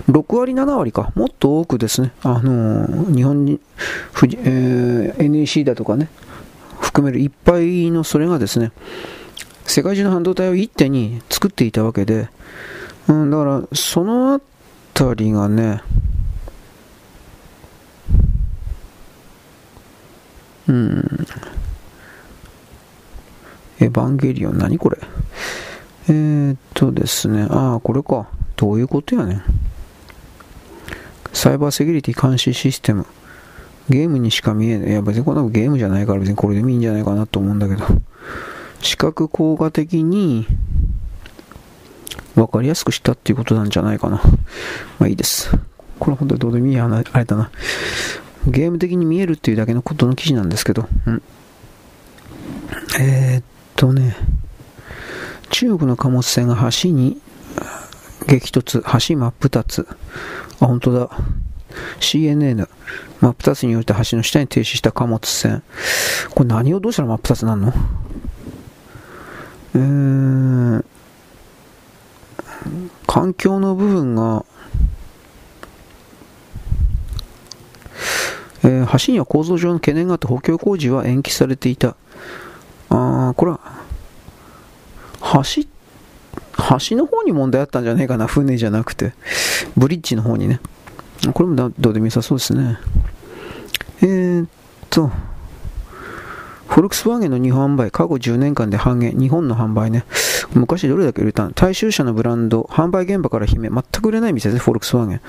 [0.09, 3.59] 6割7割かもっと多くですねあの日本に、
[4.43, 6.09] えー、NEC だとかね
[6.79, 8.71] 含めるいっぱいのそれがですね
[9.65, 12.29] 世界中の半導体を一手に作っていたわけで
[13.07, 14.41] うん、だから、そのあ
[14.93, 15.81] たりがね、
[20.67, 21.25] うん。
[23.79, 24.97] エヴァンゲリオン、何これ？
[26.09, 28.27] えー、っとですね、ああ、これか。
[28.55, 29.43] どういうことやねん。
[31.31, 33.05] サイバーセキュリティ監視システム。
[33.87, 34.89] ゲームにしか見えない。
[34.89, 37.85] いや、別にこんなゲームじゃないから別にこれでもいいんじゃないかなと思うんだけど。
[38.81, 40.45] 視覚効果的に
[42.37, 44.21] 分かりやすくしたっていうことなんじゃないかな。
[44.99, 45.49] まあいいです。
[45.99, 47.49] これ本当にどうでもいいあれだな。
[48.45, 51.21] ゲーム的に見えるっていうだけのことの記事なんですけど、うん。
[52.99, 53.43] えー、っ
[53.75, 54.15] とね、
[55.49, 57.19] 中国の貨物船が橋に
[58.27, 59.87] 激突、橋真っ二つ。
[60.59, 61.09] あ、本当だ。
[61.99, 62.67] CNN、
[63.19, 65.63] 真っ二つによって橋の下に停止した貨物船。
[66.35, 67.73] これ何をどうしたら真っ二つなんの？
[69.75, 70.85] えーん、
[73.05, 74.45] 環境の部分が、
[78.63, 81.95] えー、橋には構造上の懸念があって補強工事は延期されていた。
[82.89, 83.59] あー、これは、
[85.43, 85.63] 橋、
[86.89, 89.13] 橋の方に問題あったんじゃないかな、船じゃなくて。
[89.75, 90.59] ブリッジの方にね。
[91.33, 92.77] これもどうでもよさそうですね。
[94.01, 94.47] えー、っ
[94.89, 95.11] と、
[96.67, 100.05] フォルクスワーゲンの日本販売、過去10年間で半減、日本の販売ね。
[100.53, 101.51] 昔どれだけ売れたの？
[101.51, 105.21] 大衆車のブランド、販売現場から姫、全く売れない店です、フォルクスワーゲン。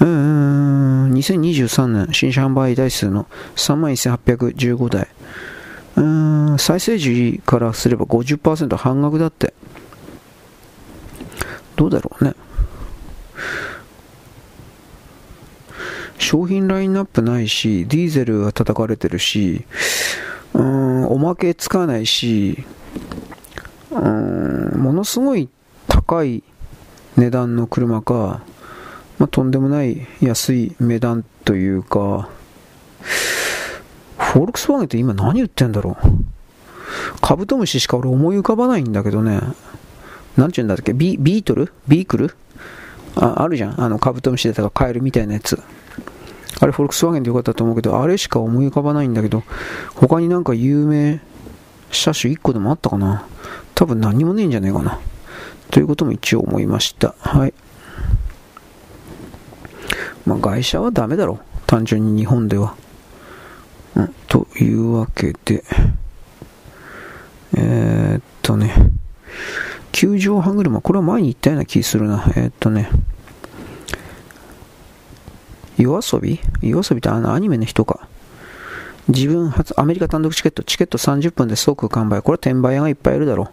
[0.00, 3.26] うーん、2023年、新車販売台数の
[3.56, 5.08] 31,815台。
[5.96, 9.54] うん、再生時からすれば50%半額だって。
[11.76, 12.34] どうだろうね。
[16.18, 19.64] 商品ラインナップないし、ディーゼルが叩かれてるし、
[20.56, 22.64] うん、おまけつかないし、
[23.90, 25.50] うん、ものすごい
[25.86, 26.42] 高い
[27.16, 28.40] 値段の車か、
[29.18, 32.30] まあ、とんでもない安い値段というか、
[34.18, 37.20] フォルクスワーゲンって今何言ってんだろう？
[37.20, 39.40] カブトムシしか俺思い浮かばないんだけどね。
[40.36, 40.94] なんて言うんだっけ？
[40.94, 41.72] ビビートル？
[41.86, 42.34] ビークル？
[43.14, 43.80] ああるじゃん。
[43.80, 45.62] あのカブトムシでたかカエルみたいなやつ。
[46.58, 49.42] あれフォルクスワーゲンでよかったと思うけど、あれしか思い浮かばないんだけど、
[49.94, 51.20] 他になんか有名
[51.90, 53.26] 車種1個でもあったかな？
[53.74, 54.98] 多分何もねえんじゃねえかな？
[55.70, 57.14] ということも一応思いました。
[57.18, 57.54] はい。
[60.24, 61.40] まあ外車はダメだろ。
[61.66, 62.74] 単純に日本では。
[63.94, 65.64] うん、というわけで、
[67.56, 68.74] えー、っとね、
[69.92, 72.24] 球場歯車、これは前に言ったような気するな。
[72.36, 72.90] えー、っとね、
[75.76, 78.08] 夜遊び夜遊びってあのアニメの人か。
[79.08, 82.22] 自分初、アメリカ単独チケット、チケット30分で即完売。
[82.22, 83.50] これは転売屋がいっぱいいるだろ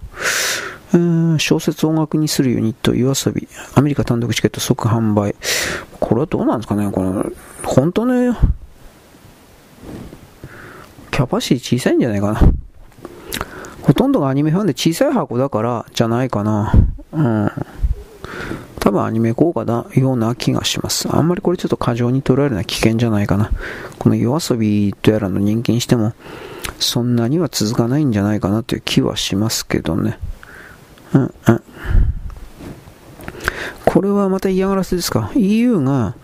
[0.94, 0.98] う。
[0.98, 3.48] うん小説音楽にするユニット、夜遊び。
[3.76, 5.36] アメリカ単独チケット即販売。
[6.00, 6.92] これはどうなんですかね？
[6.92, 7.26] この、
[7.64, 8.36] 本当ね、
[11.12, 12.42] キャパシティ小さいんじゃないかな。
[13.84, 16.74] ほとんどがアニメファンで小さい箱だからじゃないかな。
[17.12, 17.52] うん。
[18.84, 21.08] 多分アニメ効果だような気がします。
[21.10, 23.50] あんまりこれちょっと過剰に捉えるのは危険じゃないかな。
[23.98, 26.12] この夜遊びとやらの人気にしても、
[26.80, 30.20] そんなには続かないんじゃないかなという気はしますけどね。
[31.14, 31.32] うん、うん。
[33.86, 36.16] これはまた嫌がらせですか ?EU が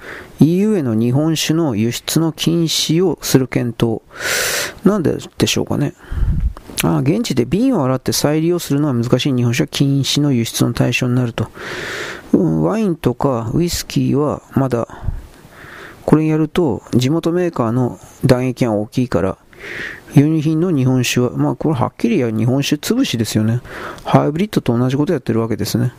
[0.42, 4.02] EU への日本酒の輸出の禁止をする検討。
[4.84, 5.94] なんででしょうかね。
[6.84, 11.48] あ現地で瓶を洗って再利用するのは難しい日本酒は禁止の輸出の対象になると。
[12.32, 14.88] うん、ワインとかウイスキーはまだ、
[16.06, 19.38] これやると地元メーカーの打撃が大きいから、
[20.16, 23.62] 輸入品の日本酒は、まあこれはっきり言えば日本酒潰しですよね。
[24.06, 25.94] ハイブリッドと同じことやってるわけですね。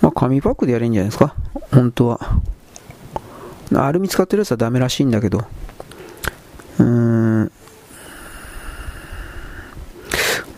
[0.00, 1.34] まあ紙パックでやれんじゃないですか。
[1.72, 2.20] 本当は。
[3.74, 5.44] アルミ使ってるやつはダメらしいんだけど。
[6.78, 7.52] うーん。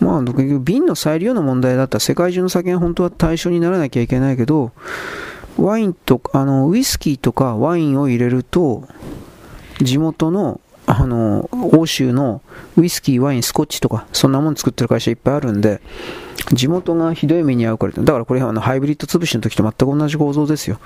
[0.01, 4.73] まあ、結局瓶の再利用の問題だったら世界中の酒が本当は対象にならなきゃいけないけど、
[5.59, 8.89] ワインとあのウイスキーとかワインを入れると、
[9.81, 12.43] 地元のあの欧州の
[12.77, 15.81] ウイスキー、ワイン、スコッチとか、そんなもの作ってる会社いっぱいあるんで、
[16.52, 20.81] 地元がひどい目に遭うから、だからこれはあのハイブリッド潰しの時と全く同じ構造ですよ。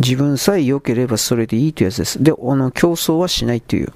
[0.00, 2.22] 自分さえ良ければそれでいいというやつです。
[2.22, 3.92] で、あの競争はしないという。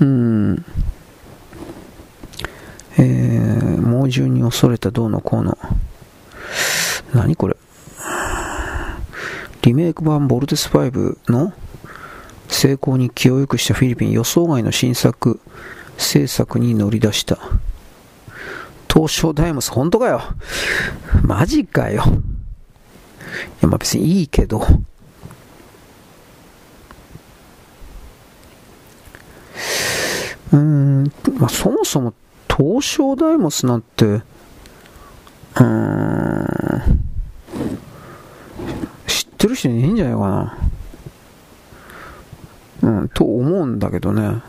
[0.00, 0.64] うん。
[3.00, 5.56] えー、猛獣に恐れたどうのこうの。
[7.14, 7.56] 何これ
[9.62, 11.52] リメイク版ボルテス5の
[12.48, 15.40] 成功に気を良くしたフィリピン予想外の新作
[15.98, 17.38] 制作に乗り出した。
[18.92, 20.22] 東証ダイモス、本当かよ
[21.22, 22.02] マジかよ。
[22.02, 22.06] い
[23.62, 24.66] や、まあ別にいいけど。
[30.52, 32.14] うーん、まあそもそも
[32.60, 36.82] 東証ダイモスなんて、うーん、
[39.06, 40.20] 知ってる人いないんじゃないか
[42.82, 42.90] な。
[43.00, 44.42] うん、と思うんだけどね。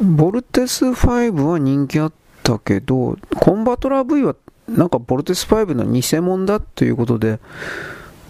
[0.00, 2.12] ボルテス5は人気あっ
[2.42, 4.34] たけど、コンバトラー V は
[4.66, 7.38] なんかボルテス5の偽物だということで、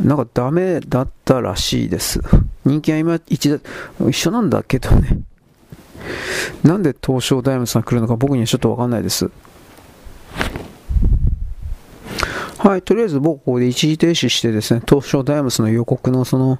[0.01, 2.21] なんかダメだったらしいです。
[2.65, 3.61] 人気は今一
[4.01, 5.30] 一緒なんだけどね。
[6.63, 9.31] なんで東証ダイヤモンドさん来るのか僕にはちょっとわかんないです。
[12.63, 16.59] はい、とりあえず僕ここで一時停止してですね、東証タイムズの予告のその、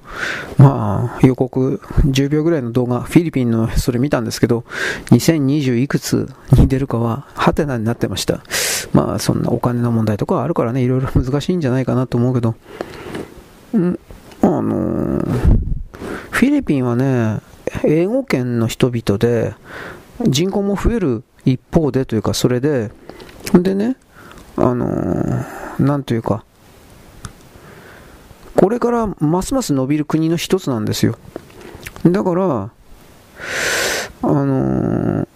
[0.57, 4.63] まあ、予告10秒ぐらいの動画、フィリピンのそれ見たんですけど、
[5.11, 8.41] 2020いくつに出るかは、ハテナになってました。
[8.93, 12.55] まあ、そんなお金の問題とかあるからね、いろいろ難しいんじゃないかなと思うけど、
[13.77, 13.99] ん
[14.41, 15.39] あのー、
[16.31, 17.41] フィリピンはね、
[17.83, 19.53] 英語圏の人々で、
[20.27, 22.91] 人口も増える一方でというか、それで、
[23.53, 23.95] でね、
[24.57, 26.43] あのーなんというか、
[28.55, 31.17] これからますます伸びる国の一つなんですよ。
[32.05, 32.45] だから、
[34.21, 35.27] あのー、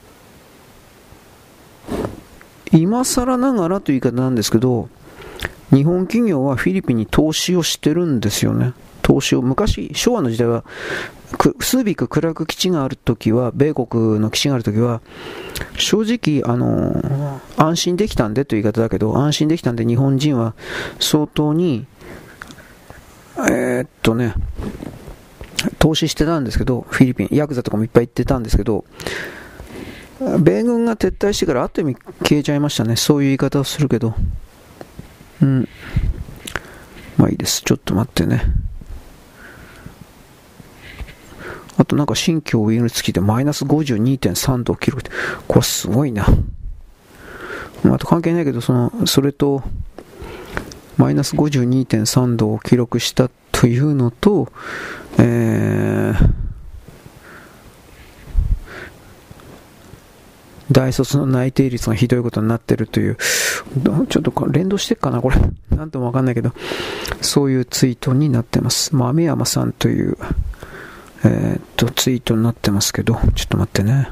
[2.72, 4.90] 今更ながらという言い方なんですけど、
[5.74, 8.74] 日本企業はフィリピンに投資をしてるんですよね。
[9.02, 9.42] 投資を。
[9.42, 10.64] 昔、昭和の時代は、
[11.60, 15.02] スービック、クラーク基地があるときは、米国の基地があるときは、
[15.78, 20.56] 正直、あの安心できたんでという言い方だけど、安心できたんで日本人は
[21.00, 21.86] 相当に、
[23.38, 24.34] えー、っとね、
[25.80, 28.86] 投資してたんですけど、フィリピン、ヤクザとかもいっぱい行ってたんですけど、
[30.40, 32.96] 米軍が撤退してからあっという間に消えちゃいましたね。
[32.96, 34.16] そういう言い方をするけど。
[35.42, 35.68] うん。
[37.18, 37.62] まあいいです。
[37.62, 38.44] ちょっと待ってね。
[41.78, 45.12] あとなんか新疆ウイルス期でマイナス52.3度を記録って、
[45.48, 46.26] これすごいな。
[47.84, 49.62] あと関係ないけど、その、それと、
[50.98, 54.52] マイナス52.3度を記録したというのと、
[55.20, 56.30] えー、
[60.72, 63.18] 大卒の内定率がひどいことになってるという、
[64.10, 65.38] ちょっと連動してっかな、これ。
[65.76, 66.52] なんともわかんないけど、
[67.22, 68.96] そういうツイートになってます。
[68.96, 70.18] 豆山さんという、
[71.24, 74.10] えー、っと、ツイートになってますけど、ちょっと待ってね。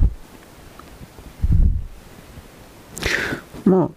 [3.66, 3.90] まあ、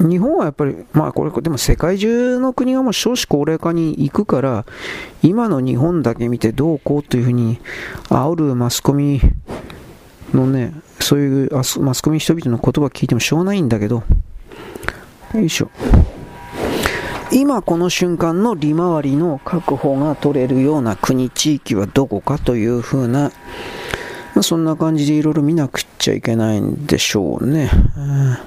[0.00, 4.64] 日本はやっぱり、まあこれ、でも世界中の国がもう少子高齢化に行くから、
[5.22, 7.58] 今の日本だけ見てどうこうというふうに
[8.08, 9.20] 煽るマスコミ
[10.32, 11.50] のね、そういう
[11.80, 14.02] マスコミ人々の言葉聞いてもしょうがないんだけど、
[15.34, 15.70] よいしょ。
[17.32, 23.32] 今この瞬間の利回りの確保が取れるような国、地域はどこかというふうな、
[24.34, 27.70] まあ、そんな感じでいろいろ見なくちゃいけないんでしょうね。
[27.96, 28.38] うん、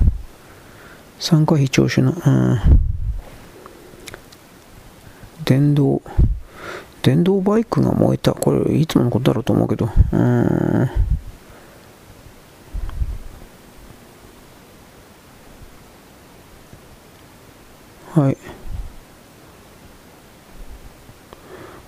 [1.20, 2.60] 参加費徴収の、うん、
[5.46, 6.02] 電動、
[7.04, 8.34] 電動バイクが燃えた。
[8.34, 9.90] これいつものことだろうと思うけど。
[10.14, 10.90] うん
[18.20, 18.38] はい。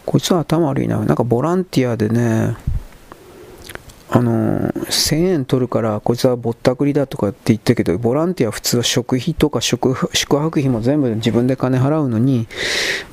[0.06, 0.98] こいつは頭悪いな。
[1.00, 2.56] なんかボランティアでね、
[4.10, 12.46] あの1000円取るからこいつはぼったくりだとかって言ったけどボランティア普通は食費とか宿宿泊費も全部自分で金払うのに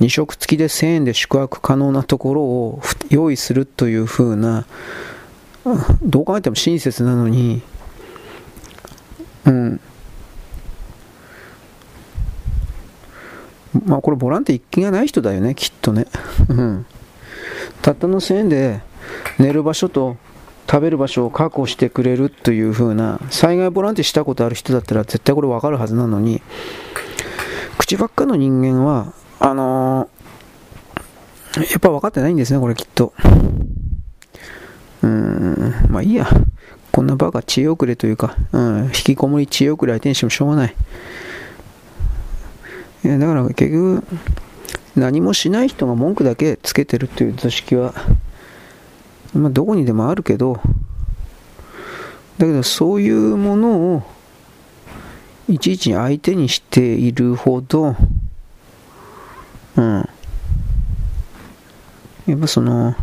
[0.01, 4.65] 2食付きで1000円で宿泊可能なところを用意するという風な
[6.03, 7.61] どう考えても親切なのに
[9.45, 9.81] うん
[13.85, 16.07] まあこれボランティア一気がない人だよね、きっとね。
[16.49, 16.85] うん。
[17.81, 18.81] たったの1000円で
[19.37, 20.17] 寝る場所と
[20.69, 26.41] 食べる場所を確保してくれるという風な、災害ボランティアしたことある人だったら絶対これわかるはずなのに、
[27.77, 33.13] 口ばっかの人間は、あのー、やっぱ分かってないんですね、これきっと。
[35.01, 36.27] うーん、まあいいや。
[36.91, 40.75] こんなバカ知恵遅れというか、うん、引きこもり知恵遅れ相手にしてもしょうがない。
[43.03, 44.03] いやだから結局、
[44.95, 47.93] 何もしない人が文句だけつけてるという図式は、
[49.33, 50.59] まあ、どこにでもあるけど、
[52.37, 54.03] だけどそういうものを
[55.47, 57.95] いちいち相手にしているほど、
[59.75, 60.09] うん。
[62.27, 62.95] やっぱその、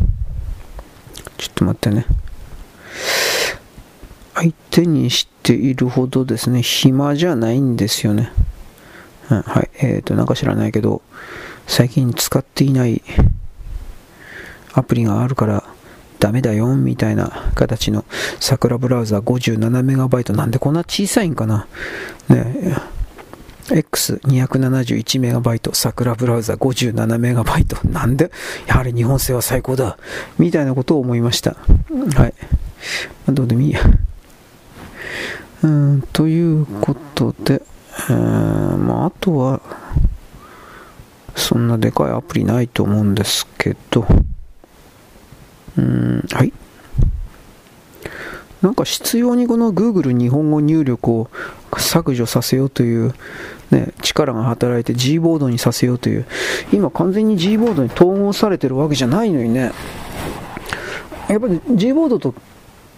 [1.37, 2.05] ちょっと待ってね。
[4.35, 8.31] 相手にしているほどですね、暇じゃないんですよね。
[9.29, 9.69] うん、はい。
[9.79, 11.01] えっ、ー、と、なんか知らないけど、
[11.67, 13.01] 最近使っていない
[14.73, 15.63] アプリがあるから
[16.19, 18.05] ダメだよ、みたいな形の
[18.39, 20.33] 桜ブラウザ 57MB。
[20.33, 21.67] なんでこんな小さいんかな？
[22.29, 22.75] ね。
[23.67, 28.31] X271MB 桜ブラウザ 57MB なんで？
[28.65, 29.97] やはり日本製は最高だ。
[30.39, 31.57] みたいなことを思いました。
[32.15, 32.33] はい。
[33.27, 33.81] どうでもいいや。
[35.63, 37.63] うんということで
[38.09, 39.61] えー、まあ、あとは、
[41.35, 44.07] そんなでかいアプリないと思うんですけど、
[45.77, 46.53] うん、はい。
[48.61, 51.29] なんか必要にこの Google 日本語入力を
[51.77, 53.13] 削除させようという、
[53.69, 56.25] ね、力が働いて G ボードにさせようという、
[56.71, 59.71] 今完全に G ボードに統合されてるわけじゃないのにね、
[61.29, 62.33] やっぱり G ボードと、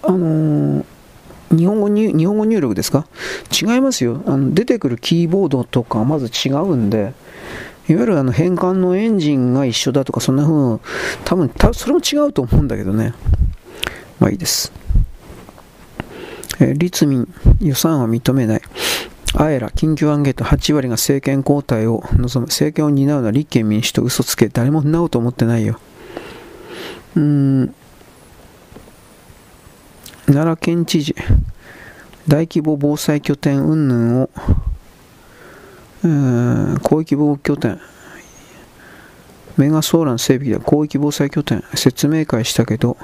[0.04, 0.86] あのー、
[1.52, 3.08] 日本語日本語入力ですか？
[3.52, 4.54] 違いますよあの。
[4.54, 7.14] 出てくるキーボードとかまず違うんで、
[7.88, 10.80] いわゆるあの変換のエンジンが一緒だとか、そんな風
[11.26, 13.14] 多分たそれも違うと思うんだけどね。
[14.20, 14.72] まあいいです。
[16.60, 17.28] えー、立民、
[17.62, 18.62] 予算は認めない。
[19.36, 22.48] あえら、緊急アンケート8割が政権交代を望む。
[22.48, 24.50] 政権を担うのは立憲民主党嘘つけ。
[24.50, 25.80] 誰も担うと思ってないよ。
[27.16, 27.76] うーん。
[30.30, 31.16] 奈良県知事、
[32.28, 34.30] 大規模防災拠点云々を、
[36.04, 37.80] えー、広域防拠点、
[39.58, 42.96] メガソーラン整備で広域防災拠点、説明会したけど、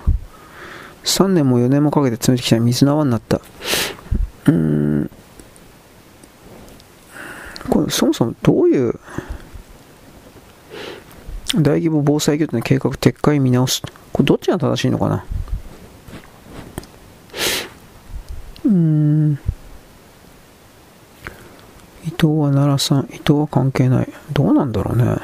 [1.03, 3.41] 3年も4年もかけて詰めてきた水縄になった。
[4.45, 5.09] うん。
[7.71, 8.99] これそもそもどういう
[11.55, 13.81] 大規模防災拠点の計画撤回見直す
[14.13, 15.25] これどっちが正しいのかな？
[18.65, 19.39] うん。
[22.03, 24.13] 伊藤は奈良さん、伊藤は関係ない。
[24.31, 25.17] どうなんだろうね。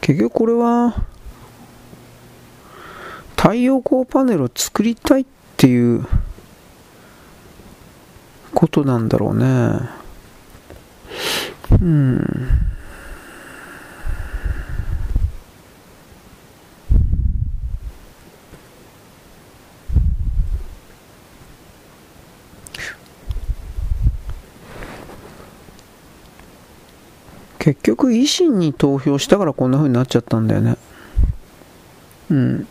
[0.00, 0.94] 結局これは、
[3.36, 5.26] 太陽光パネルを作りたいっ
[5.56, 6.06] ていう
[8.54, 9.80] ことなんだろうね。
[11.80, 12.75] うん。
[27.66, 30.76] 結局維新に投票したからこんな風になっちゃったんだよね。
[32.30, 32.68] うん。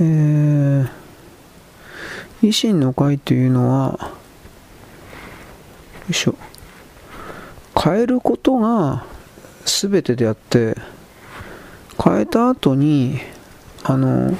[0.00, 0.88] えー、
[2.40, 4.08] 維新の会というのは、よ
[6.08, 6.34] いしょ、
[7.78, 9.04] 変えることが
[9.66, 10.78] 全てであって、
[12.02, 13.18] 変えた後に、
[13.82, 14.34] あの、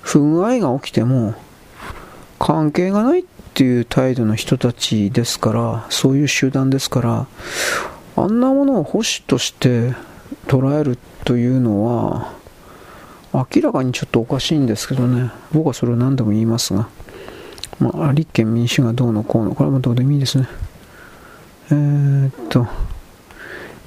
[0.00, 1.34] 不具合が起きても、
[2.38, 7.26] 関係がないってていう態度の人たちですから、そういう集団ですから、
[8.14, 9.94] あんなものを保守として
[10.46, 12.32] 捉えるというのは、
[13.34, 16.88] 明らかにちょっとおかしいんですけどね、僕はそれを何度も言いますが、
[17.80, 20.46] まあ、立憲民主がどうのこうの、これもどうでもいいですね。
[21.72, 22.64] えー、っと、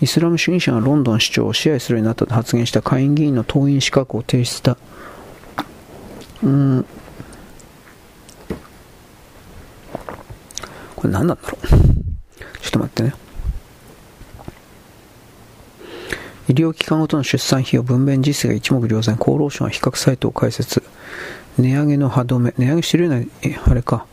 [0.02, 4.78] イスラム主義者がロンドン市長を支配するようになったと発言した下院議員の党員資格を停止した。
[6.44, 6.86] うん。
[11.02, 11.68] これ何なんだろう。
[11.68, 11.78] ちょ
[12.68, 13.14] っと待ってね。
[16.48, 20.84] 医療機関ごとの出産費用分娩実績が一目瞭然、厚労省が比較サイトを開設。
[21.58, 22.54] 値上げの歯止め。
[22.56, 23.26] 値上げしてるような、
[23.66, 24.06] あれか。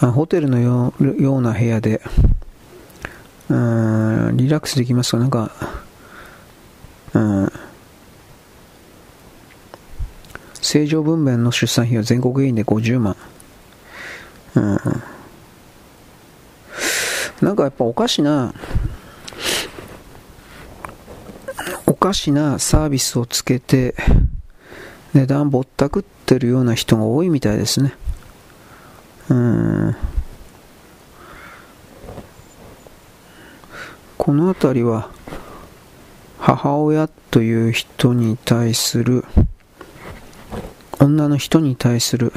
[0.00, 2.00] ホテルのような部屋で、
[3.48, 5.52] うん、リラックスできますかなんか、
[7.14, 7.52] うん、
[10.60, 13.16] 正常分娩の出産費用全国平均で50万。
[14.56, 14.78] うん、
[17.40, 18.54] なんかやっぱおかしな、
[21.86, 23.94] おかしなサービスをつけて
[25.14, 27.94] 値段ぼったくってるような人が多いみたいですね。
[29.30, 29.96] うん。
[34.18, 35.10] この辺りは
[36.38, 39.24] 母親という人に対する
[41.00, 42.32] 女の人に対する、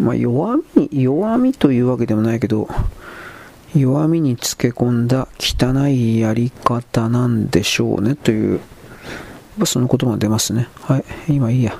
[0.00, 2.68] まあ、弱み弱みというわけでもないけど
[3.74, 8.60] 弱みにつけ込んだ汚いやり方なんでしょうねという、
[9.58, 10.68] やっその言葉が出ますね。
[10.80, 11.78] はい、今いいや。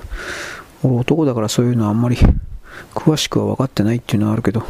[0.83, 2.17] 俺男だからそういうのはあんまり
[2.93, 4.63] 詳しくは分かってないっていうのはあるけど。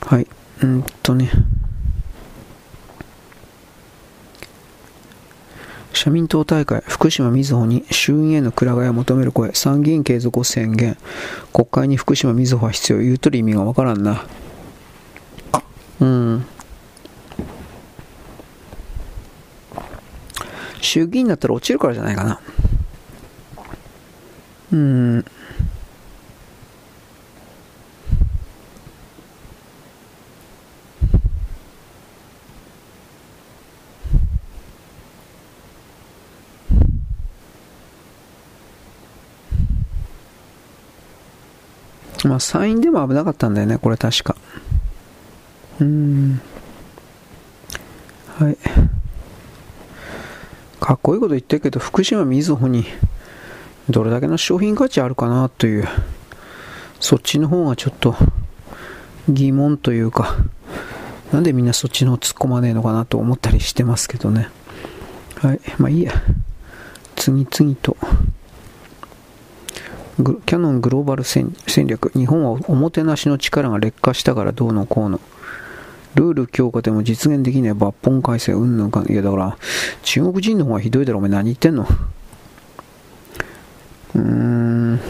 [0.00, 0.26] はい、
[0.62, 1.30] うんとね。
[5.92, 10.96] 社民党大会、福島みずほに衆院へのくら替えを求める声、参議院継続を宣言、
[11.52, 14.24] 国会に福島みずほは必要、言うとる意味がわからんな。
[16.00, 16.44] うん。
[20.80, 22.40] 衆議院だったら落ちるからじゃないかな。
[24.72, 25.24] うん。
[42.24, 44.36] まあ、参院でも危なかったんだよね、これ確か。
[45.80, 46.40] うん。
[48.38, 48.56] はい。
[50.80, 52.84] かっこいいこと言ってるけど、福島みずほに
[53.90, 55.88] どれだけの商品価値あるかなという、
[57.00, 58.16] そっちの方がちょっと
[59.28, 60.36] 疑問というか、
[61.32, 64.48] なんでみんなそっちの方突っ込まねえのかなと思ったりしてますけどね。
[65.36, 66.12] はい、まあいいや。
[67.16, 67.96] 次々と。
[70.46, 71.54] キャノングローバル戦
[71.86, 72.10] 略。
[72.16, 75.20] 日本はおもてなしの力が劣化したからどうのこうの。
[76.18, 79.04] ルール強化でも実現できない抜本改正、うんぬんか。
[79.08, 79.56] いや、だから、
[80.02, 81.86] 中国人の方がひどいだろ、お前何言ってんの？
[84.16, 85.00] うーん。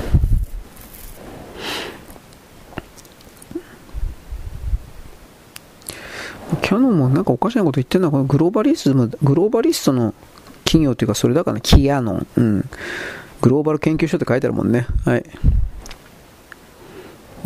[6.61, 10.13] キャノンもなんかおかしなこと言ってんの、このグローバリスム、グローバリストの
[10.65, 12.27] 企業というか、それだから、キアノン。
[12.37, 12.69] うん。
[13.41, 14.87] グローバル研究所って書いてあるもんね。
[15.07, 15.25] はい。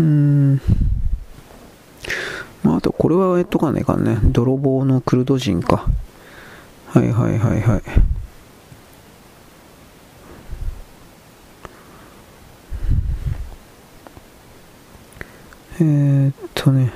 [0.00, 0.60] うーん。
[2.62, 4.18] まあ、あと、これはえっとかねえかんね。
[4.22, 5.86] 泥棒のクルド人か。
[6.88, 7.82] はいはいはいはい。
[15.80, 16.92] えー、っとね。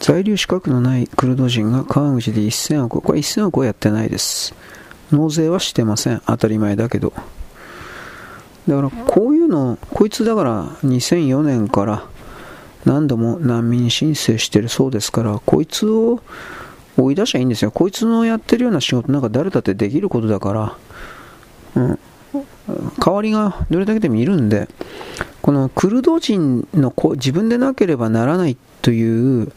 [0.00, 4.54] 在留資格のないクルド人が川口で1000億、これ1000億はやってないです。
[5.12, 6.22] 納税はしてません。
[6.26, 7.12] 当たり前だけど。
[8.68, 12.04] だからこういうの、こいつだから2004年から
[12.84, 16.20] 何度も難民申請してるそうですから、こいつを
[16.96, 17.70] 追い出しゃいいんですよ。
[17.70, 20.76] こいつのやってるような仕事なんか誰だってできることだから、
[21.76, 21.98] うん。
[23.04, 24.68] 代わりがどれだけでもいるんで、
[25.42, 29.52] このクルド人の子自分でなければならないという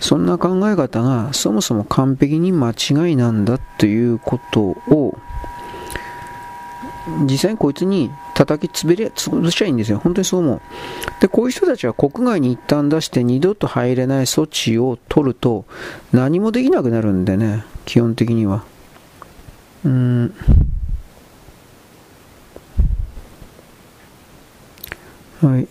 [0.00, 5.18] そんな考え方がそもそも完璧に間違いなんだということを
[7.06, 9.98] 実際にこいつに叩きつべり潰しちゃいいんですよ。
[9.98, 10.60] 本当にそう思う。
[11.20, 15.66] で、こういう人たちは国外に一旦出して二度と入れない措置を取ると
[16.12, 18.64] 何もできなくなるんでね、基本的には。
[19.84, 20.34] うん。
[25.42, 25.68] はい。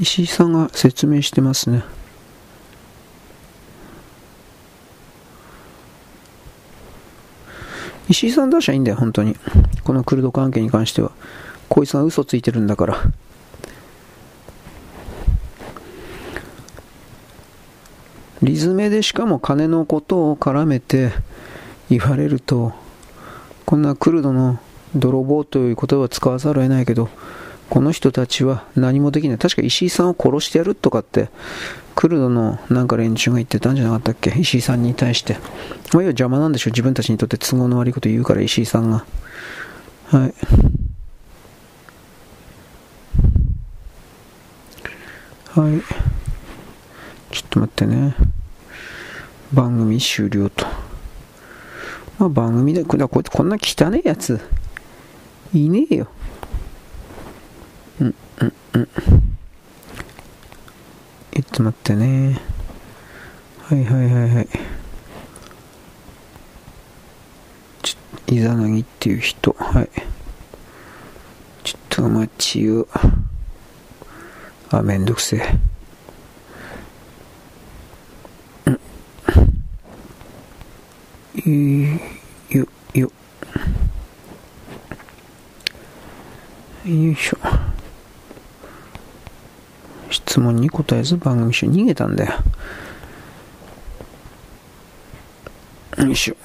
[0.00, 1.82] 石井さんが説明してますね。
[8.08, 9.36] 石井さん出しゃいいんだよ、本当に。
[9.82, 11.10] このクルド関係に関しては。
[11.68, 12.98] こいつが嘘ついてるんだから。
[18.42, 21.12] リズメでしかも金のことを絡めて
[21.88, 22.72] 言われると、
[23.64, 24.58] こんなクルドの
[24.94, 27.08] 泥棒という言葉を使わざるを得ないけど、
[27.70, 29.38] この人たちは何もできない。
[29.38, 31.30] 確か石井さんを殺してやるとかって、
[31.94, 34.30] クルドのなんか連中が言ってたんじゃなかったっけ？
[34.38, 35.34] 石井さんに対して。
[35.34, 35.42] まあ、
[35.94, 36.72] 要は邪魔なんでしょう。
[36.72, 39.04] 自分たちにとって都合の悪いこと言うから、石井さんが。
[40.06, 40.34] はい。
[45.58, 45.82] はい。
[47.30, 48.14] ちょっと待ってね。
[49.52, 50.66] 番組終了と。
[52.18, 54.40] まあ番組で、これここんな汚いやつ、
[55.52, 56.08] いねえよ。
[58.00, 58.88] うんうんうん
[61.36, 62.40] えっと待ってね。
[63.62, 64.48] はいはいはいはい。
[67.82, 69.52] ちょイザナギっていう人。
[69.58, 69.90] はい。
[71.64, 72.86] ちょっとお待ちを
[74.70, 75.42] あめんどくせえ。
[81.44, 82.00] うん。
[82.50, 83.10] よよ。
[86.84, 87.38] よいしょ。
[90.14, 92.32] 質問に答えず番組中逃げたんだよ。
[95.98, 96.36] よいしょ。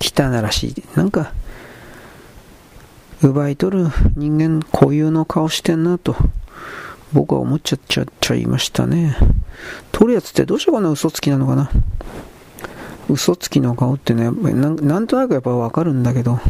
[0.00, 0.82] 汚らしい。
[0.96, 1.32] なんか、
[3.22, 6.16] 奪い取る人間固有の顔してんなと、
[7.12, 9.16] 僕は思っちゃっちゃっちゃいましたね。
[9.92, 11.70] 取るやつってどうしてこんな嘘つきなのかな
[13.08, 16.40] 嘘つきの顔ってねな、なんとなくやっぱわかるんだけど、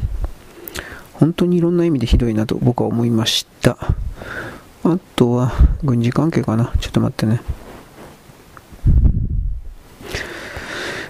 [1.13, 3.77] 本当にいろんな意味でひどいなと僕は思いました。
[4.89, 5.53] あとは、
[5.83, 6.73] 軍事関係かな。
[6.79, 7.41] ちょっと待ってね。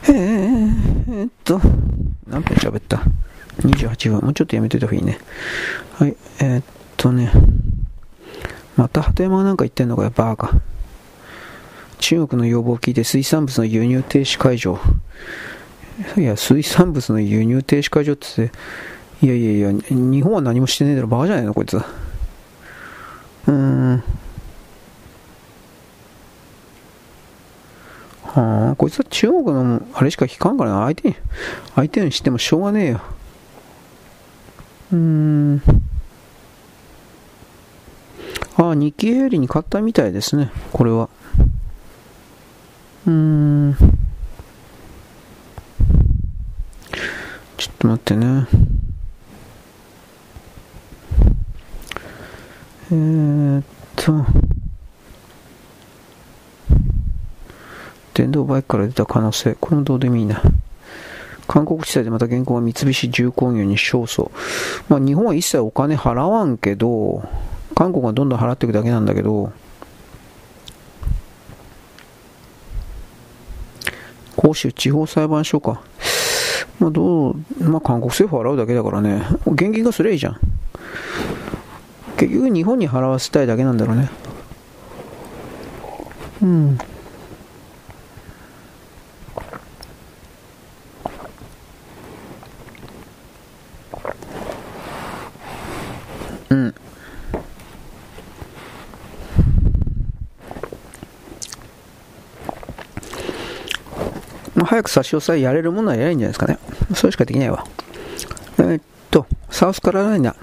[0.08, 1.60] えー、っと、
[2.26, 3.02] 何分喋った
[3.58, 4.20] ?28 分。
[4.22, 5.18] もうちょっとやめといた方がいいね。
[5.92, 6.64] はい、えー、っ
[6.96, 7.30] とね。
[8.76, 10.52] また鳩山がなんか言ってんのかよ、バーカ。
[11.98, 14.78] 中国の要望を聞いて水産物の輸入停止解除。
[16.16, 18.50] いや、水産物の輸入停止解除って、
[19.22, 21.78] いやいやいや、日本は何もしてねえだろ、バカじゃないの、こいつ。
[23.46, 24.02] うん。
[28.24, 30.84] はあ、こいつは中国のあれしか聞かんからな。
[30.84, 31.16] 相手に、
[31.74, 33.00] 相手にしてもしょうがねえよ。
[34.92, 35.62] うーん。
[38.58, 40.50] ああ、日経平利に買ったみたいですね。
[40.72, 41.08] これは。
[43.06, 43.76] うーん。
[47.56, 48.75] ちょっと待ってね。
[52.88, 53.64] えー、っ
[53.96, 54.24] と、
[58.14, 60.40] 電動バイクから出た可能性、これもどうでもいいな。
[61.48, 64.30] 韓国地裁でまた原稿は三菱重工業に勝訴。
[64.88, 67.28] まあ日本は一切お金払わんけど、
[67.74, 69.52] 韓国はどんどん払っていくだけなんだけど、
[74.36, 75.82] 広州地方裁判所か。
[76.78, 80.38] まあどう、まあ韓国政府払うだけだからね、現金化すりゃいいじゃん。
[82.16, 84.08] 結局日本に払わせたいだけなんだろうね。
[86.42, 86.78] うん。
[96.48, 96.74] うん。
[104.54, 106.58] まあ、早く差し押さえやれるものはやればいんじゃないですかね。
[106.94, 107.66] それしかできないわ。
[108.58, 110.34] えー、っと、サウスカロライナ。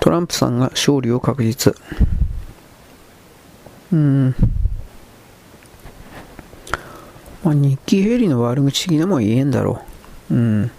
[0.00, 1.74] トランプさんが勝利を確実。
[3.92, 4.34] うん。
[7.44, 9.80] まあ、日記ヘリの悪口的なも言えんだろ
[10.30, 10.34] う。
[10.34, 10.70] うん。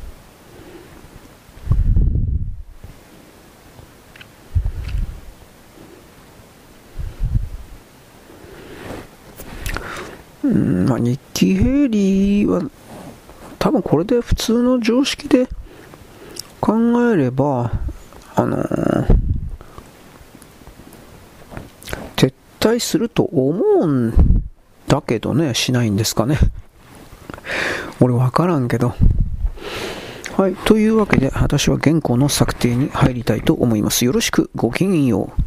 [10.44, 12.62] うん、まあ、日記ヘイリーは、
[13.60, 15.48] 多分これで普通の常識で
[16.60, 16.76] 考
[17.12, 17.72] えれば、
[18.38, 19.08] あのー、
[22.16, 24.14] 撤退すると思うん
[24.88, 26.38] だけどね、しないんですかね。
[28.00, 28.94] 俺わからんけど。
[30.38, 30.56] はい。
[30.56, 34.06] というわけで、私は原稿の策定に入りたいと思います。
[34.06, 35.42] よろしく、ごきげんよう。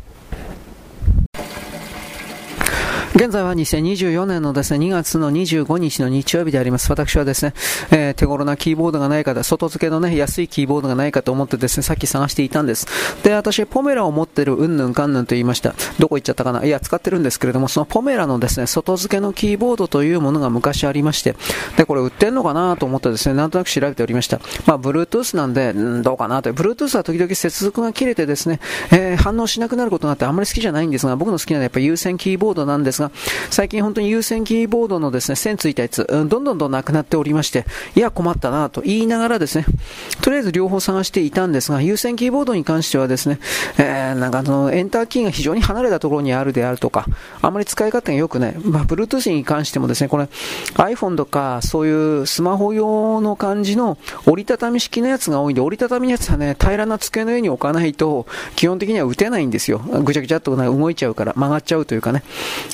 [3.20, 6.90] 現在は2024年のですね、2月の25日の日曜日であります。
[6.90, 7.52] 私はですね、
[7.90, 12.86] えー、手頃なキーボードがないか、外付けのね、安いキーボードがないかと思ってですね、さっき探していたんです。
[13.22, 15.74] で、私、ポメラを持ってるうんぬんかんぬんと言いました。
[15.98, 16.64] どこ行っちゃったかな？
[16.64, 21.36] いや、使ってるんですけれども、そのポメラのですね、外付けのキーボードというものが昔ありまして、
[21.76, 24.40] で、これ売ってんのかなと思ってですね、なんとなく調べておりました。
[24.64, 26.50] まあ、Bluetooth なんで、んどうかなと。
[26.54, 28.60] Bluetooth は時々接続が切れてですね、
[28.92, 33.09] えー、反応しなくなることがあってあんまり好きじゃないんですが、僕の好きなのはやっぱり有線キーボードなんですが、
[33.50, 37.64] 最近本当に有線キーボードのですね、線ついたやつ、うん、どんどんどんなくなっておりまして、
[37.94, 39.66] いや困ったなと言いながらですね、
[40.22, 43.38] とりあえず両方探していたんですが、有線キーボードに関してはですね、
[43.78, 47.06] えー、なんかあの、エンターキーが非常に離れたところにあるであるとか、
[47.42, 48.54] あまり使い勝手が良くない。
[48.58, 50.28] まあ、Bluetooth に関してもですね、これ
[50.74, 58.26] iPhone とかそういうスマホ用の感じの折りたたみ式のやつが多いんで、折りたたみのやつはね、平らな机の上に置かないと、
[58.56, 59.78] 基本的には打てないんですよ。
[59.78, 62.22] ぐちゃぐちゃっと動いちゃうから、曲がっちゃうというかね。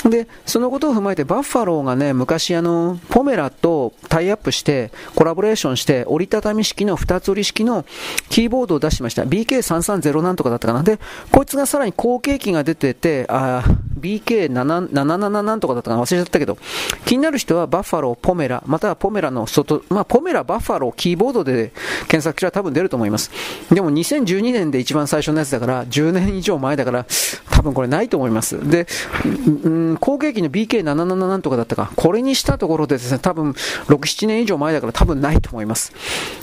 [0.05, 7.85] で、そのことを踏まえて、バッファローがね、昔あの、ポメラとタイアップして、コラボレーションして、折りたたみ式の二つ折り式の
[8.29, 9.25] キーボードを出しました。
[9.25, 10.83] BK330 なんとかだったかな。
[10.83, 10.99] で、
[11.33, 13.65] こいつがさらに後継機が出てて、あ
[13.99, 16.59] BK77 なんとかだったかな忘れちゃったけど、
[17.05, 21.73] 気になる人はバッファロー、ポメラ、またはポメラの外、まあ、ポメラ、バッファロー、キーボードで
[22.09, 23.31] 検索したら多分出ると思います。
[23.73, 27.07] でも2012年で一番最初のやつだから、10年以上前だから、
[27.51, 28.69] 多分これないと思います。
[28.69, 28.87] で、
[29.25, 35.93] うん、後継機の BK77 なんとかだったか、これにしたところでですね、多分6、7年以上前だから多分ないと思います。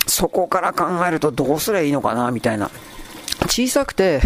[0.08, 2.70] そこから考えるとどうすりゃいいのかな、みたいな。
[3.48, 4.22] 小さくて、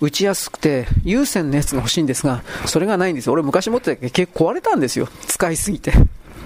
[0.00, 5.08] 打ちやすくて、有線のやつが欲しいんですが、それがないんですよ俺昔持ってたけど結構壊れたんですよ。
[5.26, 5.92] 使いすぎて。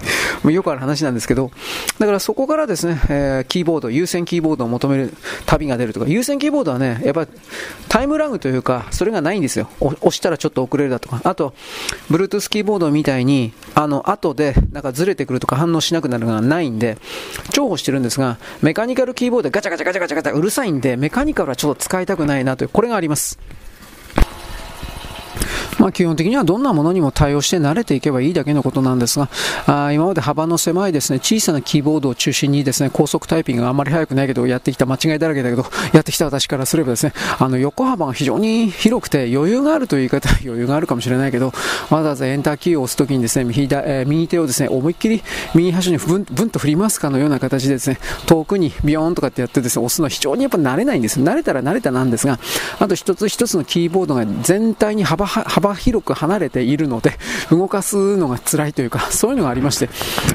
[0.49, 1.51] よくある話なんですけど、
[1.99, 5.13] だからそこからですね、えー、キーボード、有線キーボードを求める
[5.45, 7.27] 旅が出るとか、有線キーボードはね、やっぱ
[7.87, 9.69] タイムラグというか、それがないんですよ。
[9.79, 11.53] 押したらちょっと遅れるだとか、あと、
[12.09, 16.97] Bluetooth キーボードみたいに、あの、後で、なんかずれてくるとか反応しなくなるのがないんで、
[17.51, 23.39] 重宝してるんですが、メカニカルキーボードガチャガチャガチャガチャガチャうるさいんで、メカニカルはちょっと使いたくないなという、これがあります。
[25.79, 29.29] まあ、基本的にはどんなものにも対応して慣れていけばいいだけのことなんですが、
[29.65, 41.53] あ今まで幅の狭いですね、小さなキーボードを中心にですね、高速タイピングがあまり速くないけど、やってきた間違いだらけだけど、 やってきた私からすればですね、あの、横幅が非常に広くて余裕があるという言い方は、 余裕があるかもしれないけど、
[41.89, 45.23] わざわざエンターキーを押すときにですね、右えー、右手をですね、思いっきり
[45.53, 51.19] 右端にブンブンと振りますかのような形でですね、遠くにビヨーンとかってやってですね、押すのは非常にやっぱ慣れないんです。
[51.19, 52.39] 慣れたら慣れたなんですが、
[52.79, 57.13] あと一つ一つのキーボードが全体に幅幅広く離れているので、
[57.49, 59.89] 動かすのが辛いというか、そういうのがありまして、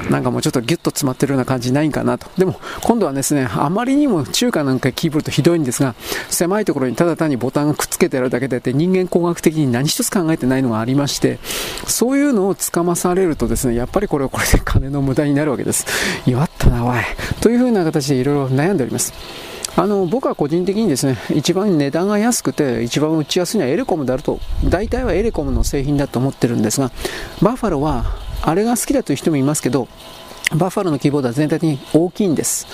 [0.09, 2.27] なんかもうちょっとギュッと詰まってるような感じないんかなと。
[2.37, 5.95] でも、今度はですね、あまりにも中華なんかキーボードひどいんですが、
[6.29, 11.39] 狭いところにただ単にボタンがくっつけてあるだけであって、人間工学的に何一つ考えてないのがありまして、
[11.87, 15.85] そういうのをつかまされるとですね、やっぱりこれはこれで金の無駄になるわけです。
[16.25, 16.99] 弱ったな、おい。
[17.41, 19.13] というふうな形でいろいろ悩んでおります。
[19.77, 24.39] あの僕は個人的にですね一番値段が安くて一番打ちやすいのはエレコムであると。
[24.63, 26.91] 大体はエレコムの製品だと思ってるんですが
[27.41, 28.05] バッファローは
[28.41, 29.87] あれが好きだという人もいますけど
[30.51, 32.67] バッファローのキーボードは全体的に大きいんです。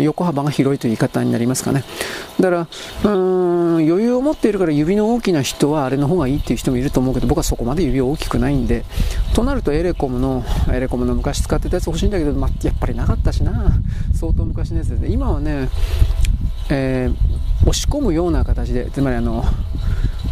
[0.00, 1.84] 横幅が広いという言い方になりますかね。
[2.40, 8.84] だからうーん余裕を持っているから指の大きな人はあれの方がいいっていう人もいると思うけど僕はそこまで指大きくないんで
[9.34, 13.78] となるとエレコムのエレコムの昔使ってたやつ欲しいんだけど、まあ、やっぱりなかったしな。
[14.14, 15.68] 相当昔のやつで、ね、今はね
[16.68, 19.44] えー、押し込むような形でつまりあの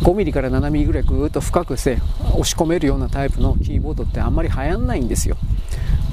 [0.02, 1.98] 5mm から 7mm ぐらいぐーっと深くして
[2.30, 5.36] 押し込めるようなタイプのキーボードってあんまり流行んないんですよ。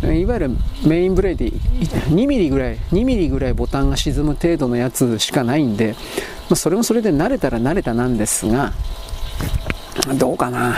[0.04, 0.52] いわゆる
[0.84, 5.94] メインブレーで 2mm ぐらい 2mm ぐらいボタンが沈む程度のやつしかないんで、
[6.50, 8.74] まあ、それもそれで慣れたら慣れたなんですが
[10.18, 10.76] どうかな。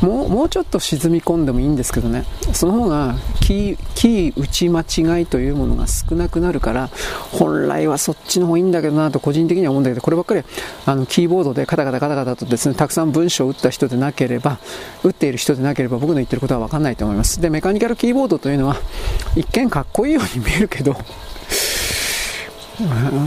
[0.00, 2.24] もうもうちょっと沈み込んでもいいんですけどね。
[2.52, 4.80] その方がキー打ち間
[5.18, 6.90] 違いというものが少なくなるから
[7.32, 10.42] 本来はそっちの方がいいんだけどなと個人的には思うんだけどこればっかり
[10.86, 14.58] あのキーボードでカタカタカタカタとですねたくさん文章を打った人でなければ
[15.02, 17.40] 打っている人でなければ僕の言ってることは分かんないと思います。
[17.40, 18.76] でメカニカルキーボードというのは
[19.36, 20.96] 一見かっこいいように見えるけど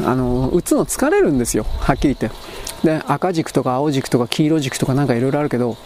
[0.05, 2.46] あの打つの疲れるんですよはっきり言って。
[2.83, 5.77] で赤軸とか青軸とか黄色軸とかなんかいろいろあるけど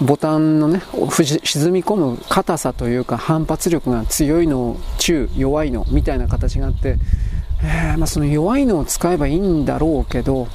[0.00, 0.80] ボタンのね
[1.10, 6.96] 沈み込む硬さというか反発力が強いの中弱いのみたいな形があって、
[7.62, 10.48] えー、まあ、その弱いのを使えばいいんだろうけど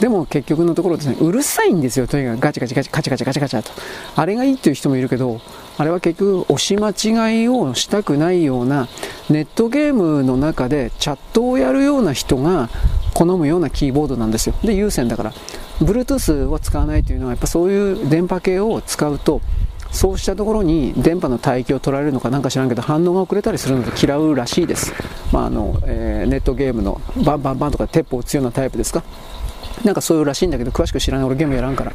[0.00, 3.70] でも結局のところですねうるさいんですよとにかくガチガチガチガチガチガチガチと。
[4.16, 5.40] あれがいいっていう人もいるけど
[5.78, 8.88] あれは結局押し間違いをしたくないような
[9.30, 12.68] ネットゲームの中でチャットをやるような人が
[13.14, 14.54] 好むようなキーボードなんですよ。
[14.62, 15.32] で有線だから。
[15.80, 19.40] Bluetooth を使わないというのはやっぱそういう電波系を使うと
[19.90, 24.92] そうしたところに電波の帯域を取られるのかなんか知らんけど反応が遅れたりするので嫌うらしいです、
[25.32, 29.02] まああのえー、ネットゲームのバンバンバンとか鉄砲を撃つようなタイプですか？
[29.84, 31.92] なんかそういうらしいんだけど詳しく知らない俺ゲームやらんから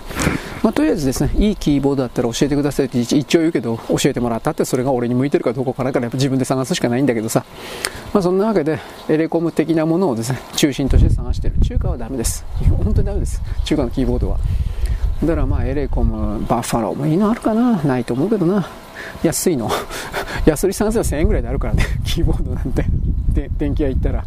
[0.63, 7.45] まあ、とりあえずですね、いいキーボードだったら教えてくださいって一応言うけど、教えてもらったってそれが俺に向いてるかどうかからからやっぱ自分で探すしかないんだけどさ、
[8.13, 11.55] まあ、そんなわけで、エレコム的なものをですね、中心として探してる。
[11.61, 12.43] 中華はダメです。
[12.83, 13.41] 本当にダメです。
[13.63, 14.39] 中華のキーボードは。
[15.23, 18.67] だからまあ、エレコム、バッファローもいいのあるかなないと思うけどな。
[19.23, 19.69] 安いの。
[20.45, 22.85] 安売り3世は1000円ぐらいであるからね、 キーボードなんて。
[23.33, 24.25] で、電気屋行ったら。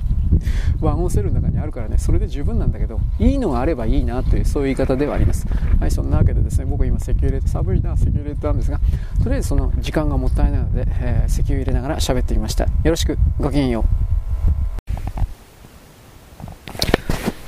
[0.80, 5.47] ワゴンセルの中にあるからね、それで十分なんだけど、いいのがあればいいなという、そういう言い方ではあります。
[5.78, 8.80] はい、そんなわけでですね、僕今石油入れて、寒いな、石油入れてたんですが、
[9.22, 12.64] とりあえずその時間がもったいないので、えー、石油入れながら喋ってみました。
[12.64, 14.10] よろしく、ごきげんよう。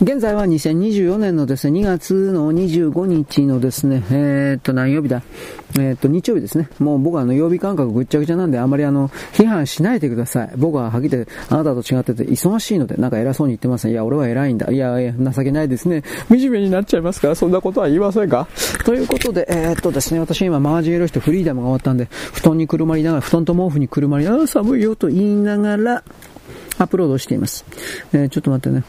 [0.03, 5.23] 現在は2024年のですね、2月の25日のですね、えー、っと、何曜日だ？
[5.79, 6.69] えー、っと、日曜日ですね。
[6.81, 10.51] もう僕はあの、曜日感覚ぐっちゃぐちゃなんで、あまりあの、批判しないでください。
[10.57, 11.17] 僕ははっきり
[11.51, 13.93] あなたと違ってて忙しいので、なんか偉そうに言ってますね。
[13.93, 14.73] いや、俺は偉いんだ。
[14.73, 16.03] いや、いや、情けないですね。
[16.29, 17.29] 惨めになっちゃいますか？
[17.29, 18.49] ら、そんなことは言いませんか？
[18.85, 26.03] ということで、えー、っとですね、私今、マージエロしてフリーダムが終わったんで、布団にくるまりながら、布団と毛布にくるまりながら、寒いよと言いながら、
[26.79, 27.65] アップロードしています。
[28.13, 28.83] えー、ちょっと待ってね。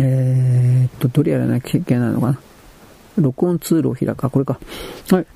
[0.00, 2.38] えー、っと、どれやらなきゃいけないのかな。
[3.18, 4.16] 録音ツールを開く。
[4.16, 4.58] か、これか。
[5.10, 5.26] はい。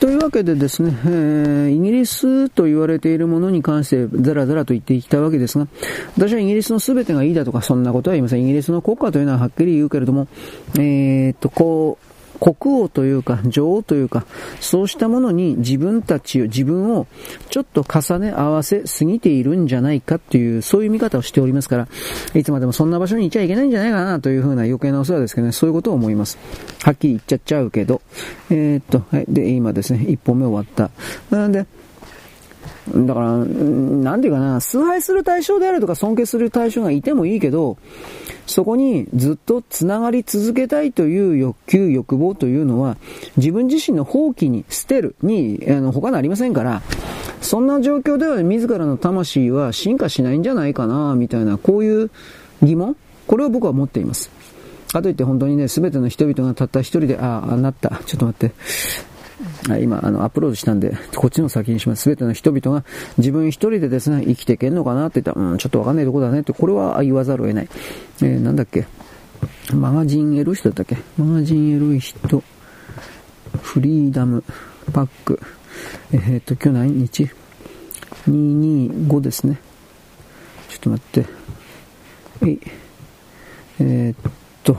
[0.00, 5.68] というわけでですね、えー、イギリスと言われているものに関してザラザラと言っていきたわけですが、
[6.16, 8.42] 私はイギリスの全てがいいだとかそんなことは言いません。
[8.42, 10.28] イギリスの国家というのははっきり言うけれども、
[10.74, 12.08] えー、っと、こう、
[12.40, 14.24] 国王というか女王というか
[14.60, 17.06] そうしたものに自分たちを自分を
[17.50, 21.88] ちょっと重ね合わせすぎているんじゃないかというそういう見方をしておりますから
[22.34, 26.38] いつまでもそんな場所にいちゃいけないんじゃないかなというふうな余計なお世話ですけどねそういうことを思います。
[26.82, 28.00] はっきり言っちゃっちゃうけど。
[28.50, 30.90] えー、っと、はい、で今ですね1本目終わった。
[31.36, 31.66] なんで
[32.94, 37.78] だから、なんていうかな、崇拝する対象であるとか尊敬する対象がいてもいいけど、
[38.46, 42.96] そこにずっと繋がり続けたいという欲求、欲望というのは、
[43.36, 46.82] 自分自身の放棄に捨てるに、あの、他にありませんから、
[47.40, 52.10] そんな状況では自らの魂は進化しないんじゃないかな、みたいな、こういう
[52.62, 52.96] 疑問
[53.26, 54.30] これを僕は持っています。
[54.92, 58.00] かといって本当にね、すべての人々がたった一人で、ああ、なった。
[58.06, 58.54] ちょっと待って。
[59.80, 62.02] 今、あの、アップロードしたんで、こっちの先にします。
[62.02, 62.84] すべての人々が
[63.18, 67.68] 自分一人でですね、生きていけんのかなって言ったら、うん、ちょっとわかんないとこだねって、これは言わざるを得ない。
[68.22, 68.86] えー、なんだっけ？
[69.72, 70.96] マガジンエロい人だったっけ？
[71.16, 72.42] マガジンエロい人、
[73.62, 74.42] フリーダム、
[74.92, 75.40] パック。
[76.12, 77.30] えー、っと、今日何日
[78.28, 79.60] ?225 ですね。
[80.68, 81.26] ちょっと待って。
[82.46, 82.60] えい。
[83.80, 84.32] えー、っ
[84.64, 84.76] と、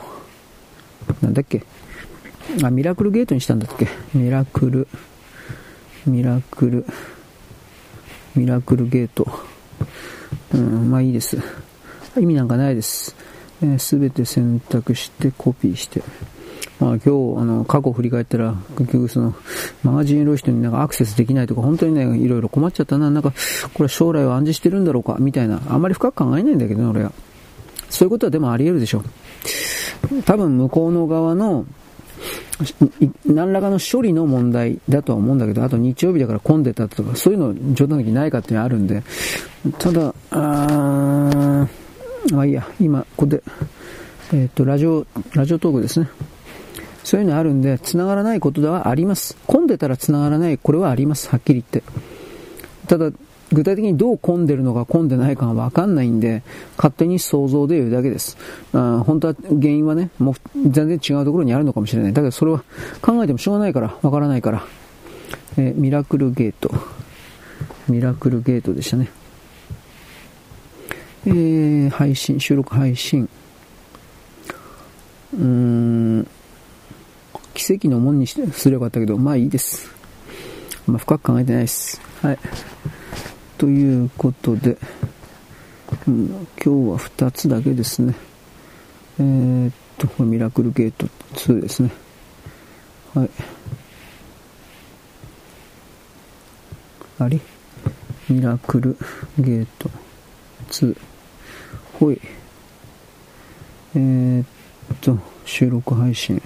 [1.22, 1.64] なんだっけ？
[2.64, 3.88] あ、ミラクルゲートにしたんだっけ？
[4.14, 4.88] ミラクル、
[6.06, 6.86] ミラクル、
[8.36, 9.28] ミラクルゲート。
[10.54, 11.38] うん、まあいいです。
[12.18, 13.16] 意味なんかないです。
[13.78, 16.02] す、え、べ、て選択してコピーして。
[16.80, 17.10] まあ、今日、
[17.42, 19.36] あの、過去振り返ったら、結局その、
[19.84, 23.12] マガジンロイストになんかアクセスできないとか、本当にね、いろいろ困っちゃったな。
[23.12, 23.34] なんか、
[23.74, 25.62] これ将来を暗示してるんだろうか、みたいな。
[25.68, 27.12] あまり深く考えないんだけどね、俺は。
[27.90, 30.24] そういうことはでもあり得るでしょう。
[30.24, 31.66] 多分向こうの側の、
[33.26, 39.04] 何らかの処理の問題だとは思うんだけど、あと日曜日だから混んでたとか、そういうの冗談的にないかっていうのはあるんで、
[39.78, 41.68] ただ、あ
[42.32, 43.41] まあいいや、今、ここで、
[44.34, 46.10] えっ、ー、と、ラジオ、ラジオトークですね。
[47.04, 49.38] そういうのあるんで、繋がらないことではあります。
[49.48, 51.30] 混んでたら繋がらない、これはあります。
[51.30, 51.84] はっきり言って。
[52.88, 53.12] ただ、
[53.52, 56.44] 具体的にどう混んでるのか混んでないかはわかんないんで、
[56.78, 58.38] 勝手に想像で言うだけです。
[58.74, 60.36] あ本当は原因はね、もう
[60.70, 62.14] 全然違うところにあるのかもしれない。
[62.14, 62.64] だけどそれは
[63.02, 64.66] 考えてもしょうがないから、わからないから。
[65.58, 66.72] えー、ミラクルゲート。
[67.88, 69.10] ミラクルゲートでしたね。
[71.26, 73.28] えー、配信、収録配信。
[75.34, 76.28] うーん、
[77.54, 79.90] 奇跡のもんにすればよかったけど、まあいいです。
[80.88, 82.02] まあ深く考えてないです。
[82.22, 82.40] はい。
[83.60, 84.77] ということで、
[86.07, 88.15] うん、今日は2つだけですね。
[89.19, 91.91] えー、っと、ミラクルゲート2ですね。
[93.14, 93.30] はい。
[97.19, 97.41] あれ？
[98.30, 98.98] ミラクル
[99.38, 99.90] ゲート
[100.69, 100.98] 2。
[101.99, 102.22] ほい。
[103.94, 104.45] えー、っ
[105.02, 106.41] と、収録配信。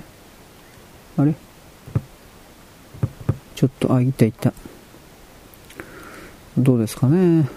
[1.15, 1.35] あれ？
[3.55, 4.51] ちょっと、あ、いたいた。
[6.57, 7.47] どうですかね。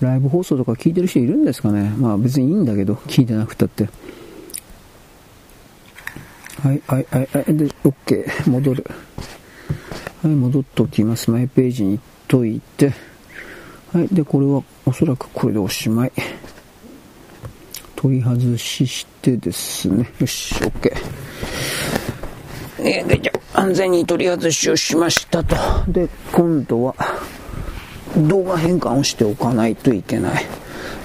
[0.00, 1.90] ライブ放送とか聞いてる人いるんですかね。
[1.98, 3.88] まあ別にいいんだけど、聞いてなくたって。
[6.62, 7.56] はい、はい、はい、はい。
[7.56, 8.50] で、OK。
[8.50, 8.86] 戻る。
[10.22, 11.30] はい、戻っときます。
[11.30, 12.92] マイページに行っといて。
[13.92, 16.12] はい、で、これはおそらくこれでおしまい。
[17.96, 20.08] 取り外ししてですね。
[20.20, 20.92] よし、OK。
[22.80, 25.56] えー、じゃ安全に取り外しをしましたと。
[25.88, 26.94] で、今度は、
[28.26, 30.44] 動画変換をしておかないといけない。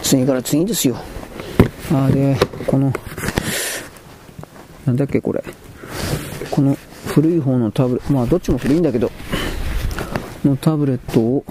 [0.02, 0.98] 次から次ですよ。
[1.92, 2.92] あで、この、
[4.86, 5.44] なんだっけこれ。
[6.50, 6.78] この
[7.08, 9.12] 古い方のタブレット、まあどっちも古いんだけど、
[10.44, 11.46] のタブレットを、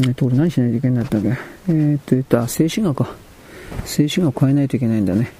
[0.00, 1.28] えっと、俺何しないといけないんだっけ？
[1.28, 3.14] えー、っと、言った、静止画か。
[3.84, 5.32] 静止画を変えないといけないんだね。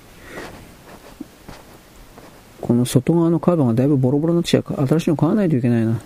[2.60, 6.00] この外側のカードがだいぶボロボロになっちゃうから、新しいの買わないといけないな。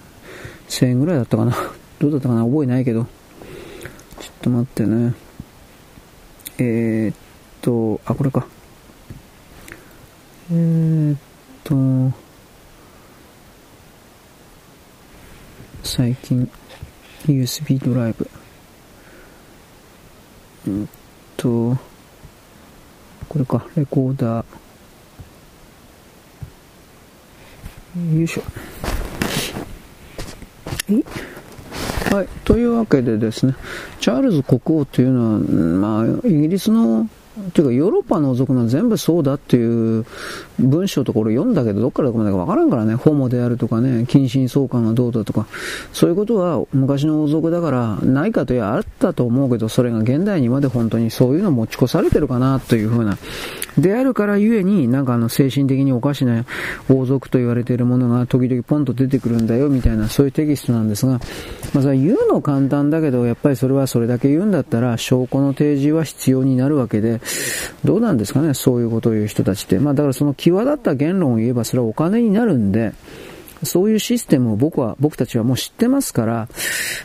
[0.69, 1.57] 1000円ぐらいだったかな。
[2.03, 2.45] どうだったかな？
[2.45, 3.05] 覚えないけど。
[3.05, 5.15] ちょっと待ってね。
[6.59, 7.17] えー、っ
[7.61, 8.45] と、あ、これか。
[10.51, 11.19] えー、っ
[11.63, 12.19] と、
[15.85, 16.51] 最近、
[17.27, 18.29] USB ドライブ。
[20.67, 20.89] うん
[21.37, 21.77] と、
[23.29, 28.17] これか、レコーダー。
[28.17, 28.43] よいしょ。
[30.91, 30.95] え？
[32.13, 32.29] はい。
[32.45, 33.55] というわけでですね、
[33.99, 37.09] チャールズ国王というのは、まあ、イギリスの
[37.55, 40.05] ていうかヨーロッパの除くの全部そうだっていう
[40.59, 45.47] 文章ところ読んだけど、どっからどこまでかわからんからね、ホモであるとかね、近親相関がどうだとか、
[45.93, 53.17] そういうことは昔の王族だから、ないかといやあったと思うけど、それが現代にまで本当にそういうの持ち越されてるかなというふうな。
[53.79, 56.45] であるからゆえに、なんかあの精神的におかしな
[56.91, 61.21] 王族と言われているものが時々ポンと出てくるんだよみたいな、そういうテキストなんですが、
[61.75, 67.21] まあ、言うの簡単だけど、やっぱりそれはそれだけ言うんだったら、証拠の提示は必要になるわけで、
[67.85, 69.79] どうなんですかね、そういうことを言う人たちって。
[69.79, 72.93] まあだからその際立った言論を言えばそれはお金になるんで、
[73.65, 76.49] そういうシステムを僕は、僕たちはもう知ってますから、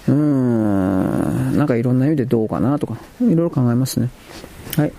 [0.07, 4.10] うーん、なんかいろんな意味でどうかなとか、いろいろ考えますね。
[4.76, 4.91] はい。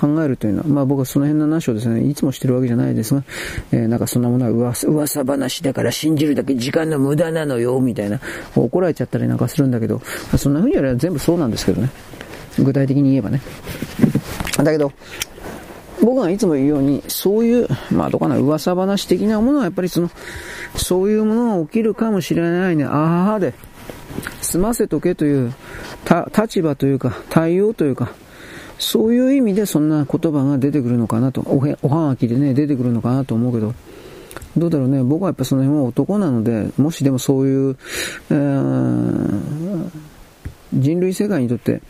[0.00, 3.22] 考えるというのは、まあ僕はその辺の話をですね、いつもしてるわけじゃないですが、
[3.70, 8.18] えー、なんかそんなものは噂噂話だから信じるだけ時間の無駄なのよ、みたいな、
[8.56, 10.00] 怒られちゃったりなんかするんだけど、
[10.38, 11.90] そんな風に言われれば全部そうなんですけどね。
[12.58, 13.42] 具体的に言えばね。
[14.56, 14.90] だけど、
[16.02, 20.10] 僕がいつも言うように、そういう、まあどうかな、噂話的なものはやっぱりその、
[20.76, 23.52] そういうものが起きるかもしれないね、ああで、
[24.40, 25.52] 済ませとけという、
[26.36, 28.12] 立場というか、対応というか、
[28.80, 33.74] そういう意味でそんな言葉が出てくるのかなと、おおはがきでね、出てくるのかなと思うけど、
[34.56, 37.76] どうだろうね、僕はやっぱその辺は男なので、もしでもそういう、
[38.30, 39.90] えー、
[40.72, 41.82] 人類世界にとって、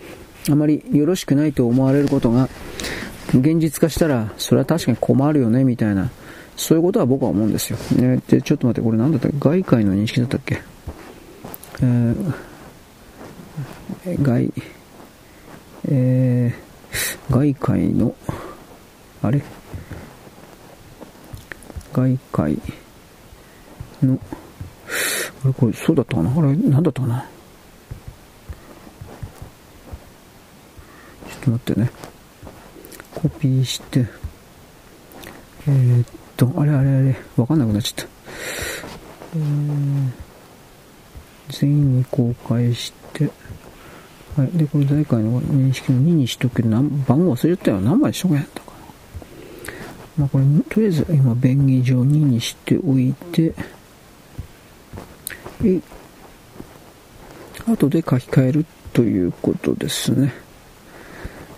[0.50, 2.48] あまりよろしくないと思われることが
[3.28, 6.10] 現実化したら、それは確かに困るよね、みたいな、
[6.56, 7.78] そういうことは僕は思うんですよ。
[7.96, 9.36] ね、で、ちょっと待って、これ何だったっけ？
[9.38, 10.60] 外界の認識だったっけ？
[11.82, 14.52] えー、外、
[15.88, 16.52] え
[17.30, 18.14] 外界の、
[19.22, 19.42] あれ？
[21.92, 22.58] 外界
[24.02, 24.18] の、
[25.44, 25.52] あれ？
[25.52, 26.30] これそうだったかな？
[26.30, 26.56] あれ？
[26.56, 27.26] なんだったかな？
[31.28, 31.90] ちょっと待ってね。
[33.14, 34.06] コピーして、
[35.66, 36.06] えー、っ
[36.36, 38.10] と、あれあれあれ、わかんなくなっちゃった。
[39.36, 40.10] えー、
[41.50, 43.30] 全員に公開して、
[44.40, 44.50] はい。
[44.56, 47.80] で、これ誰かの認識の2にしとくけど、番号忘れちゃったよ。
[47.82, 48.76] 何枚しとけやったかな。
[50.16, 53.54] まあこれ、とりあえず今、便宜上2にしておいて、
[55.62, 55.80] え
[57.66, 60.32] 後で書き換えるということですね。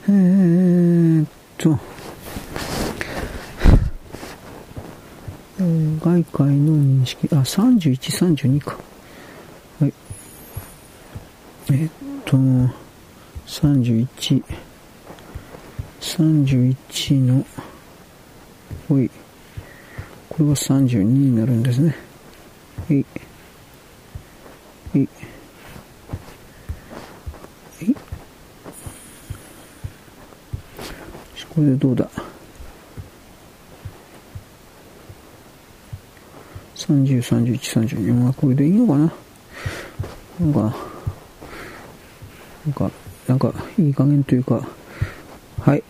[0.08, 1.78] えーっと、
[6.00, 8.76] 外界の認識、あ、31、32か。
[9.78, 9.94] はい。
[11.68, 11.90] えー、っ
[12.32, 12.38] と、
[13.46, 14.42] 31、
[16.00, 17.44] 31の、
[18.88, 19.10] ほい。
[20.30, 21.94] これが32になるんですね。
[22.88, 23.04] はい。
[24.94, 25.08] はい。
[31.50, 32.08] これでどうだ
[36.76, 39.12] ？30、31、34はこれでいいのかな？
[40.40, 40.91] なんか、な？
[42.66, 42.90] なんか、
[43.26, 44.66] なんか、いい加減というか、
[45.60, 45.82] はい。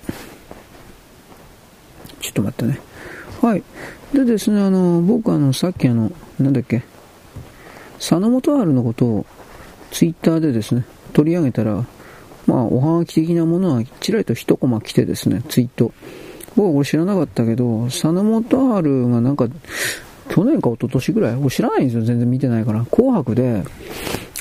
[2.20, 2.80] ちょっと待ってね。
[3.40, 3.62] はい。
[4.12, 6.82] でですね、あの、僕あの、さっきあの、なんだっけ、
[7.98, 9.26] 佐野元春のことを、
[9.90, 11.84] ツイッターでですね、取り上げたら、
[12.46, 15.92] まあ、おはがき的なものはちらりと一コマ来てですね、ツイート。
[16.56, 19.48] 僕はこれ知らなかったけど、佐野元春がなんか、
[20.28, 21.36] 去年か一昨年ぐらい？
[21.36, 22.84] 俺知らないんですよ、全然見てないから。
[22.90, 23.62] 紅白で、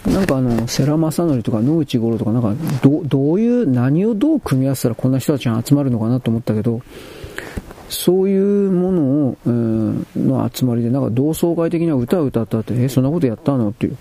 [0.06, 6.82] なんかあの、世良正則とか野口五郎とかなんか、ど、どういう、何をどう組み合わせたらこんな人たちが集まるのかなと思ったけど、
[7.90, 13.98] そういうものを、えー、の集まりで、なんか同窓会的な歌を歌ったって、え、そんなことやったのっていう。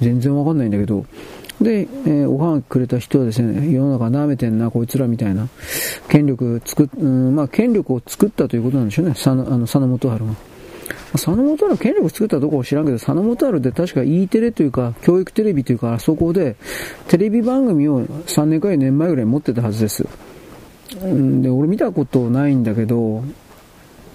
[0.00, 1.04] 全然わかんないんだけど、
[1.60, 5.48] で、えー、おはがきくれた人はですね、世の中舐めてんな、こいつらみたいな、
[6.08, 10.49] 権力つく、うん、まあ、権力を作ったということなんでしょうね、佐野、あの、佐野元春が。
[11.12, 16.56] 佐野元春権力作ったどこか知らんけど、佐野元春って確か E テレというか、教育テレビというか、あそこで、
[17.08, 20.06] テレビ番組を3年か4年前ぐらい持ってたはずです。
[21.02, 23.22] うんで、俺見たことないんだけど、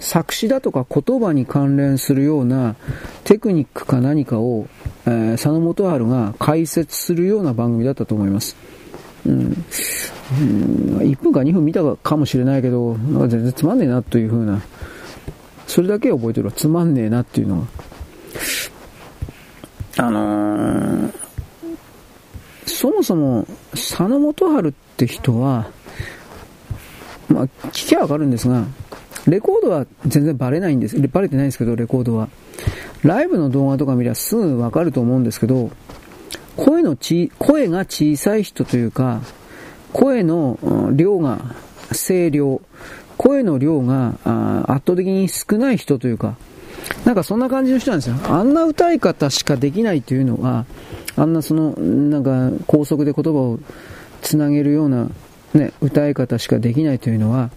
[0.00, 2.76] 作詞だとか言葉に関連するような
[3.24, 4.66] テクニックか何かを、
[5.06, 8.56] えー、佐野元春が解説するような番組だったと思います。
[9.24, 14.60] うん、うん、1分か2分見たかもしれないけど、なんか全然つまんねえなという風な、
[15.66, 16.52] それだけ覚えてる。
[16.52, 17.66] つまんねえなっていうのは。
[19.98, 21.12] あのー、
[22.66, 25.70] そもそも佐野元春って人は、
[27.28, 28.64] まあ、聞きゃわかるんですが、
[29.26, 31.00] レコードは全然バレないんです。
[31.08, 32.28] バレてないんですけど、レコードは。
[33.02, 35.70] ライブの動画とか見りゃすぐわかると思うんですけど、
[36.56, 39.20] 声のち、声が小さい人というか、
[39.92, 40.58] 声の
[40.92, 41.54] 量が、
[41.92, 42.60] 声量、
[43.16, 44.14] 声の量が
[44.66, 46.36] 圧倒的に少ない人というか、
[47.04, 48.16] なんかそんな感じの人なんですよ。
[48.28, 50.66] あんな歌い方しかできないというのは、
[51.16, 53.58] あんなその、なんか高速で言葉を
[54.22, 55.08] つなげるような、
[55.54, 57.50] ね、歌い方しかできないというのは、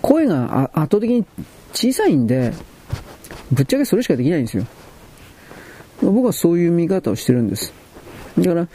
[0.00, 1.24] 声が圧倒的に
[1.72, 2.52] 小さいんで、
[3.50, 4.66] ぶっちゃけそれしかできないんですよ。
[6.02, 7.72] 僕はそういう見方をしてるんです。
[8.38, 8.68] だから、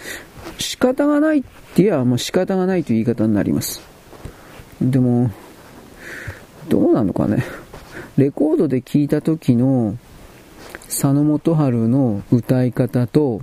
[0.57, 3.81] 仕方がないって言えば、もう仕方がないという言い方になります。
[4.81, 5.31] でも、
[6.69, 7.43] どうなのかね？
[8.17, 9.97] レコードで聴いた時の
[10.85, 13.41] 佐野元春の歌い方と、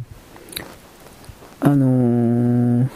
[1.60, 2.88] あのー、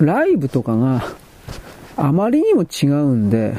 [0.00, 1.02] ライブとかが
[1.96, 3.56] あまりにも違うんで、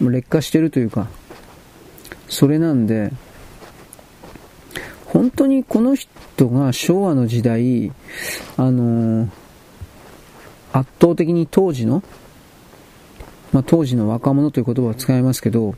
[0.00, 1.08] 劣化してるというか、
[2.28, 3.12] それなんで、
[5.06, 7.92] 本当にこの人が昭和の時代、
[8.56, 9.28] あのー、
[10.74, 12.02] 圧倒的に当時の、
[13.52, 15.76] まあ、当時の若者という言葉を使いますけど、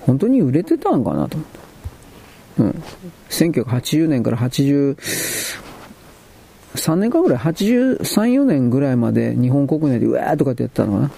[0.00, 1.38] 本当に売れてたんかなと。
[2.58, 2.82] うん。
[3.30, 4.96] 1980年から80、
[6.74, 11.10] 3年間ぐらい、83、4年ぐらいまで日本国内でうわーとかってやったのかな。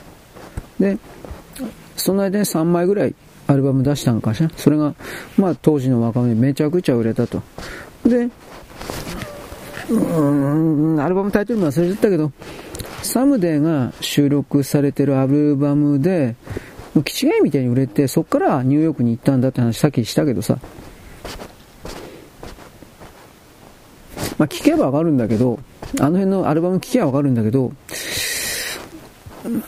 [0.79, 0.99] で、
[1.97, 3.15] その間に3枚ぐらい
[3.47, 4.51] アルバム出したんかしら。
[4.57, 4.95] それが、
[5.39, 7.43] まあ当時の若者にめちゃくちゃ売れたと。
[8.05, 12.31] で、うーん、アルバムタイトルも忘れちゃったけど、
[13.05, 16.37] サムデーが収録されてるアルバムで、
[17.05, 20.59] 気違いみたいに売れて、そっからニューヨークに行ったんだって話さっきしたけどさ、
[24.39, 25.59] まあ、聞けばわかるんだけど、
[26.01, 27.73] あの辺のアルバム聴きゃわかるんだけど、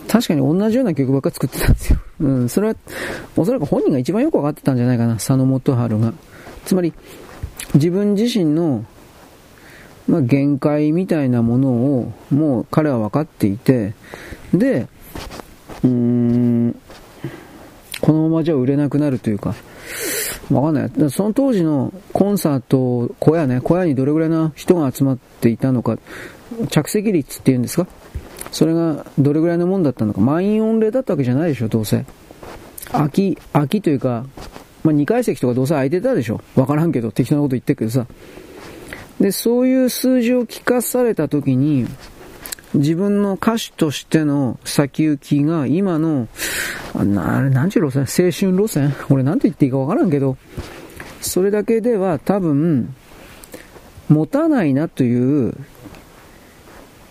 [0.08, 1.98] 確かに同じような曲ばっか作ってたんですよ。
[2.20, 2.74] うん、それは、
[3.36, 6.14] おそらく本人が一番よくわかってたんじゃないかな、佐野元春が。
[6.64, 6.94] つまり、
[7.74, 8.84] 自分自身の、
[10.08, 13.94] まあ、限界みたいなものを、もう彼は分かっていて、
[14.54, 14.86] で、
[15.82, 16.76] うーん、
[18.00, 19.54] このままじゃ売れなくなるというか、
[20.50, 21.10] わかんない。
[21.10, 25.98] その当時のコンサート、小屋ね、小屋にどれぐらいの人が集まっていたのか、
[26.70, 27.88] 着席率っていうんですか？
[28.52, 30.20] それがどれぐらいのもんだったのか。
[30.20, 32.04] 満員御礼だったわけじゃないでしょ、どうせ。
[32.92, 34.24] 空き、空きというか、
[34.84, 36.40] まあ、2階席とかどうせ空いてたでしょ。
[36.54, 38.06] わからんけど、適当なこと言ってるけどさ。
[39.20, 41.86] で、そういう数字を聞かされたときに、
[42.74, 46.28] 自分の歌手としての先行きが今の、
[46.94, 48.02] な、なんちゅう路線？
[48.02, 48.92] 青春路線？
[49.08, 50.36] 俺なんて言っていいかわからんけど、
[51.20, 52.94] それだけでは多分、
[54.08, 55.54] 持たないなという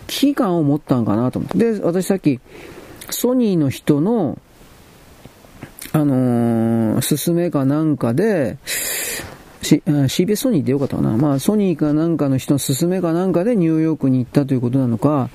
[0.06, 1.58] 危機感を持ったんかなと思って。
[1.72, 2.40] で、私さっき、
[3.10, 4.38] ソニーの人の、
[5.92, 8.58] あのー、勧めかなんかで、
[9.66, 11.16] C、CBS ソニーでよかったかな。
[11.16, 15.28] まあ、ソニーかなんかの人の勧めかなんかでニューヨークに行ったということなのか、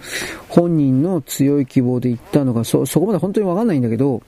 [0.48, 4.24] 本人の強い希望で行ったのか、そ、そこまで本当にわかんないんだけど、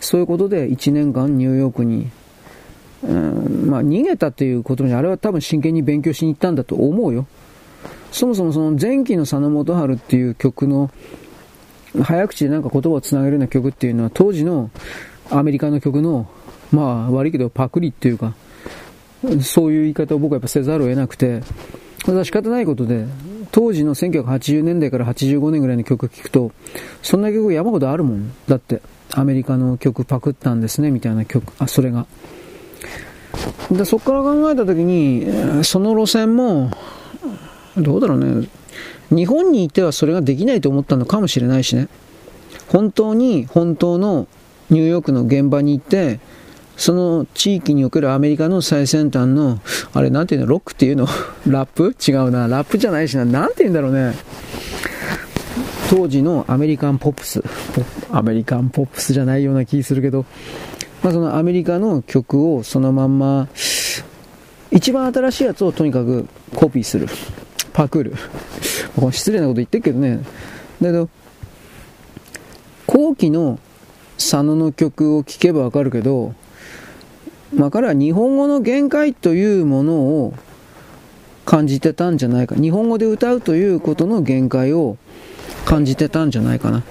[0.00, 2.10] そういうことで1年間ニューヨークに、
[3.04, 7.26] うん、まあ、逃げたということに、あれは多分真剣に勉強しに行ったんだと思うよ。
[8.10, 10.90] そもそもその前期の佐野元春っていう曲の、
[12.02, 14.70] 早口でなんか言葉をつなげるような曲っていうのは、当時の
[15.30, 16.28] アメリカの曲の、
[16.72, 18.34] まあ悪いけどパクリっていうか、
[19.42, 21.42] そういう言い方を僕はやっぱせざるを得なくて、
[22.04, 23.06] これは仕方ないことで、
[23.50, 26.52] 当時の1980年代から85年ぐらいの曲を聴くと、
[27.02, 28.32] そんな曲山ほどあるもん。
[28.48, 28.82] だって、
[29.12, 32.06] アメリカの曲パクったんですね、みたいな曲、あ、それが。
[33.70, 35.26] で、そこから考えたときに、
[35.62, 36.70] その路線も、
[37.76, 38.48] どうだろうね。
[39.10, 41.88] 日本にいてはそれができないと思ったのかもしれないしね。
[42.68, 44.26] 本当に、本当の
[44.70, 46.20] ニューヨークの現場に行って、
[46.76, 49.60] その地域におけるアメリカの最先端の、
[49.92, 51.06] あれなんていうの、ロックっていうの？
[51.46, 51.94] ラップ？
[52.06, 52.48] 違うな。
[52.48, 53.24] ラップじゃないしな。
[53.24, 54.14] なんて言うんだろうね。
[55.90, 57.42] 当時のアメリカンポップス。
[58.10, 60.24] アメリカンポップスじゃないような気するけど、
[61.02, 63.48] まあ、そのアメリカの曲をそのまんま、
[64.70, 67.06] 一番新しいやつをとにかくコピーする。
[67.72, 68.14] パクる。
[69.12, 70.20] 失礼なこと言ってるけどね。
[70.80, 71.08] だけど、
[72.86, 73.58] 後期の
[74.16, 76.34] 佐野の曲を聴けばわかるけど、
[77.56, 80.34] まあ、彼は日本語の限界というものを
[81.44, 82.54] 感じてたんじゃないか。
[82.56, 84.96] 日本語で歌うということの限界を
[85.64, 86.82] 感じてたんじゃないかな。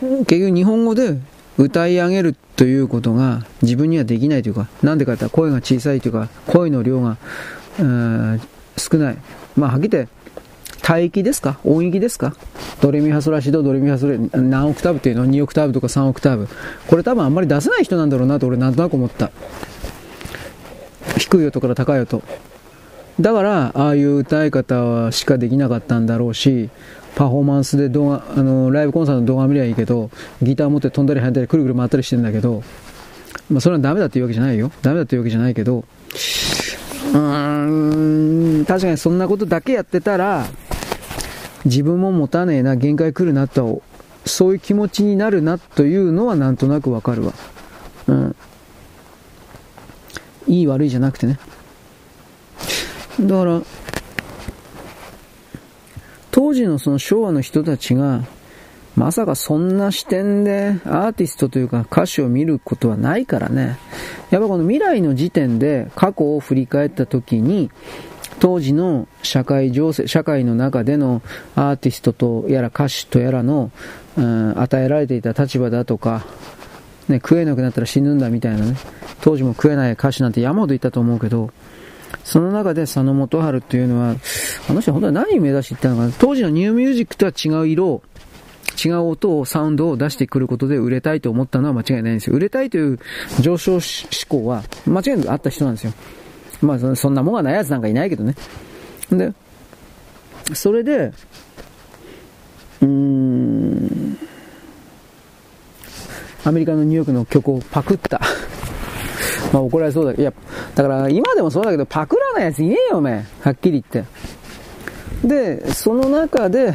[0.00, 1.16] 結局日本語で
[1.56, 7.16] 歌い上げるということが自分にはできないというか、なんでかって言ったら声が小さいというか、声の量が、
[8.76, 9.16] 少ない。
[9.56, 10.10] まあ、はっきり言って、
[10.90, 11.58] 帯域ですか？
[11.64, 12.34] 音域ですか？
[12.80, 16.48] ドレミファソラシド、ドレミファソレ、何オクターブっていうの ?2 オクターブとか3オクターブ。
[16.86, 19.30] これ多分あんまり出せない人なんだろうなと俺なんとなく思った。
[21.18, 22.22] 低い音から高い音。
[23.20, 26.70] だから、ああいう歌い方しかできなかったんだろうし、
[27.16, 32.62] パフォーマンスで動画、あの、ライブコンサートの動画見りゃいいけど、ギター持って飛んだり跳んだりくるくる回ったりしてんだけど、
[33.50, 34.70] まあそれはダメだっていうわけじゃないよ。
[34.82, 40.46] ダメだっていうわけじゃないけど、うーん、確かにそんなことだけやってたら、
[41.64, 43.82] 自分も持たねえな、限界来るなと、
[44.24, 47.32] そういう気持ちになるなというのはなんとなくわかるわ。
[48.06, 48.36] うん。
[50.48, 51.38] いい悪いじゃなくてね。
[53.20, 53.62] だから、
[56.30, 58.22] 当時のその昭和の人たちが、
[58.96, 63.78] まさかそんな視点でアーティストというか歌手を見ることはないからね。
[64.30, 67.70] やっぱこの未来の時点で過去を振り返った時に、
[68.40, 71.22] 当時の社会情勢、社会の中での
[71.54, 73.70] アーティストとやら歌手とやらの、
[74.16, 76.24] うん、与えられていた立場だとか、
[77.08, 78.76] ね、食えなくなったら死ぬんだみたいなね、
[79.20, 81.50] 当時も食えない歌手なんて山ほどいたと思うけど、
[82.24, 84.16] その中で佐野元春っていうのは、
[84.68, 86.12] あの人は本当に何を目指していったのかな。
[86.18, 88.02] 当時のニューミュージックとは違う色を
[88.84, 92.36] 違う音を、サウンドを出してくることで売れたいと思ったのは間違いないんですよ。
[92.36, 92.98] 売れたいという
[93.40, 95.92] 上昇志向は間違いなくあった人なんですよ。
[96.62, 98.34] まあそんなもんがないやつなんかいないけどね。
[99.10, 99.32] で、
[100.54, 101.12] それで、
[102.80, 103.97] うーん、
[106.48, 108.22] アメリカのニューヨークの曲をパクった。
[109.52, 110.32] まあ怒られそうだけど、いや、
[110.74, 114.06] だから今でもそうだけど、パクらないやついねえよ、おめはっきり言っ
[115.22, 115.28] て。
[115.28, 116.68] で、その中で、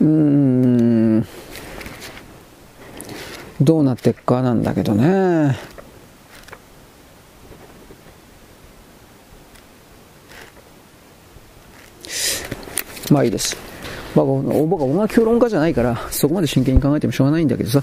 [0.00, 1.26] うーん、
[3.60, 5.58] どうなっていくかなんだけどね。
[13.10, 13.73] まあいいです。
[14.14, 17.82] まあ、僕は音楽評論家じゃないから、そこまで真剣に考えてもしょうがないんだけどさ。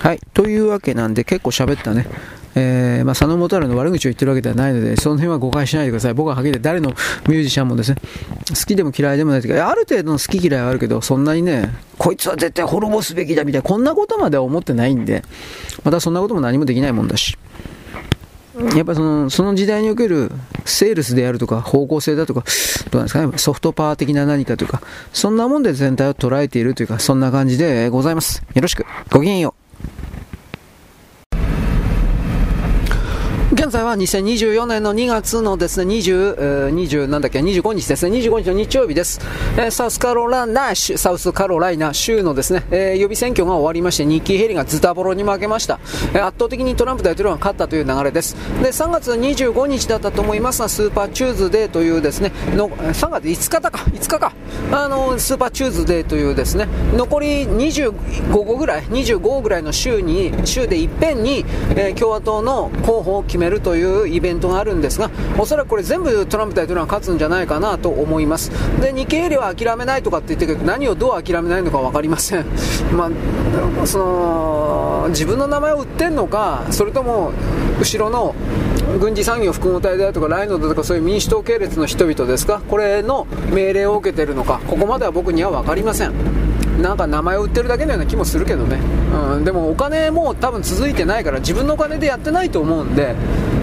[0.00, 0.20] はい。
[0.34, 2.06] というわけなんで、結構喋ったね。
[2.58, 6.14] えー、まあ、佐野元春の悪口を言ってるわけではないので、その辺は誤解しないでください。
[6.14, 6.90] 僕ははっきり誰の
[7.28, 7.96] ミュージシャンもですね、
[8.48, 15.22] 好きでも嫌いでもないというか、ある程度の好き嫌いはあるけど、そんなにね、こいつは絶対滅ぼすべきだみたいな、こんなことまでは思ってないんで、
[15.84, 17.36] またそんなことも何もできないもんだし。
[18.74, 20.30] やっぱその、その時代における
[20.64, 22.42] セールスであるとか、方向性だとか、
[22.90, 24.80] どうなんですかね、ソフトパワー的な何かというか、
[25.12, 28.42] そんなもんで全体を捉えているというか、そんな感じでございます。
[28.54, 28.86] よろしく。
[29.10, 29.65] ごきげんよう。
[33.66, 39.20] 現在は2024年の2月のですね、20、20なんだっけ、25日ですね、25日の日曜日です。
[39.56, 45.80] えー、サウスカロライナ州、サウスカロライナ州のですね、えー、予備選挙が終わりまして、ニッキー・ヘイリーがズタボロに負けました。
[46.14, 48.36] えー、圧倒的にトランプ大統領が勝ったという流れです。
[48.62, 54.32] で、3月25日だったと思いますが、スーパーチューズデーというですね、の3月5日だか、5日か、
[54.70, 57.92] あの、スーパーチューズデーというですね、残り25
[58.30, 61.44] 個ぐらい、25ぐらいの州に、州でいっぺんに、
[61.74, 68.52] え共和党の候補を決めるというイベントがあるんですが、おそらくこれ全部トランプ大統領が勝つんじゃないかなと思います。
[68.80, 72.46] で、日経よりは諦めないとかって言ってるけど、何をどう諦めないのか分かりません。
[72.96, 73.10] ま
[73.82, 77.32] あ、その、自分の名前を売ってんのか、それとも、
[77.80, 78.36] 後ろの
[79.00, 86.12] 軍事産業複合体であるとか、ライノだとか、そういう民主党系列の人々ですか、これの命令を受けてるのか、ここまでは僕には分かりません。
[86.80, 88.78] なんか名前を売ってるだけのような気もするけどね、
[89.36, 93.14] うん、でもお金も多分続いてないから自分のお金でやってないと思うんで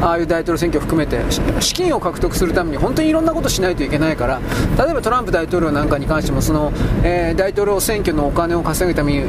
[0.01, 1.19] ああいう大統領選挙含めて
[1.61, 4.39] 資金を獲得するために本当にいろんなことしないといけないから
[4.83, 6.73] 例えばトランプ大統領なんかに関してもその、
[7.03, 9.21] えー、大統領選挙のお金を稼ぐために、え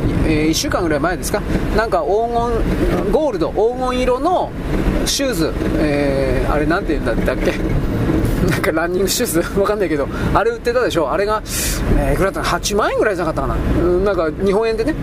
[0.47, 1.41] ー、1週間ぐらい前ですか？
[1.77, 4.51] なんか黄金ゴールド黄金色の
[5.07, 7.53] シューズ、えー、あれなんて言うんだっけ？
[8.51, 11.11] なんかランニングシューズわかんないけど、あれ売ってたでしょ？
[11.11, 11.43] あれが、
[11.99, 13.83] えー、いくらだったの ?8 万円ぐらいじゃなかったかな？
[13.83, 14.95] うん、なんか日本円でね。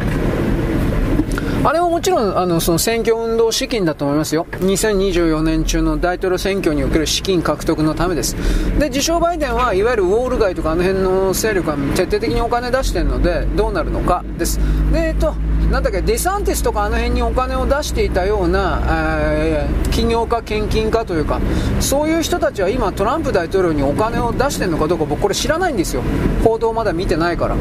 [1.63, 8.35] あれはもちろんあのその選挙運動資金だと思いますよ、2024年中の大統領選挙における資金獲得のためです、
[8.79, 14.59] で自称バイデンはいわゆるウォール街とかあの辺の勢力は徹底的にお金出してるのでどうなるのかです。
[14.91, 15.35] でえっと
[15.69, 21.39] なんだっけデサンティスとかあの辺にお金を出していたような、えー、起業家、献金家というか
[21.79, 26.01] そういう人たちは今トランプ大統領にお金を出してるのかどうか僕これ知らないんですよ。
[26.43, 27.55] 報道まだ見てないから。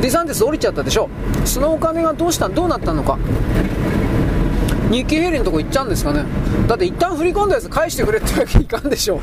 [0.00, 1.08] デサンティス降りちゃったでしょ。
[1.44, 3.18] そのお金がどうしたどうなったのか。
[4.90, 6.24] 日経ヘリのとこ行っちゃうんですかね。
[6.66, 9.20] だって一旦振り込んだやつ返してくれってわけにいかんでしょ。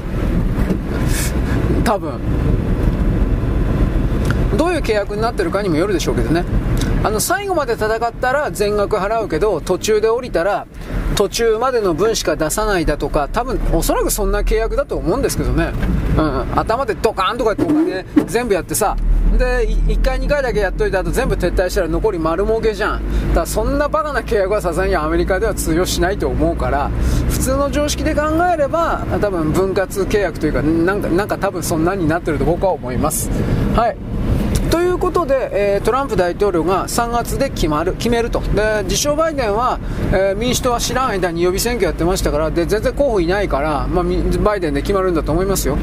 [1.84, 2.20] 多分。
[4.58, 6.46] どういう契約になってるかにもよるでしょうけどね。
[7.04, 10.66] あの最後まで戦ったら全額払うけど途中で降りたら
[11.16, 15.72] 途中までの分しか出さないだとか多分おそらくそんな契約だと思うんですけどね、
[16.18, 18.98] うん、頭でドカーンとかってお金全部やってさ
[19.38, 23.30] で1回2回だけやっといた後全部撤退したら残り丸儲けじゃん。
[23.30, 26.90] だからそんなバカな契約はさすがにアメリカでは通用しないと思うから
[27.30, 28.22] 普通の常識で考
[28.54, 33.30] えれば多分分割契約というかなんかなんか多分そんなになってると僕は思います。
[33.76, 33.98] はい。
[34.96, 38.40] いうことで、えー、トランプ大統領が3月で決まる決めると。
[38.40, 39.80] で自称バイデンは、
[40.12, 44.06] えー、民主党は知らん間に予備選挙やってましたからで全然候補いないから、まあ、
[44.40, 45.78] バイデンで決まるんだと思いますよ。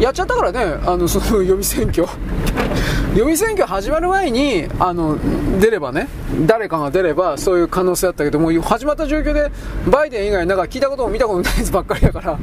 [0.00, 2.06] やっちゃったからねあのその予備選挙。
[3.14, 5.16] 予備選挙始まる前にあの
[5.58, 6.08] 出ればね
[6.46, 9.50] 誰かが出ればそういう可能性あったけどもう始まった状況で
[9.90, 12.38] バイデン以外なんか聞いたことも見たことないやつばっかりだから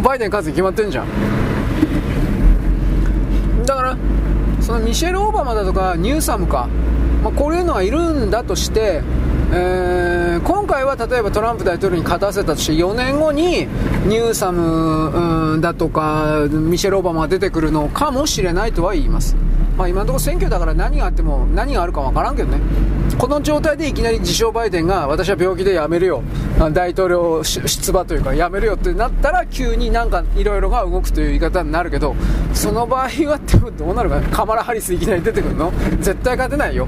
[0.00, 1.06] バイデン勝つに決まってんじゃん
[3.64, 3.96] だから
[4.70, 6.68] そのミシェル・オバマだとかニューサムか、
[7.24, 9.02] まあ、こういうのはいるんだとして、
[9.52, 13.66] えー、今回は例えばトランプ大統領に勝たせたとして4年後に
[14.06, 19.34] ニューサム、だとかミシェル・オバマが出てくるのかもしれないとは言います。
[19.80, 22.58] まあ、今のところ選挙だから何があっても何があるか分からんけどね、
[23.18, 26.22] この状態でいきなり自称バイデンが私は病気で辞めるよ、
[26.74, 32.14] 大統領出馬というか辞めるよってなったら急になんかいろいろが動くという言い方になるけど、
[32.52, 33.40] その場合は
[33.78, 35.72] どうなるか、カマラ・ハリスいきなり出てくるの？
[35.98, 36.86] 絶対勝てないよ。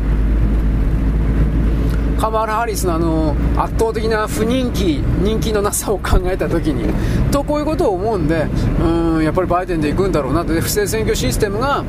[2.20, 6.92] カマラ・ハリスのあの圧倒的な不人気、人気のなさを考えたときに、
[7.32, 8.46] とこういうことを思うんで、
[8.80, 11.82] うん、やっぱりバイデンで行くんだろうなと、不正選挙システムが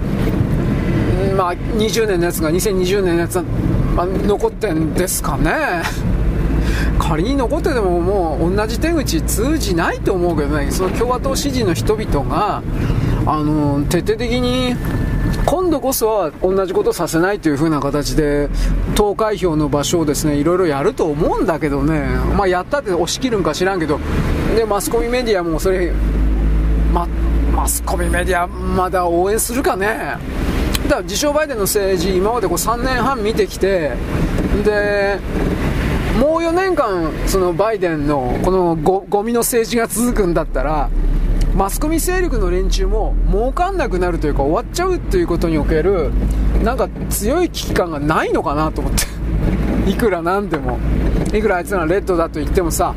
[1.32, 3.44] まあ、20年のやつが2020年のやつは、
[3.96, 5.84] まあ、残ってんですかね。
[7.00, 12.62] 仮に残っててももう同じ手口通じないと思うけどね、その共和党支持の人々が、
[13.26, 14.76] あの、徹底的に、
[15.46, 18.50] 今度こそは同じことさせないという風な形で、
[18.96, 22.06] 投開票の場所をですね、いろいろやると思うんだけどね、
[22.38, 24.00] まあ、やったって押し切るんか知らんけど、
[24.56, 25.92] で、マスコミメディアもそれ、
[26.94, 27.08] ま、
[27.54, 30.18] マスコミメディアまだ応援するかね。
[30.84, 33.92] だから自称バイデンの政治今までこう3年半見てきて
[34.64, 35.20] で
[36.20, 40.90] もう4年間そのバイデンのこのゴミの政治が続くんだったら
[41.56, 46.12] マスコミ勢力の連中も儲かんなくなるというか終わっちゃうということにおける
[46.64, 49.14] なんか強い危機感がないのかなと思って。
[49.86, 50.80] いくらなんでも。
[51.34, 52.94] いくらあいつらレッドだと言ってもさ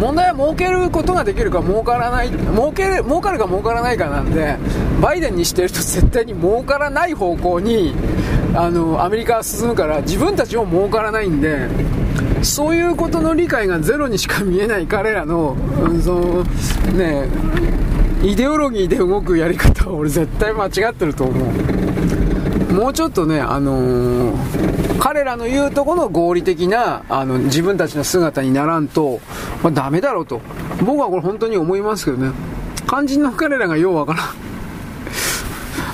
[0.00, 4.56] 問題は儲けることができるか儲からない儲ける儲かるか儲からないかなんで
[5.02, 7.94] バイデンにしてると絶対に儲からない方向に
[8.54, 11.68] あのアメリカは進むから自分たちも儲からないんで
[12.42, 16.44] そういうことの理解がゼロにしか見えない彼らの,、うん、その
[16.94, 17.28] ね
[18.22, 21.80] イデオロギーで動くやり方は俺絶対間違ってると思う。
[22.70, 29.18] もうちょっとね、あのー、彼らの言うとこの合理的なあの自分たちの姿にならんと、
[29.60, 30.40] まあ、ダメだろうと。
[30.86, 32.30] 僕はこれ本当に思いますけどね。
[32.86, 34.26] 肝心の彼らがようわからん。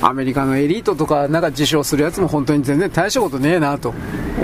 [0.03, 3.95] アメリカのエリートとかなんか自称するやつも本当に全然大したことねえなと。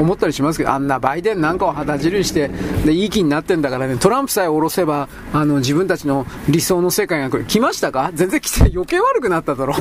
[0.00, 2.48] 思ったりしますけど、あんなバイデンなんかを旗印して、
[2.86, 7.44] で、いい気になってんだからね、トランプさえ下ろせば、あの、自分たちの理想の世界が来。
[7.44, 8.10] 来ましたか？
[8.14, 9.74] 全然来て余計悪くなっただろ。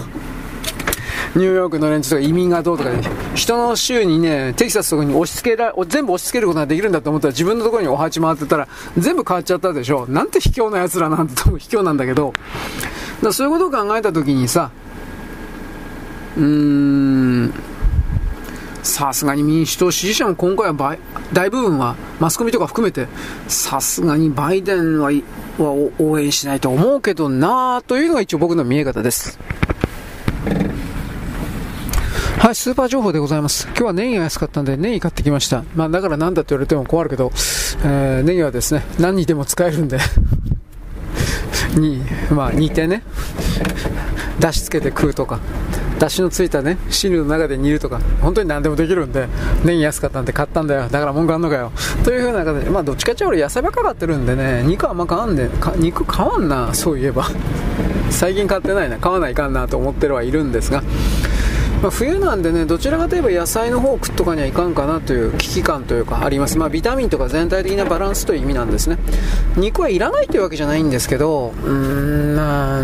[1.35, 3.01] ニューヨークの連中とか移民がどうとかね、
[3.35, 8.67] 人の州にね、テキサスとかに押し付けら、全部押し付けることができるんだと思ったら自分のところにお鉢回ってたら
[8.97, 10.07] 全部変わっちゃったでしょ。
[10.07, 12.33] なんて卑怯な奴らなんて多分卑怯なんだけど、
[13.21, 14.71] だそういうことを考えたときにさ、
[16.37, 17.53] うーん、
[18.83, 20.97] さすがに民主党支持者も今回は
[21.31, 23.07] 大部分はマスコミとか含めて
[23.47, 25.11] さすがにバイデンは
[25.99, 29.39] 応援しないと思うけどなというのが一応僕の見え方です。
[32.41, 33.67] はい、スーパー情報でございます。
[33.67, 35.63] 今日はネギが安かったんでネギ買ってきました。
[35.75, 37.31] まあだからなんだって言われても困るけど、
[37.85, 39.99] えー、ネギはですね、何にでも使えるんで。
[41.77, 42.01] に、
[42.31, 43.03] まあ煮てね、
[44.39, 45.39] 出しつけて食うとか、
[45.99, 49.27] 出汁のついたね汁の中で煮るとか本当に何でもできるんで
[49.63, 50.87] ネギ安かったんで買ったんだよ。
[50.89, 51.71] だから文句あんのかよ。
[52.03, 55.47] という風な形でまあどっちかっていうと俺野菜ばっか買ってるんでね肉はあんま買わんで
[55.77, 57.27] 肉買わんなそういえば。
[58.09, 58.97] 最近買ってないな。
[58.97, 60.81] 買わないかんなと思ってるはいるんですが
[61.81, 66.57] まあ、冬なんでね、どちらかといえば野菜の方を食っとかにはいかんかなという危機感というかあります。
[66.57, 68.97] まあ、ビタミンとか全体的なバランスという意味なんですね。
[69.57, 72.83] 肉はいらないというわけじゃないんですけど、うーん、まあ、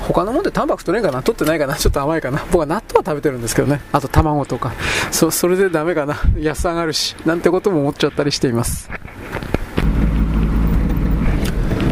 [0.00, 1.22] 他のもんでタンパク取れんかな？
[1.22, 1.76] 取ってないかな？
[1.76, 2.44] ちょっと甘いかな？
[2.50, 3.82] 僕は納豆は食べてるんですけどね。
[3.92, 4.72] あと卵とか。
[5.12, 6.16] そ、それでダメかな？
[6.38, 7.14] 安上がるし。
[7.24, 8.90] なんてことも思っちゃったりしています。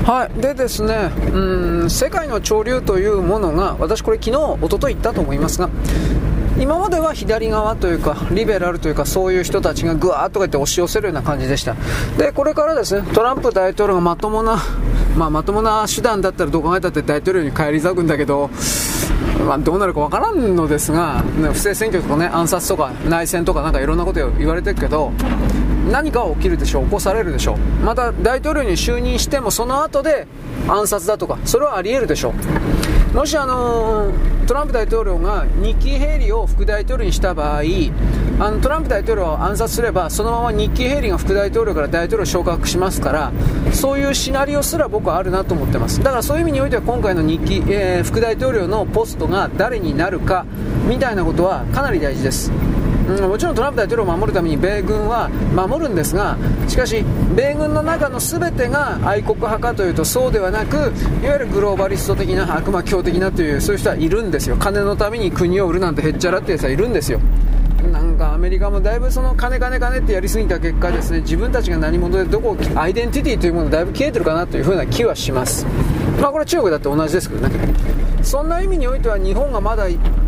[0.07, 5.69] はい、でですねうん世界の潮流というものが私これ昨日おととい言ったと思いますが
[6.61, 11.75] 今までは左側というかリベラルというかそういう人たちがぐわーっとか言って押し寄せるような感じでした。
[12.17, 14.59] でこれからですねトランプ大統領がまともな
[15.17, 18.51] まあ、まともな手段だったらどう考えたって大統領に返り咲くんだけど、
[19.47, 25.13] まあ、どうなるか分からんのですが、ね、不正選挙とかね、暗殺とか内戦とかなんかいろんなこと言われてるけど、
[25.91, 27.85] 何か起きるでしょう、起こされるでしょう。
[27.85, 30.27] また大統領に就任してもその後で
[30.69, 32.35] 暗殺だとか、それはありえるでしょ
[33.13, 33.17] う。
[33.17, 34.11] もしあの
[34.47, 37.63] トランプ大統領がニッキー・ヘイリーを副大統領にした場合、
[38.39, 43.33] あのトランプ大統領を暗殺すればそのままニッキー・ヘイリーが副大統領から大統領昇格しますから
[43.73, 46.03] そういうシナリオすら僕はあるなと思ってます。
[46.03, 50.45] だからそういう意味においては今回の日記、えー、副大統領のポストが誰になるか
[50.87, 52.53] みたいなことはかなり大事です。
[53.09, 56.37] うん、もちろんトランプ大統領を守るために米軍は守るんですが
[56.67, 57.05] しかし
[57.37, 60.93] 米軍の中の全てが愛国派かというとそうではなく
[61.23, 64.57] いわゆるグローバリスト的な悪魔教的なというそういう人はいるんですよ。
[64.57, 67.21] 金のために国を売るなんてへっちゃらってやつはいるんですよ。
[68.17, 75.67] かアメリカもだいぶその金金金ってやりすぎた結果ですね自分たちが何者でどこアイデンティティというものだいぶ消えてるかなというふうな気はします。
[76.21, 77.75] まあこれ中国だって同じですけどね。
[78.23, 79.87] そんな意味においては日本がまだ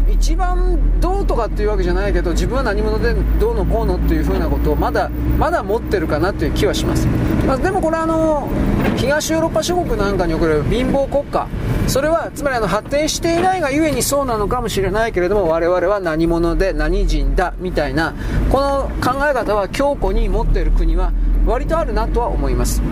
[0.08, 7.06] 一番どうとかっていうわけじゃないけど自分は何者でどうのこうのっていうふうなことをまだまだ持ってるかなという気はします、
[7.46, 8.48] まあ、でもこれあの
[8.96, 10.28] 東ヨーロッパ諸国なんか。
[10.28, 11.48] における貧乏国家
[11.88, 18.14] それはつまりあの発展していないがゆえにそうなのかもしれないけれども我々は何者で何人だみたいな
[18.50, 21.12] この考え方は強固に持っている国は
[21.46, 22.82] 割とあるなとは思います。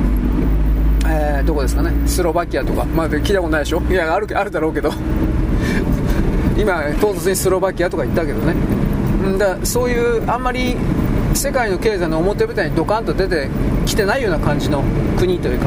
[1.08, 1.92] えー、どこですかね？
[2.06, 2.84] スロバキアとか。
[2.84, 3.80] まあ聞いたことないでしょ？
[3.88, 4.90] いやあるあるだろうけど。
[6.58, 8.54] 今唐突にスロバキアとか言ったけどね。
[9.38, 10.76] だそういうあんまり
[11.34, 13.48] 世界の経済の表舞台にドカンと出て
[13.84, 14.82] きてないような感じの
[15.18, 15.66] 国というか。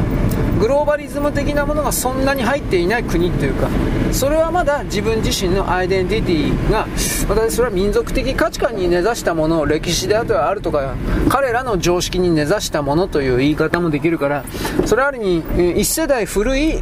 [0.60, 3.70] グローバリズム的なものがそんなに入っていない国というか
[4.12, 6.88] それはまだ自分自身のアイデンティティが
[7.30, 10.96] 私それは民族的価値観に根ざしたものを歴史であとあるとか
[11.30, 14.44] 彼らの常識に根ざしたものという言い方もできるから
[14.86, 16.80] それあるに1世代古い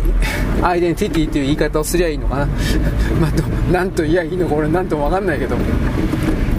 [0.63, 2.45] アイデンティティという言い方をすりゃいいのかな。
[3.21, 5.55] まあ、なんと言えばいいのか俺なんとも分かんないけど。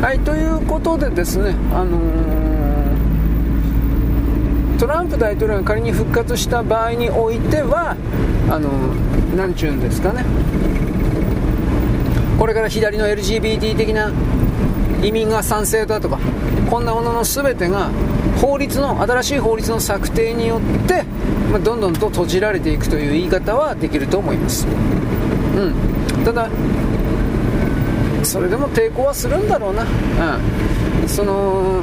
[0.01, 2.58] はいということでですねあのー、
[4.79, 7.97] トランプ大統領が仮に復活した場合においては
[8.49, 10.25] あのー、ちゅうんですかね。
[12.39, 14.13] これから左の LGBT 的な
[15.03, 16.19] 移民が賛成だとか
[16.71, 17.91] こんなものの全てが
[18.41, 21.03] 法律の新しい法律の策定によって、
[21.51, 26.49] まあ、どんどんと閉じられていくという言い方はできると思います、うん、ただ
[28.23, 31.83] それでも抵抗はするんだろうな、うん、その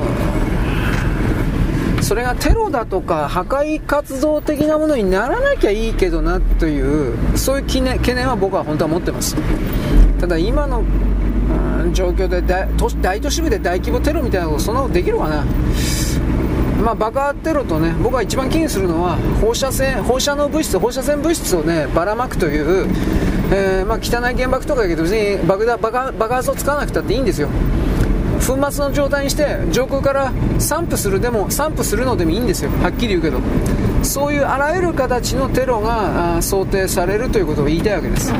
[2.06, 9.36] それがテロだとか破壊活動的なものにならなきゃいいけどなというそういう懸念懸念は僕は本当は持ってます。
[10.20, 15.44] ただ今の、うん、状況で大都市部で大規模テロみたいなことそんなことできるかな。
[16.80, 22.88] まあ、爆破テロとね僕が一番気にするのは放射線放射能物質放射線物質をねばらまくという
[23.52, 27.50] えー、まあ、汚い原爆とかだけど別に爆弾爆発を使わなくたっていいんですよ。
[28.46, 32.70] 粉末の状態にして上空から散布するでも散布するのでもいいんですよ。
[32.84, 33.40] はっきり言うけど。
[34.04, 38.32] そういうあらゆる形のテロが想定されるということを言いたいわけです。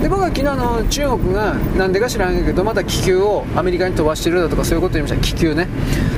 [0.00, 5.20] で僕は昨日の中国がなんでか知らんけどまた気球をアメリカに飛ばしてるだとかそういうこと言いました。
[5.20, 5.66] 気球ね。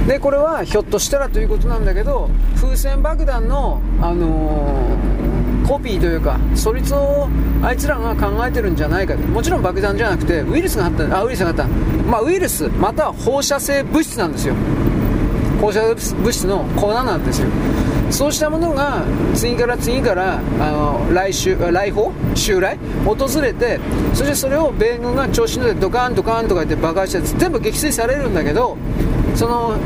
[0.07, 7.29] でこれはひょっとしたらということなんだけど風船爆弾のあのーコピーというかそいつを
[7.63, 9.21] あいつらが考えてるんじゃないかと。
[9.21, 11.65] もちろん爆弾じゃなくてウイルスがあったあウイルスがあった、
[12.07, 14.55] まあ、ウイルスまたは放射性物質なんですよ。
[15.61, 17.49] 放射物質の粉なんですよ。
[18.11, 19.05] そうしたものが
[19.35, 22.13] 次から次からあの来週来訪？
[22.35, 22.77] 襲来？
[23.05, 23.79] 訪れて
[24.15, 28.77] そしてそれを米軍が調子乗ってドカンドカンとか言って爆発して全部撃墜されるんだけど
[29.37, 29.77] その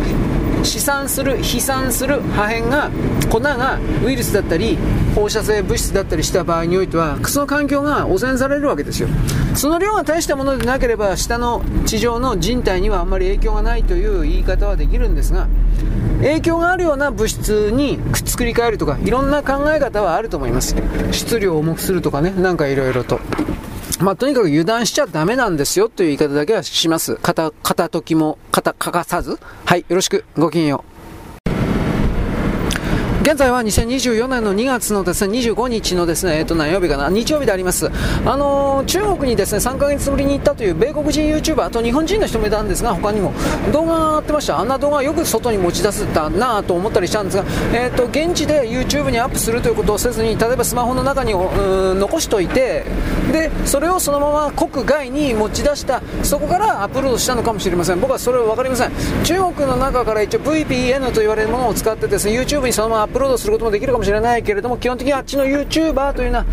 [0.65, 2.91] 飛散する飛散する破片が
[3.31, 4.79] 粉がウイルスだったり
[5.15, 9.09] 放射性物質だったりした場合においてはその環境が汚染されるわけですよ。
[9.55, 15.47] その量が大したものでなければ下の地上の人体にはあんまり影響がないという言い方はできるんですが
[16.23, 20.75] 影響があるような物質に作り変えるとかいろんな考え方はあると思います。
[21.13, 23.21] 質量を重くするとかねなんかいろいろと。
[24.01, 27.17] まあ、とにかく油断しちゃダメなんですよという言い方だけはします。
[27.17, 29.39] 片、片時も、片、欠かさず。
[29.65, 30.25] はい、よろしく。
[30.37, 30.94] ごきげんよう。
[33.25, 37.91] 現在は2024年の2月のですね25日のですね、えっと、何曜日かな、日曜日であります、
[38.27, 43.33] あのー、中国にですね3ヶ月ぶりに行ったという米国人 YouTuber、と日本人の人もいたんですが、他にも。
[43.73, 52.85] 動画が上がってました、あんな動画よく外に持ち出せたなと思ったりしたんですが、えっと、現地で YouTube にアップするということをせずに、例えばスマホの中に残しておいて
[53.33, 58.93] で、それをそのまま国外に持ち出した、そこからアップロードしたのかもしれません、僕はそれは分かりません、
[59.25, 66.45] 中国の中から一応 VPN と言われるものを使ってですね YouTube にそのままップロードすることもできるかもしれないけれども基本的にあっちの YouTuber というの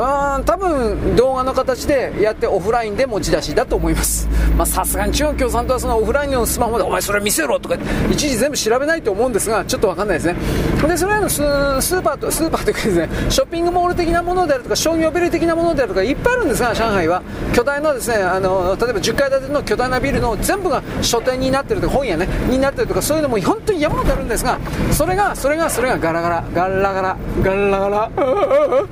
[0.00, 4.28] はうん多分動画の形でやってオフラインで持ち出しだと思います。
[4.64, 7.76] さすがに中国共産党はそのオフラインのスマホでお前それ見せろとか
[8.10, 10.36] 一時全部調べないと思うんですがちょっと分かんないですね。
[10.82, 17.22] でそれらのスーパーとスーパーというかですねショッピングモール的なものであるとか商業ビル的なものであるとかいっぱいあるんですが上海は。
[17.54, 24.58] 巨大なですねあの例えば10階建ての巨大なビルの全部が書店になっているとか本屋ねになってるとかそういうのも本当に山ほどあるんですが
[24.92, 28.10] それがそれがそれがガラガラガラガラガラガラ。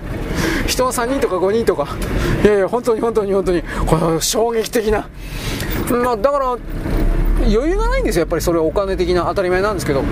[0.67, 1.87] 人が3人とか5人とか。
[2.43, 3.63] いやいや本当に本当に本当に。
[3.87, 5.07] これ衝撃的な、
[5.91, 6.57] まあ、だから
[7.43, 10.03] 余裕がないんですよやっぱりそれはお金的な当たり前なんですけど。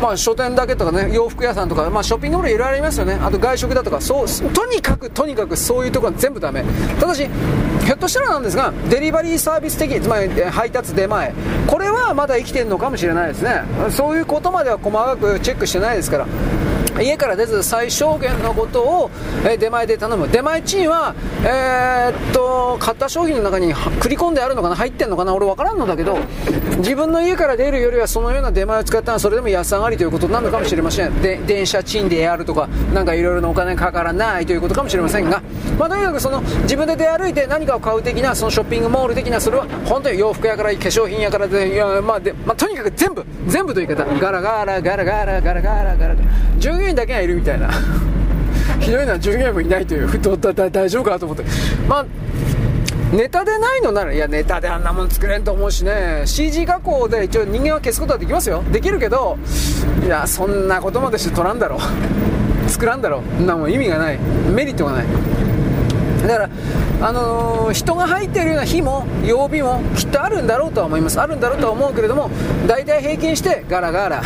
[0.00, 3.18] まあ書店だけとかね洋服屋さんとか、まあ、ショッピングモールいろいろありますよね。
[3.22, 6.64] あと外食だとかそうとにかくとにかくそういうところは全部ダメ。
[6.98, 7.28] ただし
[7.84, 11.34] ひょっとしたらなんですがデリバリーサービス的つまり配達出前。
[11.66, 13.62] これはまだ生きてるのかもしれないですね。
[13.90, 16.26] そういうことまでは細かくチェックしてないですから。
[16.98, 19.10] 家から出ず最小限のことを、
[19.46, 20.28] え出前で頼む。
[20.28, 24.76] 出前賃は、えー、っと買った商品の中に繰り込んであるのかな？
[24.76, 25.34] 入ってんのかな？
[25.34, 26.18] 俺分からんのだけど
[26.78, 31.22] 自分の家から出るよりはそのような出前を使ったらそれでも安上がりということなのかもしれません。
[31.22, 35.42] で電車賃でやるとかなんかいろいろなお金かからないということかもしれませんが、
[35.78, 44.04] まあ、とにかくその自分で出歩いて何かを買う的なそのショッピングモール的なそれは本当に洋服屋から化粧品屋からでいや、まあでまあ、とにかく全部全部という言い方。
[44.20, 46.16] ガラガラガラガラガラガラガラ。
[46.80, 47.68] 従業員だけがいるみたいな。
[48.80, 51.44] ひどいのは従業員もいないというふだ大丈夫かなと思って。
[51.86, 52.06] まあ
[53.12, 56.22] ネタでないのならいやネタであんなもん作れんと思うしね。
[56.24, 58.62] CG 加工で一応人間は消すことはできますよ。
[58.72, 59.36] できるけど
[60.02, 62.70] いやそんなことまでして取らんだろう。
[62.70, 63.44] 作らんだろう。
[63.44, 64.18] なも意味がない。
[64.54, 65.04] メリットがない。
[66.26, 66.50] だから、
[67.08, 71.20] あのー、人が入ってるような日も曜日もきっとあるんだろうとは思います。
[71.20, 72.30] あるんだろうとは思うけれども
[72.66, 74.22] 大体平均してガラガラ。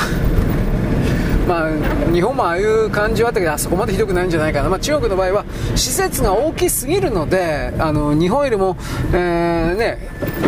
[1.46, 8.76] まあ、日本もああいう感じはあったけど、あそこまでひどくないんじゃないかな、まあ、中国の場合は施設が大きすぎるので、あの日本よりも、
[9.12, 9.98] えーね、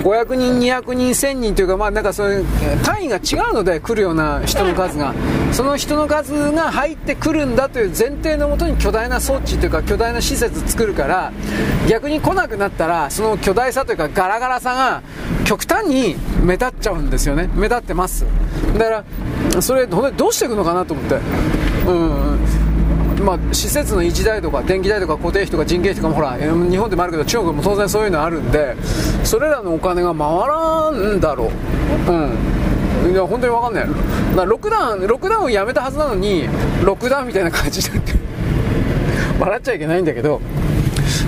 [0.02, 2.46] 500人、200人、1000人というか、まあ、なんかそういう
[2.84, 5.14] 単位が違うので、来るような人の数が、
[5.52, 11.32] その人の数が入ってくるんだという前提のもとに巨大な装置というか、巨大な施設を作るから、
[11.88, 15.02] 逆に来なくなったら、その巨大さというか、ガラガラさが
[15.44, 18.24] 極端に目立っちゃうんですよね、目立ってます。
[18.78, 19.04] だから
[19.60, 21.16] それどうしていくのかなと思って、
[21.86, 22.66] うん
[23.24, 28.76] まあ、施設の維持代とか電気代とか固定費とか人件費とかもほら日本でもあるけど中国も当然そういうのあるんで
[29.24, 33.86] それらのお金が回らんだろう、うん、いや本当に分かんない。
[34.36, 36.46] だロックダウンロックダウンをやめたはずなのに
[36.84, 38.12] ロックダウンみたいな感じになって。
[39.40, 40.40] 笑っちゃいけないんだけど。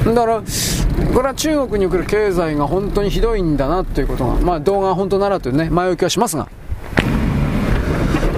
[0.07, 0.43] だから
[1.15, 6.49] これは中国に送る経済が本当にひどいんだなということが、まあ、動画は本当ならというね前置きはしますが。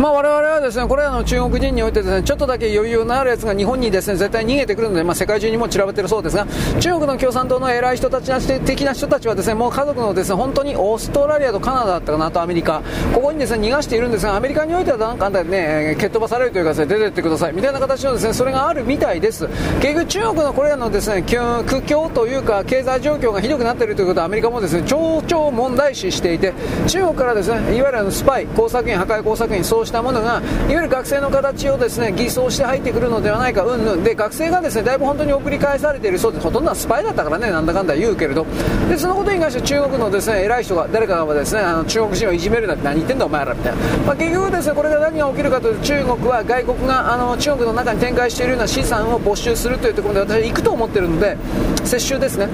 [0.00, 6.46] まあ、我々はですねこれらの中国人においてですねちょっとだけ余裕のあるやつが日本にですね絶対逃げてくるので、まあ、世界中にも散らばっているそうですが
[6.80, 8.30] 中国の共産党の偉い人たち
[8.64, 12.82] 的な人たちはですねもう家族のですね本当にオーストラリアとカナダだったかなとアメリカ。
[13.12, 17.52] ここにですね逃がしているんですがアメリカにおいてはなんかね蹴っ飛ばされるというかです、ね、出てってください。
[17.52, 19.48] みたいな形のですねそれがあるみたいです。
[19.82, 26.54] 結局中国のこれらのですね苦境というか経済状況がひどくなっているということはアメリカもですね超々問題視していて
[26.88, 34.04] 中国からですねいわゆるスパイ工作員破壊工作員そうしたものがいわゆる学生の形をですね偽装して入ってくるのではないか、うんぬん。
[34.04, 38.46] で学生がですねだいぶ本当に送り返されているそうでほとんどはスパイだったからね、なんだかんだ言うけれど、
[38.88, 51.36] でそのことに関して中国のですね偉い人が、誰かがですねあの中国人をいじめるなんて何言ってんだ、お前らみたいな、まあ、結局ですねこれが何が起きるかというと、中国は外国があの中国の中に展開しているような資産を没収するというところで私は行くと思っているので、
[51.84, 52.48] 接収ですね、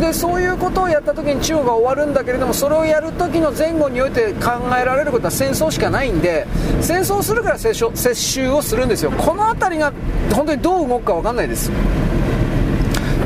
[0.00, 6.46] でそういうことをやったときに中国が終わるんだけれども、それをやるときの前後において考えられることは戦争しかないんで、
[6.80, 7.74] 戦争するから接
[8.14, 9.10] 収をするんですよ。
[9.10, 9.92] この辺りが
[10.32, 11.70] 本当にどう動くか分かんないです。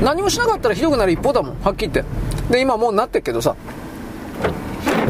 [0.02, 1.60] 何もしなかったらひどくなる一方だもん。
[1.62, 2.52] はっきり言って。
[2.52, 3.56] で今もうなってるけどさ。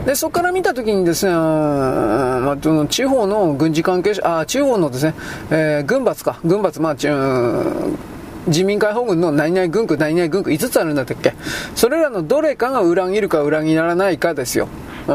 [0.06, 2.56] で、そこから見たときにですね、まあ、
[2.88, 5.14] 地方の軍事関係者、あ、地方のですね、
[5.50, 6.94] えー、軍閥か、軍閥、まあ、
[8.46, 11.34] 自民解放軍の何々軍区、何々軍区5つあるんだったっけ？
[11.74, 14.68] それらのどれかが裏切るか裏切らないかですよ。
[15.06, 15.12] う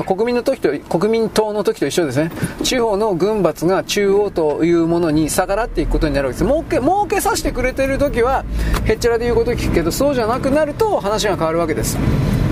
[0.00, 2.30] ん、国民の時と国民党の時と一緒ですね。
[2.62, 6.50] 地方の軍閥が中央というものに逆らっていくことになるわけです。
[6.50, 8.44] 儲け儲けさせてくれてる時は
[8.84, 11.96] へっちゃらで言うこと聞くけどそうじゃなくなると話が変わるわけです。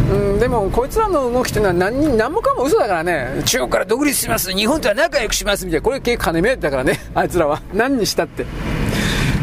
[0.08, 5.66] うん、でも、こいつらの動きっていうのは何何もかも嘘だからね、中国から独立します、日本とは仲良くします。
[5.66, 7.60] みたいな、これ結構金目だからね、あいつらは。
[7.74, 8.46] 何にしたって。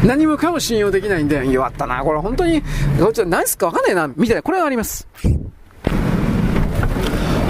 [0.04, 2.62] 何もかも信用できないんで、弱ったな、これ本当に、
[2.98, 5.08] こいつは何すか分かんないな、みたいな、これがあります。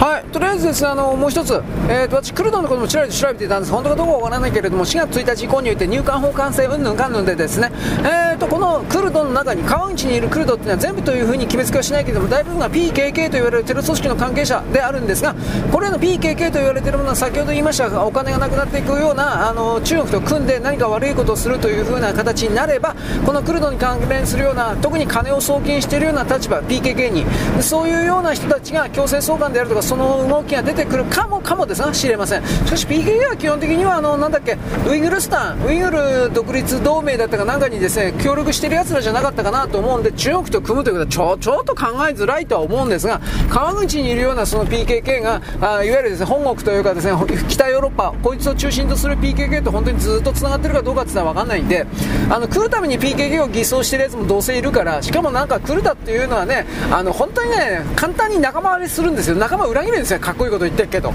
[0.04, 1.54] はい、とりあえずですね、あの、もう一つ、
[1.88, 3.72] えーと、私、クルドのこともちらりと調べていたんです。
[3.72, 15.34] 本当かどうかわからないけれども、4月1日以降において入管法管制うんぬんかんぬんでですね、えーと、このクルドの中に、川口にいるクルドっていうのは全部というふうに決めつけはしないけれども、大部分が PKK と言われるテロ組織の関係者であるんですが、
[15.72, 27.24] これらの PKK と言われているものは、先ほど言いましたが、お金がなくなっていくような、あの、中国と組んで何か悪いことをするというふうな形になれば、このクルドに関連するような、特に金を送金しているような立場、PKK に、
[27.62, 32.44] そういうような人たちが強制送還であるとか、その動きが出てくるかもかもですが知れません。
[32.44, 34.58] しかし PKK は基本的にはあのなんだっけ
[34.88, 35.64] ウイグルスタン。
[35.64, 47.12] ウイグル独立同盟だったかなんかにですね協力してる奴らじゃなかったかなと思うんで中国と組むということはちょちょっと考えづらいとは思うんですが川口にいるようなその PKK があいわゆるですね本国というかですね
[47.48, 51.86] 北ヨーロッパこいつを中心とする PKK と本当にずっとつながってるかどうかっていうのは分かんないんで
[52.30, 59.36] あの来るために PKK を偽装してるやつもどうせいるからしかもなんか来るだっていうのはねあの本当にね簡単に仲間割れするんですよ。
[59.36, 61.12] 仲間裏限りですねかっこいいこと言ってるけど。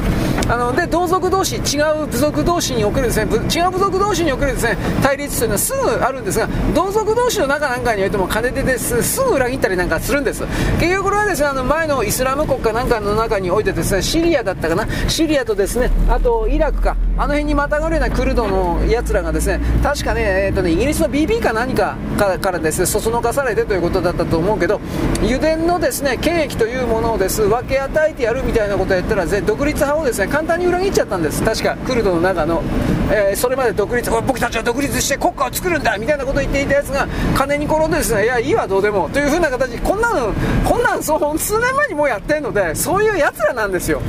[0.48, 10.44] あので同族同士違う部族同士におけるですね違う部族同士に送るですね対立というのはすぐあるんですが同族同士の中なんかにおいても金でですすぐ裏切ったりなんかするんです。
[10.80, 14.88] 結局これはですねあの前のイスラム国かなんかの中においてですねシリアだったかな？
[15.08, 16.96] シリアとですねあとイラクか。
[17.20, 24.80] あの辺にまたがるようなクルドのやつらがですね確かね,、えーとねイギリスの BB か何かからですねそそのかされてということだったと思うけど
[25.22, 31.44] 油田のですね権益というものをです分け与えてやるみたいなことをやったら独立派をですね簡単に裏切っちゃったんです。
[31.44, 32.64] 確かクルドの中の。
[33.12, 44.02] えー、それまで独立僕たちは独立して国家を作るんだみたいなことを言っていたやつが金に転んでですねいやいいわどうでもというふうな形こんなのこんなんそう数年前にもうやってるのでそういうやつらなんですよ。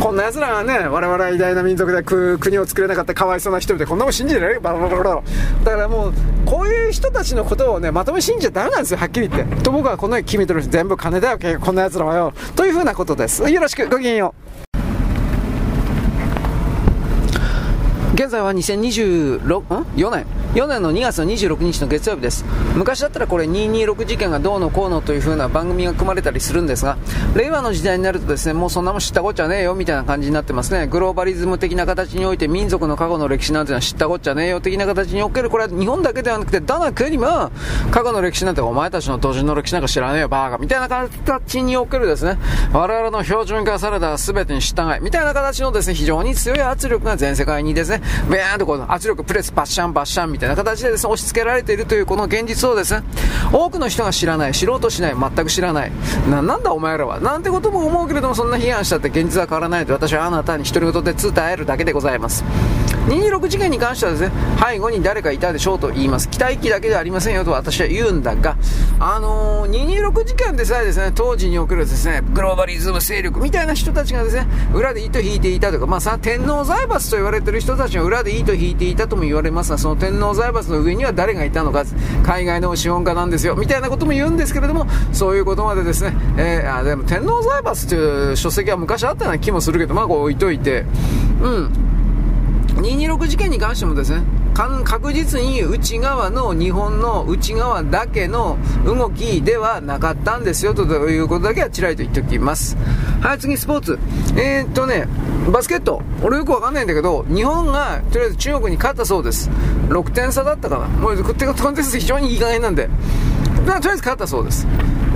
[0.00, 4.60] こんなやつらがね我々は偉大な民族で国を作れなかったかわいそうな人々こんなもん信じられる？
[4.60, 5.22] バラバラバラ
[5.64, 6.12] だからもう
[6.44, 9.62] こういう人たちのことをねまとめ信じちゃダメなんですよはっきり言って。
[9.62, 12.32] と僕はこのように決めてる全部金だよこんなやつらはよ。
[12.56, 13.48] というふうなことです。
[13.48, 14.61] よろしくごきげんよう。
[18.22, 20.26] 現在は2024年。
[20.54, 22.44] 4年の2月の26日の月曜日です。
[22.74, 26.98] 昔だったらこれ226事件がどうのこうのという風な番組が組まれたりするんですが
[27.34, 30.86] 令和の時代になるとですねもうそんなもん知ったこっちゃねえよみたいな感じになってますね。
[30.86, 35.48] グローバリズム的な形において民族の過去の歴史なんてのは知ったこっちゃねえよ的な形における。
[35.48, 37.50] これは日本だけではなくてどの国も
[37.90, 42.36] 過去の歴史なんてお前たちの土人の歴史なんか知らねえよバーガみたいな形におけるですね。
[42.74, 50.41] 我々の標準化された全てに従いみたいな形のですね非常に強い圧力が全世界にですねビーンとこう圧力プレスバッシャンバッシャンみたいな。
[50.42, 53.02] たいな形でですね押し付けられているというこの現実をですね
[53.52, 55.92] 多くの人が知らない知ろうとしない全く知らない。
[56.28, 57.20] ななんだお前らは？
[57.20, 62.44] なんてことも思うけれどもそんな批判したって現実は変わらないと私はあなたに独り言で伝えるだけでございます。
[63.06, 64.32] 226事件に関してはですね
[64.64, 66.28] 背後に誰かいたでしょうと言います。
[66.28, 68.56] 期待機だけではありませんよと私は言うんだが
[68.98, 81.84] あのー、226事件でさえですね当時におけるですねグローバリズム勢力みたいな人たちがですね裏で糸引いていたとかまあさ天皇財閥と言われてる人たちが裏で糸引いていたとも言われますがその天皇財閥の上には誰がいたのか
[82.24, 90.84] 海外の資本家なんですよみたいなことも言うんですけれどもそういうことまでですね、えー、あでも天皇財閥という書籍は昔あったような気もするけどまあこう置いといて
[91.42, 91.92] うん。
[92.82, 94.22] 226事件に関してもですね
[94.84, 102.76] 確実に内側の日本の内側だけの動きではなかったんですよということだけはちらりと言っておきます。
[103.22, 103.98] はい次スポーツ。
[104.36, 105.06] えー、っとね
[105.50, 106.02] バスケット。
[106.22, 109.48] 俺よくわかんないんだけど日本がとりあえず中国に勝ったそうです。
[109.88, 110.86] 6点差だったかな。
[110.86, 112.90] もうコンテスト非常にいい加減なんで。
[113.64, 114.66] とりあえず勝ったそうです。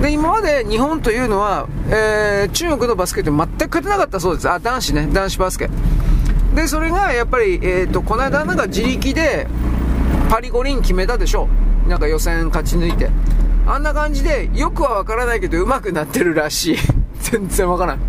[0.01, 4.49] で今まで日本というのは、えー、中国のバスケット全く勝てなかったそうです。
[4.49, 5.07] あ男子ね。
[5.11, 5.69] 男子バスケ。
[6.57, 9.45] でそれがやっぱり、えーと、この間なんか自力で
[10.27, 11.47] パリ五輪決めたでしょ。
[11.87, 13.11] なんか予選勝ち抜いて。
[13.67, 16.77] あんな感じでよくはわからないけど上手くなってるらしい。
[17.21, 17.99] 全然わからん。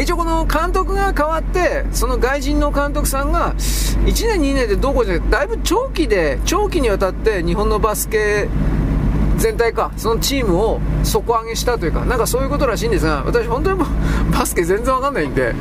[0.00, 8.48] 一応この監督が変わってその外人の監督さんが1年2年でどこじゃだいぶ長期で長期にわたって日本のバスケ
[9.36, 13.84] 全体かそのチームを底上げしたというかなんかそういうことらしいんですが私本当に
[14.32, 15.54] バスケ全然わかんないんで。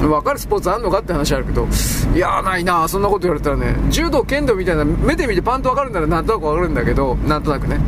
[0.00, 1.66] 分かるスポーツあんのかって話あるけど
[2.14, 2.86] いやないな。
[2.88, 7.78] そんなこと言われたらね柔道剣道みたいな目で見てパンと分かるならなんとなく分かるんだけどなんとなくね。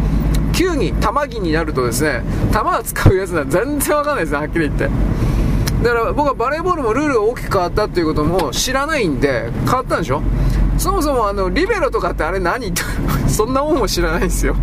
[0.52, 2.22] 球技球技になるとですね
[2.52, 4.88] 球を使うやつなら全然分かんないですねはっきり言って。
[5.84, 10.20] だから僕はバレーボールもルールが大きく変わったっていうことも知らないんで変わったんでしょ？
[10.76, 12.72] そもそもあのリベロとかってあれ何？
[13.28, 14.56] そんなもんも知らないんですよ。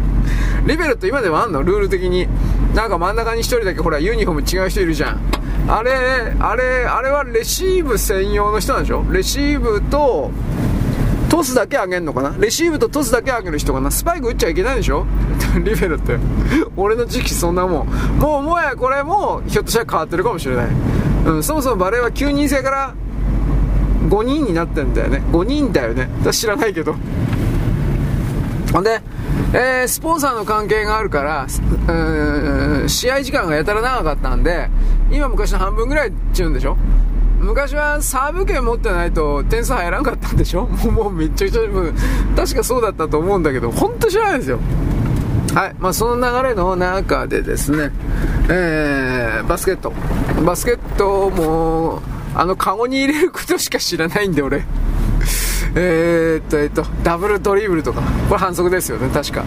[0.65, 1.63] リベロって今でもあんの？
[1.63, 2.27] ルール的に。
[2.75, 5.19] なんか真ん中に1人だけほらユニフォーム違う人いるじゃん。
[5.67, 5.91] あれ
[6.39, 9.03] あれあれはレシーブ専用の人なんでしょ？
[9.09, 10.29] レシーブと
[11.29, 12.35] トスだけ上げんのかな？
[12.37, 13.89] レシーブとトスだけ上げる人かな？
[13.89, 15.07] スパイク打っちゃいけないでしょ？
[15.63, 16.19] リベロって。
[16.75, 17.87] 俺の時期そんなもん。
[18.19, 20.67] もうもやこれもひょっとしたら変わってるかもしれない、
[21.27, 22.93] うん、そもそもバレーは9人制から
[24.09, 25.23] 5人になってんだよね。
[25.31, 26.09] 5人だよね。
[26.19, 26.95] 私知らないけど。
[28.73, 29.01] ほんで
[29.53, 31.47] えー、スポンサーの関係があるから、
[32.89, 34.69] 試合時間がやたら長かったんで、
[35.11, 36.77] 今昔の半分ぐらいっちゅうんでしょ？
[37.39, 40.65] 昔はサーブ権持ってないと点数入らんかったんでしょ？
[40.83, 41.61] もうもうめっちゃくちゃ、
[42.35, 44.59] 確かそうだったと思うんだけど、本当知らないですよ。
[45.53, 45.75] はい。
[45.79, 47.91] まあ、その流れの中でですね、
[48.49, 49.93] えー、バスケット。
[50.45, 52.01] バスケットも、
[52.35, 54.65] あの、カゴに入れることしか知らないんで、俺。
[55.75, 59.43] え、っと、えっと、ダブルドリブルとか、これ反則ですよね、確か。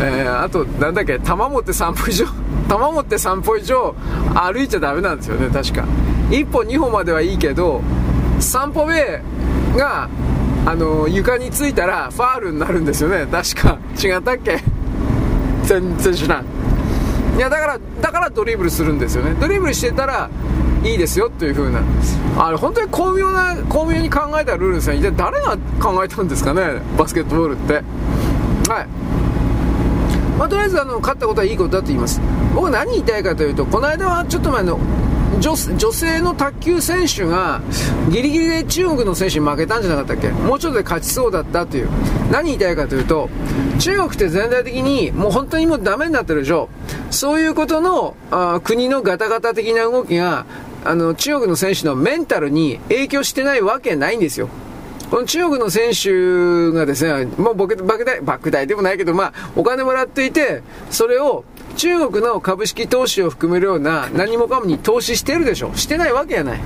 [0.00, 2.26] えー、あと、なんだっけ、球持って3歩以上、
[2.68, 3.94] 球持って3歩以上
[4.34, 5.84] 歩いちゃダメなんですよね、確か。
[6.30, 7.80] 1歩2歩まではいいけど、
[8.40, 9.22] 3歩目
[9.76, 10.08] が、
[10.66, 13.78] あの、床についたらファールになるんですよね、確か。
[14.02, 14.62] 違ったっけ？
[15.64, 16.44] 全然知らん。
[17.36, 19.34] いや、だから、だからドリブルするんですよね。
[19.40, 20.28] ドリブルしてたら、
[20.84, 21.80] いいですよという風な。
[22.38, 24.96] あれ本当に巧妙な巧妙に考えたルールですね。
[24.96, 26.80] 一体誰が考えたんですかね？
[26.98, 27.74] バスケットボールって。
[28.68, 28.86] はい。
[30.38, 32.20] まあ、とりあえずあの勝ったことはいいことだと言います。
[32.54, 34.80] 僕何言いたいかというとこの間はちょっと前の
[35.40, 37.60] 女女性の卓球選手が
[38.10, 40.30] ギリギリで中国の選手に負けたんじゃなかったっけ？
[40.30, 41.88] もうちょっとで勝ちそうだったという。
[42.32, 43.28] 何言いたいかというと
[43.78, 46.68] 中国って全体的にもう本当にもうダメになってるでしょ。
[47.10, 50.44] そういうことのあ国のガタガタ的な動きが
[50.84, 54.48] あの中国の選手のメンタルに影響してないわけないんですよ
[55.10, 61.44] この中国の選手がですね、もう莫大、莫大でもないけど、まあ、お金もらっていて、それを
[61.76, 65.74] 中国の株式投資を含めるような何もかもに投資してるでしょ。
[65.74, 66.60] してないわけやない。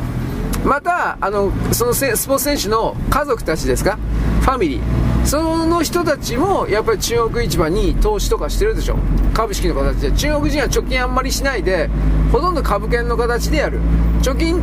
[0.65, 3.99] また、あの、そのスポーツ選手の家族たちですか？
[4.43, 5.06] ファミリー。
[5.27, 8.97] その人たちもやっぱり中国市場に投資とかしてるでしょ。
[9.35, 10.13] 株式の形で。
[10.13, 11.91] 中国人は貯金あんまりしないで、
[12.33, 13.81] ほとんど株券の形でやる。
[14.23, 14.63] 貯金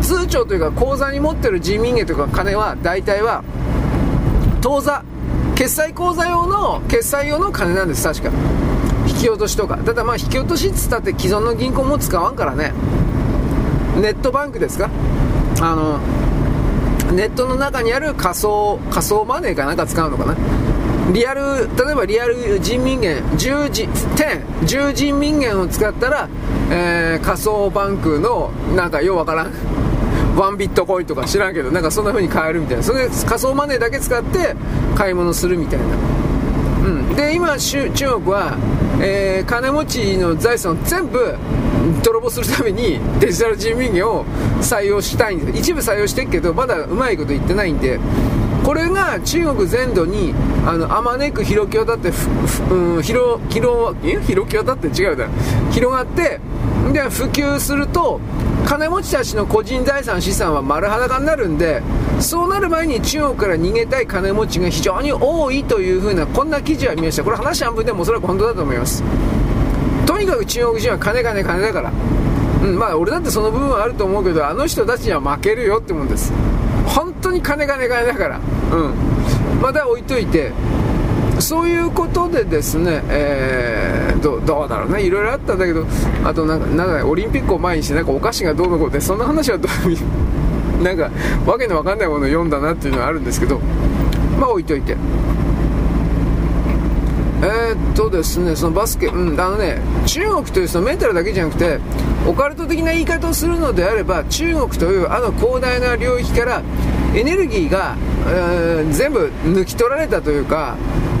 [0.00, 3.42] 通帳というか口座に持ってる人民元とか金は大体は
[4.60, 5.02] 当座
[5.54, 8.30] 決済口座用の決済用の金なんです確か
[9.06, 12.72] 引き落としとかただまあ引き落としっつったって既存の銀行も使わんからね
[14.00, 14.90] ネットバンクですか？
[15.60, 16.00] あの
[17.14, 20.36] ネットの中にある仮想仮想マネーかなんか使うのかな？
[21.12, 23.88] リアル例えばリアル人民元10人
[24.64, 26.28] 10人民元を使ったら、
[26.70, 29.52] えー、仮想バンクのなんかようわからん
[30.34, 32.82] ワンビットコインとか知らんけどなんかそんな風に買えるみたいな。
[32.82, 34.56] それで仮想マネーだけ使って
[34.96, 35.84] 買い物するみたいな、
[36.86, 38.56] うん、で今中国は、
[39.00, 41.36] えー、金持ちの財産を全部
[42.02, 44.24] 泥棒するためにデジタル人民元を
[44.60, 45.58] 採用したいんです。
[45.58, 47.98] 一部採用してるけどまだうまいこと言ってないんで。
[48.64, 50.34] これが中国全土に
[50.66, 52.10] あのあまねく広き渡って
[52.70, 55.30] うん、広広広き渡って違うだろ
[55.70, 56.40] 広がって
[56.90, 58.20] で普及すると
[58.64, 61.82] 金持ちたちの個人財産資産は丸裸になるんで
[62.20, 67.24] そうなる前に中国から逃げたい金持ちが非常に多いというふうなこんな記事は見ました。
[67.24, 69.04] これ話半分でもおそらく本当だと思います。
[70.06, 71.92] とにかく中国人は金金金だから。
[72.62, 76.32] うん、まあ俺だってその部分はあると思うけどあの人たちには負けるよってもんです。
[76.86, 78.38] 本当に金金金だから。
[78.38, 79.60] うん。
[79.60, 80.52] まだ置いといて
[81.40, 85.84] そういうことでですね、えー、どどうだろうね、いろいろあったんだけど、
[86.24, 91.10] あとなんか、なんかオリンピックを前にして、なんかお菓子がどうのこうで、そんな話はどうなんか、
[91.46, 93.58] わけのわかんないものを読んだなっていうのはあるんですけど、
[94.38, 94.96] まあ置いといて。
[97.94, 101.78] とですね、そのバスケ、うん、あのね、中国というそのメンタルだけじゃなくて、
[102.26, 106.62] オカルト的な言い方をするのであれば、中国というあの広大な領域から
[107.14, 107.96] エネルギーが、
[108.26, 110.76] えー、全部抜き取られたというか、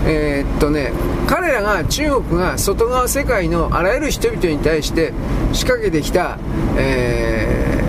[0.06, 0.92] えー、っとね、
[1.26, 5.12] 彼らが中国が外側世界のあらゆる人々に対して
[5.52, 6.38] 仕掛けてきた、
[6.76, 7.82] え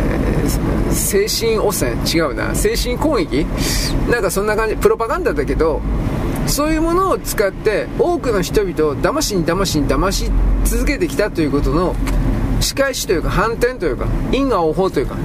[0.46, 3.46] ー、精神汚染違うな精神攻撃？
[4.10, 5.82] なんかそんな感じプロパガンダだけど
[6.48, 10.32] そういうものを使って多くの人々を騙しに騙しに騙し
[10.64, 11.96] 続けてきたということの
[12.60, 15.16] 仕返しというか反転というか因果応報というか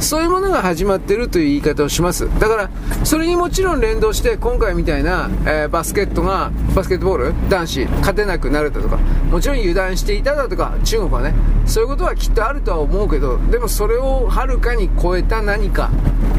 [0.00, 2.28] そういうものが始まってるという言い方をします。
[2.38, 2.70] だから、
[3.04, 8.98] それにもちろん連動して、今回みたいな、えー、バスケットが、バスケットボール男子、勝てなくなるだとか、
[9.30, 15.90] もちろん油断していただとか、中国はね、そういうことはきっとあるとは思うけど、でもそれをはるかに超えた何か、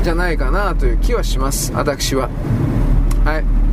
[0.04, 1.72] じゃないかなという気はします。
[1.74, 2.30] 私は。
[3.26, 3.67] はい。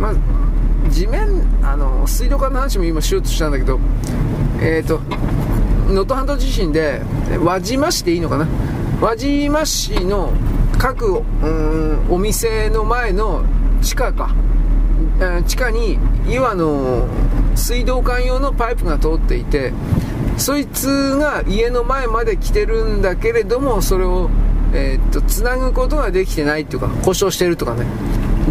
[0.00, 1.28] まあ、地面、
[1.62, 3.78] あの、水道管の話も今しようとしたんだけど、
[4.60, 5.00] えっ、ー、と、
[5.88, 7.02] 能登半島地震で、
[7.42, 8.46] 輪島市でいいのかな？
[9.00, 10.32] 輪島市の
[10.76, 13.44] 各うんお店の前の
[13.80, 14.34] 地下か、
[15.46, 17.06] 地下に岩の
[17.54, 19.72] 水道管用のパイプが通っていて
[20.36, 24.30] そいつが家の前まで来てるんだけれどもそれを、
[24.72, 27.86] えー、っとつなぐことができてないというか故障してるとかね。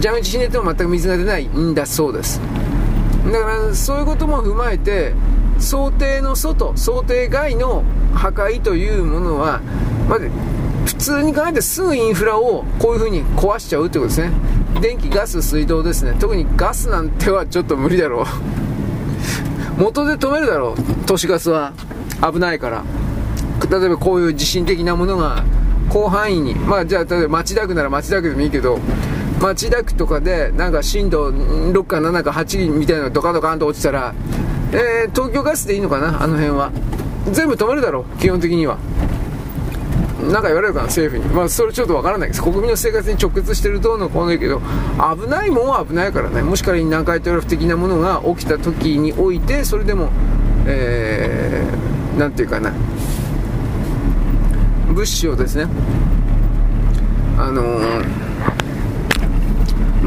[0.01, 2.40] 蛇口ひねっても全く水が出ないんだそうです。
[3.32, 5.14] だからそういうことも踏まえて
[5.59, 9.59] 想定の外想定外の破壊というものは
[10.08, 10.30] まず
[10.85, 14.32] 普通に考えてすぐインフラをこういう風に壊しちゃうってことですね。
[14.82, 16.16] 電気ガス水道ですね。
[16.19, 19.82] 特にガスなんてはちょっと無理だろう。
[19.82, 21.06] 元で止めるだろう。
[21.06, 21.74] 都市ガスは
[22.22, 22.84] 危ないから。
[23.69, 25.43] 例えばこういう地震的なものが
[25.90, 26.56] 広範囲に。
[26.56, 28.80] まあじゃあ例えば町田区なら町田区でもいいけど
[29.42, 34.16] 町田区とかでなんか震度6か7か8みたいなのがドカドカンと落ちたら、
[34.72, 36.24] えー、東京ガスでいいのかな？
[36.24, 36.72] あの辺は。
[37.32, 38.20] 全部止めるだろう？
[38.20, 38.78] 基本的には。
[40.32, 41.34] なんか言われるかな、政府に。
[41.34, 42.42] まあ、それちょっとわからないです。
[42.42, 44.62] 国民の生活に直結してるどうのこうのいいけど、
[44.98, 46.42] 危ないもんは危ないからね。
[46.42, 50.10] もし仮に南海トラフ的なものが起きた時において、それでも、
[50.66, 52.74] えー、なんていうかな、
[54.88, 55.68] 物資をですね、
[57.38, 58.06] あのー、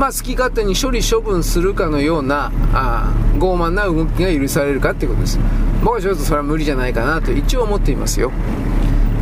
[0.00, 5.38] まあ、好き勝手に処理処分するかのようなあ傲慢な動きが許されるかっていうことです。
[5.84, 8.32] 僕はちょっとそれは無理じゃないかなと一応思っていますよ。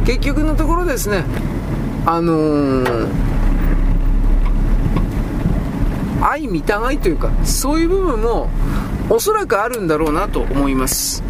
[0.07, 1.25] 結局のところですね
[2.07, 3.09] あのー、
[6.21, 8.49] 相見たがいというかそういう部分も
[9.11, 11.25] おそらくあるんだろうなと思います。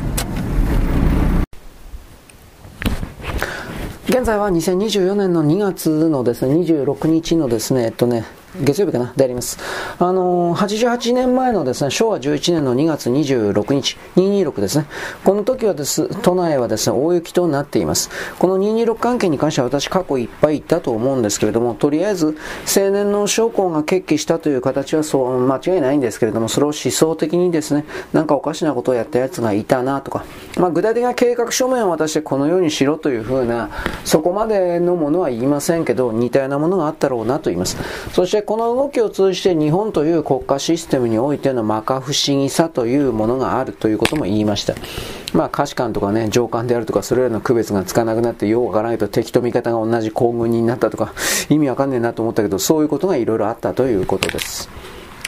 [4.10, 8.26] 現在は2024年の2月のですね26日のですねえっとね
[8.60, 9.58] 月曜日かなであります。
[9.98, 14.86] あのー、88年前のですね、昭和11年の2月26日、226ですね。
[15.24, 18.10] この時はです、都内はですね、大雪となっています。
[18.38, 22.36] この226関係に関しては私過去いっぱい言ったと思うんですけれども、とりあえず
[22.76, 30.24] 青年の将校が決起したという形はそう間違いないんですけれども、それを思想的にですね、なんかおかしなことをやったやつがいたなとか、
[30.58, 33.70] まあ、具体的な計画書面を渡してこのようにしろというふうな、
[34.04, 37.76] そこまでのものは言いませんけど、似たようなものがあったろうなと言います。
[38.12, 44.74] そしてこの動きを通じて日本という国家システムにおいての摩訶不思議さというものがあるということも言いました。
[45.34, 51.12] まあ、可視官とかね、上官であるとか、それらの区別がつかなくなって、ようわからないと敵と味方が同じ行軍になったとか、
[51.50, 54.70] 意味わかんねえなと思ったけど、そういうことがいろいろあったということです。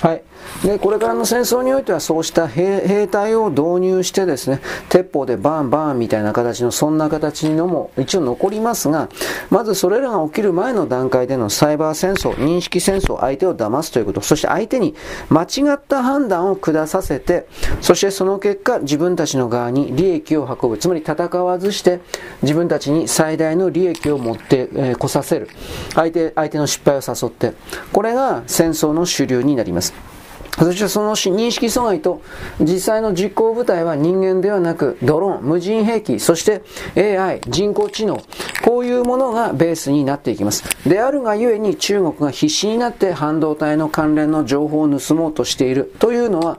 [0.00, 0.22] はい。
[0.64, 9.08] で、これからの戦争においてはそうした兵隊を導入してですね、鉄砲でバンバンみたいな形の、そんな形のも一応残りますが、
[9.50, 14.94] まずそれらが起きる前の段階でのサイバー戦争、認識戦争、相手を騙すということ、そして相手に
[15.28, 17.46] 間違った判断を下させて、
[17.80, 22.00] そしてその結果、自分たちの側に利益を運ぶ、つまり戦わずして
[22.42, 25.48] 自分たちに最大の利益を持って、えー、させる。
[25.94, 27.52] 相手、相手の失敗を誘って、
[27.92, 30.09] これが戦争の主流になります。
[30.58, 32.22] そしてその認識阻害と
[32.60, 36.62] 実際の実行部隊は人間ではなくドローン、無人兵器、そして
[36.96, 38.22] AI、人工知能、
[38.64, 40.64] こういうものがベースになっていきます。
[40.88, 46.58] であるがゆえに中国が必死になって半導体の関連の情報を盗もうとしているというのは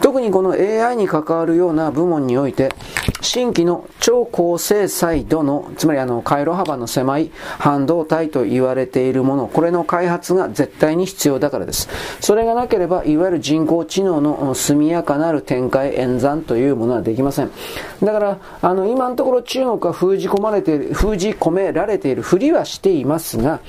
[0.00, 2.70] 特にこの AI に関わるような部門において
[3.22, 11.88] 新規の超高精細度の、つまりあの回路幅の狭い半導体と言われているもの、これの開発が絶対に必要だからです。
[12.20, 17.50] それがなければ、いわゆる人工知能の速やかなる展開、演算というものはできません。
[18.02, 23.60] だから、あの、今のところ中国は封じ込まれている、封じ込められているふりはしていますが、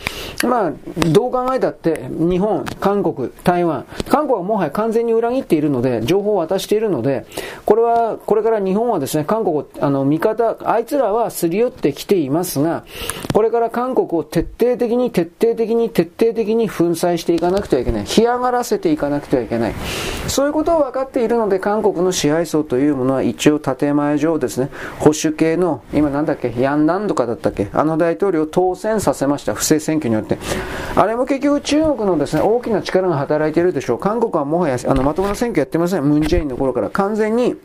[0.44, 0.74] まあ、
[1.12, 7.26] どう考えたって、日本、韓国、台湾、韓国はもはや完全に裏切っているので、情報を渡しているので、
[7.66, 12.86] これは、これから日本はですね、韓韓国、あの、味方、あいつらはすり寄ってきていますが、
[13.34, 18.06] これから韓国を徹底的に、徹底的に、徹底的に粉砕していかなくてはいけない。
[18.06, 19.53] 干上がらせていかなくてはいけない。
[19.54, 19.74] けない
[20.28, 29.54] そういうことを分かっているので、韓国の支配層というものは一応建前上ですね、保守系の、今なんだっけ、ヤンナンとかだったっけ、あの大統領を当選させました。
[29.54, 30.38] 不正選挙によって。
[30.96, 34.00] あれも結局中国のですね、大きな力が働いているでしょう。
[34.00, 36.04] 韓国はもはや、あの、まともな選挙やってません。
[36.04, 37.56] ムンジェインの頃から完全に、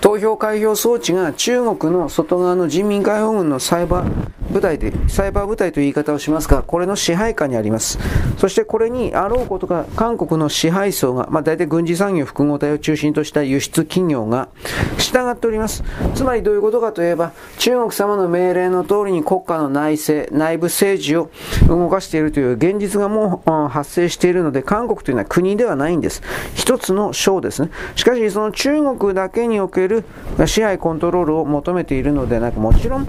[0.00, 7.98] 投票開票装置が中国の外側の人民解放軍のサイバー部隊で、サイバー部隊という言い方をしますが、これの支配下にあります。
[8.38, 14.48] そしてこれにあろうことか、韓国の支配層が、まあ大体軍事産業複合体を中心とした輸出企業が
[14.96, 15.84] 従っております。
[16.14, 21.30] つまりどういうことかといえば、中国様の命令の通りに国家の内政、内部政治を
[21.68, 26.22] 動かしているという現実がもう発生しているので、韓国というのは国ではないんです。
[26.54, 27.70] 一つの省ですね。
[27.96, 30.04] しかし、その中国だけにおけるる
[30.46, 33.08] 支配コントロールを求めているのではなく、もちろん、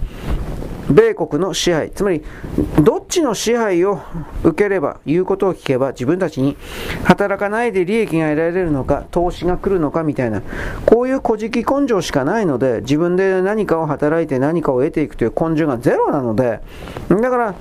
[0.90, 2.24] 米国の支配、つまり、
[2.84, 4.02] どっちの支配を
[4.44, 6.58] 受ければ、言うことを聞けば、自分たちに
[7.04, 10.42] 働かないで利益が得られるのか、投資が来るのかみたいな、
[10.86, 16.60] こういう小じき根性しかないので、自分で何かを働いて何かを得ていくという根性がゼロなので、
[17.10, 17.56] だから、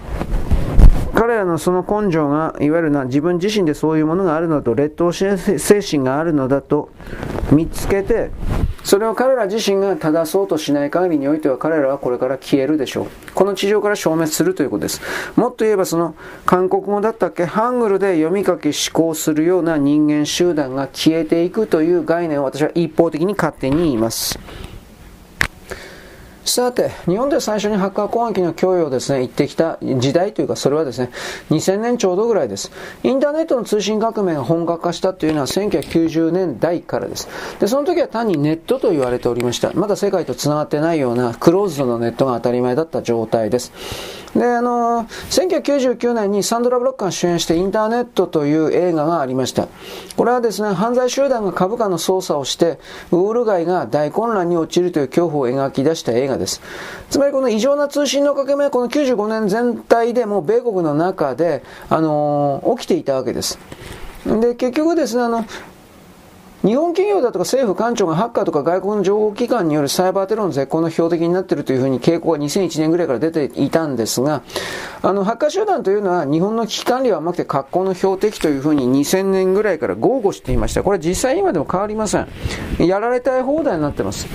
[1.19, 5.37] 彼らのその根性が、いわゆるな、自分自身でそういうものがあるのと、劣等精
[5.81, 6.91] 神があるのだと
[7.51, 8.31] 見つけて、
[8.85, 13.07] それを彼ら自身が正そうとしない限りにおいては彼らはこれから消えるでしょう。
[13.35, 15.01] この地上から消滅するということです。
[15.35, 16.15] もっと言えばその
[16.47, 17.47] 韓国語だったっけ？
[17.47, 24.39] ハングルで読み書き思考するような人間集団が消えていくという概念を私は一方的に勝手に言います。
[26.51, 31.11] さて、日本で最初にハッカー攻撃の供与をですね、言ってきた時代というか、それはですね、
[31.51, 32.71] 2000年ちょうどぐらいです。
[33.03, 37.29] インターネットの通信革命が本格化したというのは1990年代からです。
[37.61, 39.73] で、その時は単にネットと言われておりました。
[39.75, 43.73] まだ世界と繋がってないようなクローズドのネットが当たり前だった状態です。
[44.35, 49.69] で、あのー、1999年にサンドラ・ブロックが主演してインターネットという映画がありました。
[50.17, 52.79] これはですね、犯罪集団が株価の操作をして、
[53.11, 56.61] ウール街が大混乱に陥るという恐怖を描き出した映画です。
[57.11, 63.59] つまりこの異常な通信の革命はこの95年全体でもう米国の中で、あのー、起きていたわけです。
[64.25, 65.45] で、結局ですね、あの、
[66.65, 74.43] 日本企業だとか政府官庁がハッカーとか外国の情報機関によるサイバーテロの絶好の標的になっているというふうに傾向が2001年ぐらいから出ていたんですが、
[75.01, 80.83] あの、ハッカー集団というのは日本の危機管理は甘くて格好の標的というふうに2000年ぐらいから豪語していました。
[80.83, 82.27] これ実際今でも変わりません。
[82.81, 84.27] やられたい放題になってます。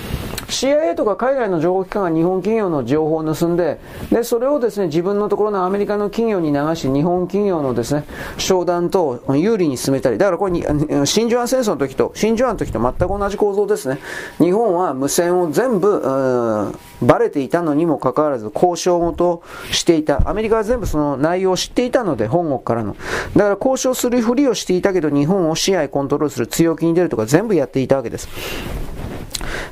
[0.54, 3.80] CIA とか海外の情報機関が日本企業の情報を盗んで、
[4.12, 8.06] で、それをですね、自分のところのアメリカの企業に流し、日本企業のですね、
[8.38, 10.62] 商談と有利に進めたり、だからこれに、
[11.06, 14.00] 真珠湾戦争の時と、真珠湾の時と全く同じ構造ですね。
[14.38, 19.42] 日本は無線を全部、バレていたのにもかかわらず交渉ごと
[19.72, 20.30] していた。
[20.30, 22.96] アメリカは全部その内容を知っていたので、本国からの。
[23.36, 28.30] だから交渉するふりをしていたけど、日本を支配コントロールする強気に出るとか全部やっていたわけです。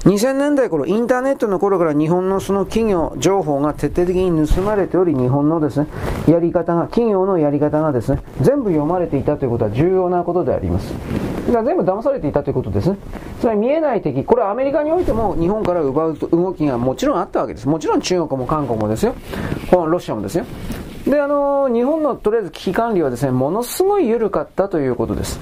[0.05, 5.87] 2000年代頃、インターネットの頃から日本のその企業情報が徹底的に盗まれており、日本のですね、
[6.27, 10.93] やり方が、企業のやり方がですね、全部読まれていたということは重要なことであります。
[11.47, 12.97] だから全部騙されていたということですね。
[13.39, 17.67] つまり見えない敵、これはアメリカにおいても日本から奪う動きがもちろんあったわけです。
[17.67, 19.15] もちろん中国も韓国もですよ。
[19.71, 20.45] ロシアもですよ。
[21.05, 25.39] で、あのー、日本のとりあえず危機管理はですね、ものすごい緩かったということです。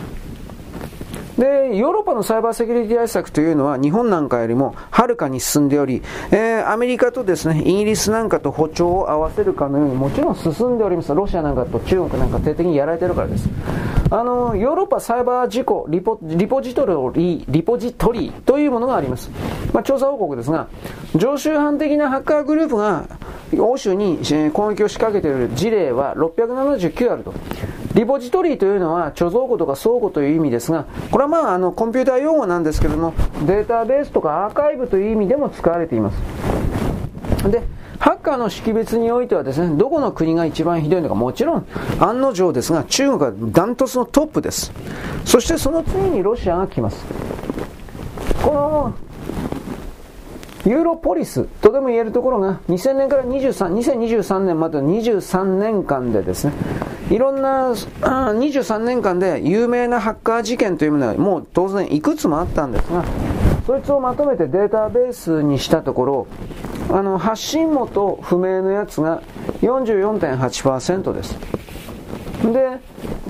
[1.40, 11.16] で、ヨーロッパのサイバーセキュリティ対策というのは日本なんかよりもはるかに進んでおり、えー、アメリカとですね、イギリスなんかと歩調を合わせるかのようにもちろん進んでおります。
[11.16, 13.48] ロシアなんかと中国なんか徹底的にやられてるからです。
[14.12, 19.32] あの、ヨーロッパサイバー事故リポリポジトリリポジトリというものがあります。
[19.72, 20.68] まあ、調査報告ですが、
[21.16, 23.06] 常習犯的なハッカーグループが
[23.58, 24.20] 欧州に
[24.52, 27.34] 攻撃を仕掛けている事例は679あると。
[28.00, 33.14] リポジトリというのは貯蔵庫とか倉庫という意味ですが、これはまああのコンピューター用語なんですけども、
[33.46, 37.52] データベースとかアーカイブという意味でも使われています。
[37.52, 37.62] で、
[38.00, 41.66] ハッカーの識別においてはですね、どこの国が一番ひどいのか、もちろん
[42.00, 44.72] 案の定ですが、中国はダントツのトップです。
[45.26, 47.06] そしてその次にロシアが来ます。
[48.42, 48.94] この
[50.66, 56.54] ユーロポリスとでも言えるところが2000年から23 2023年までの23年間でですね
[57.10, 63.04] いろんな23年間で有名なハッカー事件というものはもう当然いくつもあったんですが
[63.66, 66.28] そいつをまとめてデータベースにしたところ
[66.92, 69.22] あの発信元不明のやつが
[69.62, 71.38] 44.8%です。
[72.42, 72.80] で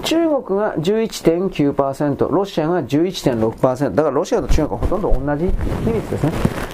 [0.04, 5.46] 中国が11.9%ロシアが11.6%だからロシアと中国はほとんど同じ
[5.86, 6.32] 比率ですね。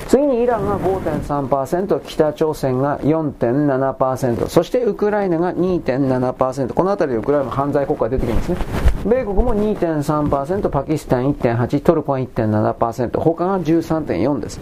[0.07, 8.57] 次にイランが5.3%、北朝鮮が4.7%、そしてウクライナが2.7%、この辺りでウクライナの犯罪国家が出てきますね。
[9.05, 14.59] 米国も2.3%、パキスタン1.8、トルコは1.7%、他が13.4です。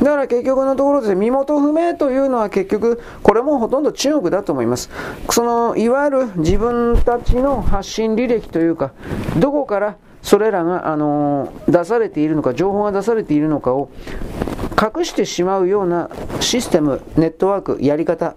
[0.00, 4.90] だから結局のところですね、身元不明というのは結局、これもほとんど中国だと思います。
[5.30, 8.92] その、いわゆる自分たちの発信履歴というか、
[9.38, 13.88] どこからそれらが、あのー、出されているのか、情報が出されているのかを
[14.80, 16.08] 隠してしまうような
[16.40, 18.34] システム、ネットワーク、やり方、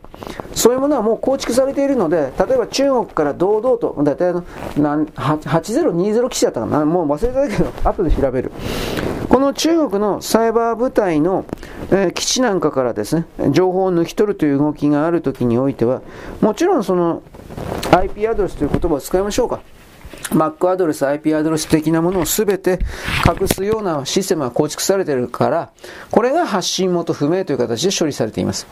[0.53, 8.51] そういうものはもう構築されているので、例えば中国から堂々と、だいたい8020基地だったかな、もう忘れたけど、後で調べる。
[9.29, 11.45] この中国のサイバー部隊の、
[11.89, 16.01] えー、基地なんかからですね、情報を抜き取るという動きがあるときにおいては、
[16.41, 17.23] もちろんその
[17.91, 19.61] IP アドレスという言葉を使いましょうか。
[20.33, 22.79] Mac アドレス、IP アドレス的なものを全て
[23.39, 25.71] 隠すようなシステムが構築されているから、
[26.11, 28.67] これが発信元不明という形で処理されています。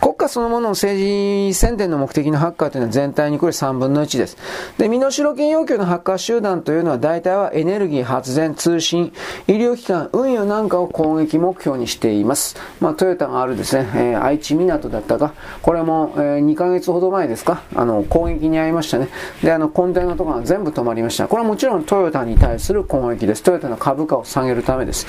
[0.00, 4.36] 国家そのものの政治宣伝の目的のハッカーというのは全体にこれ3分の1です。
[4.78, 9.12] で、身代金要求のハッカー集団というのは大体はエネルギー、発電、通信、
[9.46, 12.56] 医療機関、運輸なんかを攻撃目標にしています。
[12.80, 19.08] まあ、トヨタがあるですね、えー、愛知港だったか、これも、えー、2ヶ月ほど前ですか、あの、攻撃に遭いましたね。
[19.42, 21.26] で、あの、コンテナとかが全部止まりました。
[21.26, 23.42] これはもちろんトヨタに対する攻撃です。
[23.42, 25.06] トヨタの株価を下げるためです。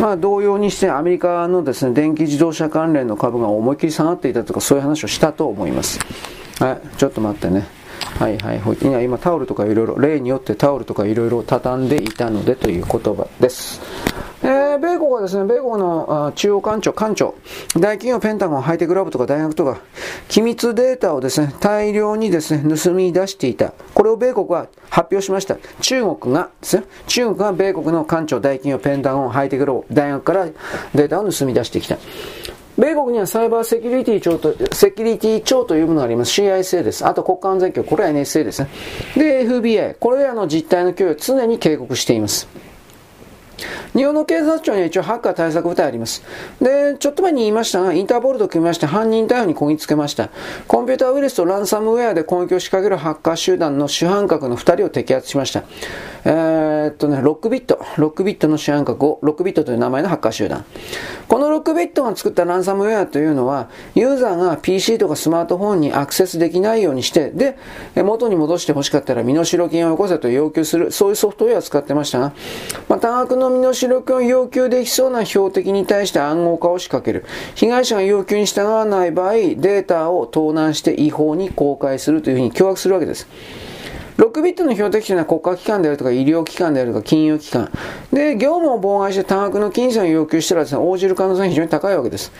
[0.00, 5.98] まあ、同様にしてアメリカのですね、電気自動車関連の株が思いっきり下がっていたとか、そういう話をしたと思います。
[6.58, 7.79] はい、ちょっと待ってね。
[8.18, 9.04] はいはい。
[9.04, 13.80] 今タオルとかいろいろ、例によってタオルとかいろいろ畳んでいたのでという言葉です。
[14.42, 17.34] えー、米国はですね、米国の中央官庁、官庁、
[17.74, 19.80] 大企業ペンタゴン、ハイテクラブとか大学とか、
[20.28, 23.72] 機密データをですね、大量にですね、盗み出していた。
[23.94, 25.56] これを米国は発表しました。
[25.80, 30.46] 中国がですね、中国が米国の官庁、大企業、ペンタゴン、ハイテクラブ、大学から
[30.94, 31.98] データを盗み出してきた。
[32.80, 36.40] 米国にはサイバーセキュリティ庁と、セキュリティ庁というものがあります。
[36.40, 37.06] CISA です。
[37.06, 38.70] あと国家安全局、これは NSA ですね。
[39.16, 42.48] で、FBI、これらの実態の脅威を常に警告しています。
[43.94, 46.22] 日本の警察庁には一応ハッカー対策部隊あります。
[46.60, 50.30] で、ちょっと前に言いましたが、インターポールと組みまして犯人逮捕にこぎつけました。
[50.66, 55.64] コンピューターウイルスとランサムウェアで攻撃を仕掛けるハッカー集団の主犯格の2人を摘発しました。
[56.24, 60.64] えー、っとね、6ビット、6ビットの主犯格を、6ビットという名前のハッカー集団。
[61.28, 67.56] この6ビットが作ったランサムウェアというのは、ユーザーが PC とかスマートフォンにアクセスできないようにして、で、
[67.96, 72.32] 元に戻して欲しかったら身代金をよこせと要求する、そういうソフトウェアを使ってましたが、
[72.88, 77.24] まあ、多額の身の主力を要求できそうな標的に対して暗号化を仕掛ける。
[77.54, 83.26] 被害者が要求に従わない場合、データを盗難して違法に公開するというふうに脅迫するわけです。
[84.20, 87.72] 6ビットの標的というのは国家機関であるとか医療機関であるとか金融機関。
[88.12, 92.30] で、業務を妨害して多額の金銭を要求したらですね、応じる可能性が非常に高いわけです。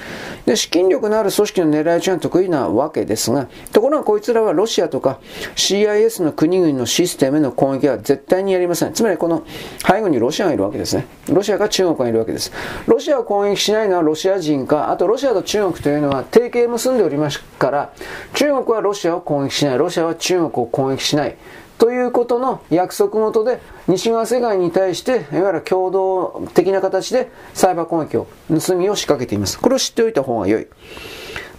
[0.45, 5.21] で、資金力のある組織の狙い撃ちが得意なわけですが、ところがこいつらはロシアとか
[5.57, 8.93] CIS の国々のシステムへの攻撃は絶対にやりません。
[8.93, 9.43] つまりこの
[9.91, 11.07] 背後にロシアがいるわけですね。
[11.31, 12.53] ロシアか中国がいるわけです。
[12.89, 17.93] ロシアを攻撃しないのはロシア人か、あとロシアと中国というのは提携結んでおりますから、
[18.35, 21.37] 中国はロシアを攻撃しない、ロシアは中国を攻撃しない。
[21.81, 30.69] ということの約束ごとで西側世界に対していわゆる共同的な形でサイバー攻撃を盗みを仕掛けていますこれを知っておいた方が良い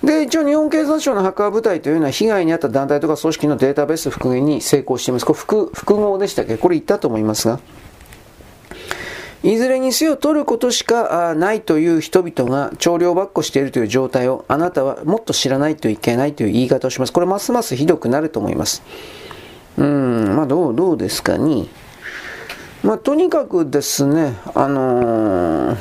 [0.04, 5.26] で、一応日本警察庁のハッカー部隊というのは被害に遭った団体とか組織のデータベース復元に成功しています。
[5.26, 6.58] これ複複合でしたっけ？
[6.58, 7.60] これ言ったと思いますが。
[9.44, 17.14] いずれにせよ取ることしかないという人々が調量ばっこしているという状態をあなたはもっと知らないといけないという言い方をします。
[17.14, 18.82] これますますひどくなると思います。
[19.78, 21.68] うん、まあどう、どうですかね。
[22.84, 25.78] まあとにかくですね、あのー、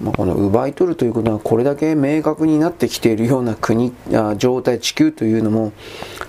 [0.00, 5.72] まあ、この奪い取るということはこれだけ明確になってきているような国あ状態地球というのも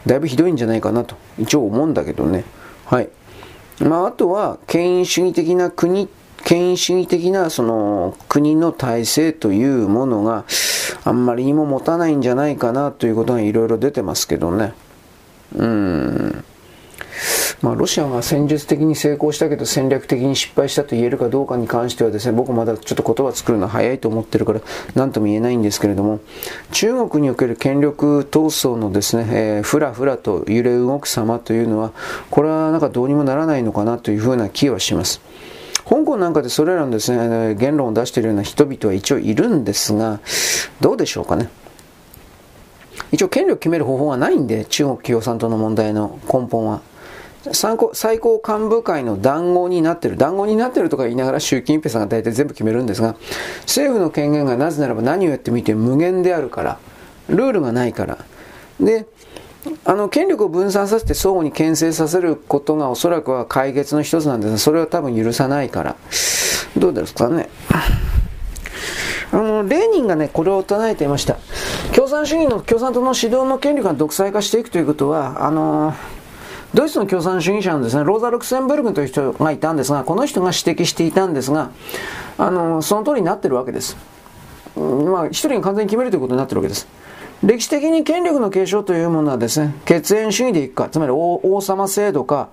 [0.08, 2.46] だいぶひどいんじゃないかなと一応思うんだけどね
[2.86, 3.10] はい
[3.80, 6.10] まあ、あとは権威主義的な国
[6.44, 10.46] 権威主義的なその国の体制というものが
[11.04, 14.74] あんまりにも持たないんじゃないかなということがいろいろ出てますけどね。
[15.56, 16.44] うん。
[17.62, 24.62] まあ、ロシアが戦術的に成功したけど戦略的に失敗したと言えるかどうかに関してはですね、僕まだちょっと言葉作るのは早いと思ってるから
[24.96, 26.22] 何とも言えないんですけれども、
[26.72, 31.92] 中国における権力闘争のですね、えー、ふらふらと揺れ動く様というのは、
[32.30, 35.22] これはなんかどうにもならないのかなというふうな気はします。
[35.86, 40.20] 香港なんかでそれらのですね、言論を出しているような人々は一応いるんですが、
[40.80, 41.50] どうでしょうかね。
[43.12, 46.82] 一応権力決める方法はないんで、中国共産党の問題の根本は。
[47.54, 47.78] 最
[48.20, 53.16] 高幹部会の談合になってる、談合になってるとか言いながら習近平さんが大体全部決めるんですが、
[53.62, 56.80] 政府の権限がなぜならば何をやってみて無限であるから、
[57.30, 58.18] ルールがないから。
[58.80, 59.06] で、
[59.86, 65.96] あの権力を分散させて相互に牽制させることがおそらくは解決の一つなんですが、それは多分許さないから。
[66.78, 67.50] どうですかね。
[69.32, 71.38] あの、レーニンがね、これを唱えていました。
[71.94, 75.94] 共産主義の、共産党の指導の権力が独裁化していくということは、あの
[76.74, 81.72] ドイツの共産主義者のですね、ローザ・ルクセンブルクという人がいたんですが、この人が指摘していたんですが、
[82.38, 83.98] あのその通りになってるわけです。
[84.76, 86.88] まあ、一人が完全に決めるということになってるわけです。
[87.44, 92.50] 歴史的に権力の継承というものはですね、血縁主義でいくか、つまり王様制度か、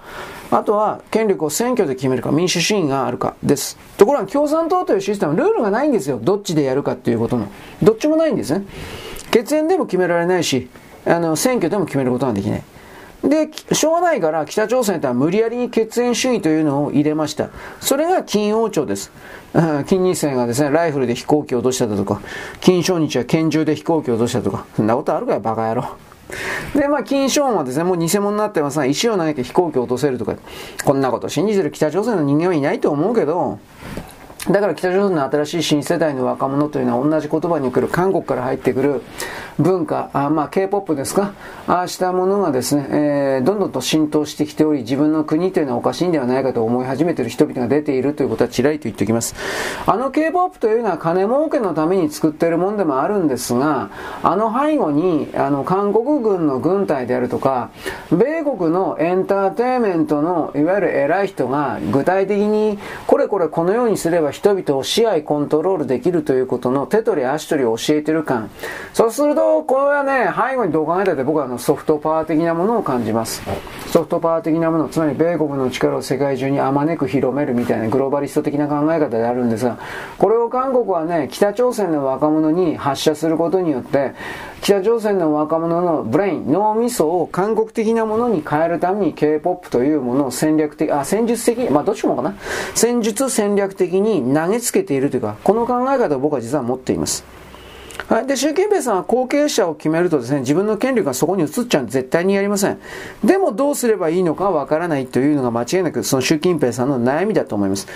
[0.53, 3.77] あとは権力を選挙で決めるか、民主主義があるかです。
[3.97, 6.21] ところが共産党というシステムは、ルールがないんですよ。
[6.23, 7.49] どっちでやるかっていうことの。
[7.83, 8.65] どっちもないんですね。
[9.33, 10.69] 血縁でも決められないし、
[11.05, 12.63] あの、選挙でも決めることはできない。
[13.29, 17.51] で、しょうがないから北朝鮮とは無理やりに血縁主義というのを入れました。
[17.81, 19.11] それが金王朝です。
[19.87, 22.21] 金日成がですね、ライフルで飛行機を落としただとか、
[22.61, 25.85] 金正日は拳銃で飛行機を落としたとか、そんなことあるかよ、バカ野郎。
[26.75, 30.37] で、まあ、金正恩はですね、もう偽物になってますが、石を投げて飛行機を落とせるとか、
[30.85, 33.59] こんなこと信じてる北朝鮮の人間はいないと思うけど、
[34.49, 39.03] だから北朝鮮の新しい新世代の若者というのは同じ言葉に来る韓国から入ってくる
[39.59, 41.33] 文化、あまあ K-POP ですか、
[41.67, 49.35] ああしたものがですね、えー、どんどんと浸透してきており、自分の国というのはおかしいんではないかと思い始めている人々が出ているということはちらりと言っておきます。
[49.87, 53.91] あの K-POP というのは金儲けのために作っているもんでもあるんですが、
[54.23, 57.71] あの背後に、あの韓国軍の軍隊であるとか、
[58.11, 68.51] 米国のエンターテインメントのいわゆる偉い人が具体的にこれこれこのようにすれば人々を支配コントロールできるということの手取り足取りを教えている感。
[68.93, 73.43] そうするとこれはね、背後にどう考えたって僕はあのソフトパワー的なものを感じます。
[73.89, 79.79] ソフトパワー的なもの、つまり米国の力を世界中にあまねく広めるみたいなグローバリスト的な考え方であるんですが、
[80.19, 84.13] これを韓国はね、北朝鮮の若者に発射することによって、
[84.61, 92.35] 北朝鮮の若者のブレイン、脳みそを韓国的なものに変えるために K-POP というものを戦略的、あ、戦術的、まあどっちもかな。
[92.75, 97.25] 戦術戦略的に投げつけているというか、この考え方を僕は実は持っています。
[98.09, 98.27] はい。
[98.27, 102.79] で、習近平さんは後継者を決めるとですね、自分の権力がそこに移っちゃうんで絶対にやりません。
[103.25, 107.89] でもどうすればいいのかわからないというのが間違いなくその習近平さんの悩みだと思います。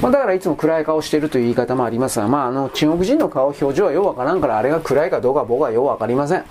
[0.00, 6.44] まあ、だからいつも暗い顔しているという言い方もありますが、まああの中国人の顔、表情はようわからんからあれが暗いかどうか僕はようわかりません。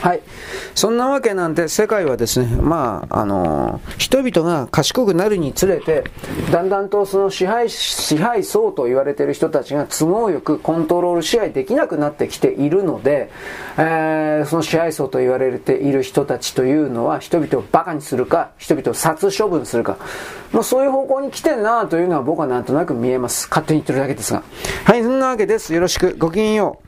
[0.00, 0.20] はい。
[0.74, 6.04] そんなわけなんで、世界はですね、まあ、あのー、人々が賢くなるにつれて、
[6.52, 13.30] だんだんとその支配、支配層と言われている人たちが都合よくコントロール支配できなくなってきているので、
[13.78, 19.96] えー、その支配層と言われている人たちというのは、人々を馬鹿にするか、人々を殺処分するか、
[20.52, 23.48] まあ、そういう方向に来てるなというのは僕はなんとなく見えます。
[23.48, 24.42] 勝手に言ってるだけですが。
[24.84, 25.72] はい、そんなわけです。
[25.72, 26.14] よろしく。
[26.18, 26.85] ごきげんよう。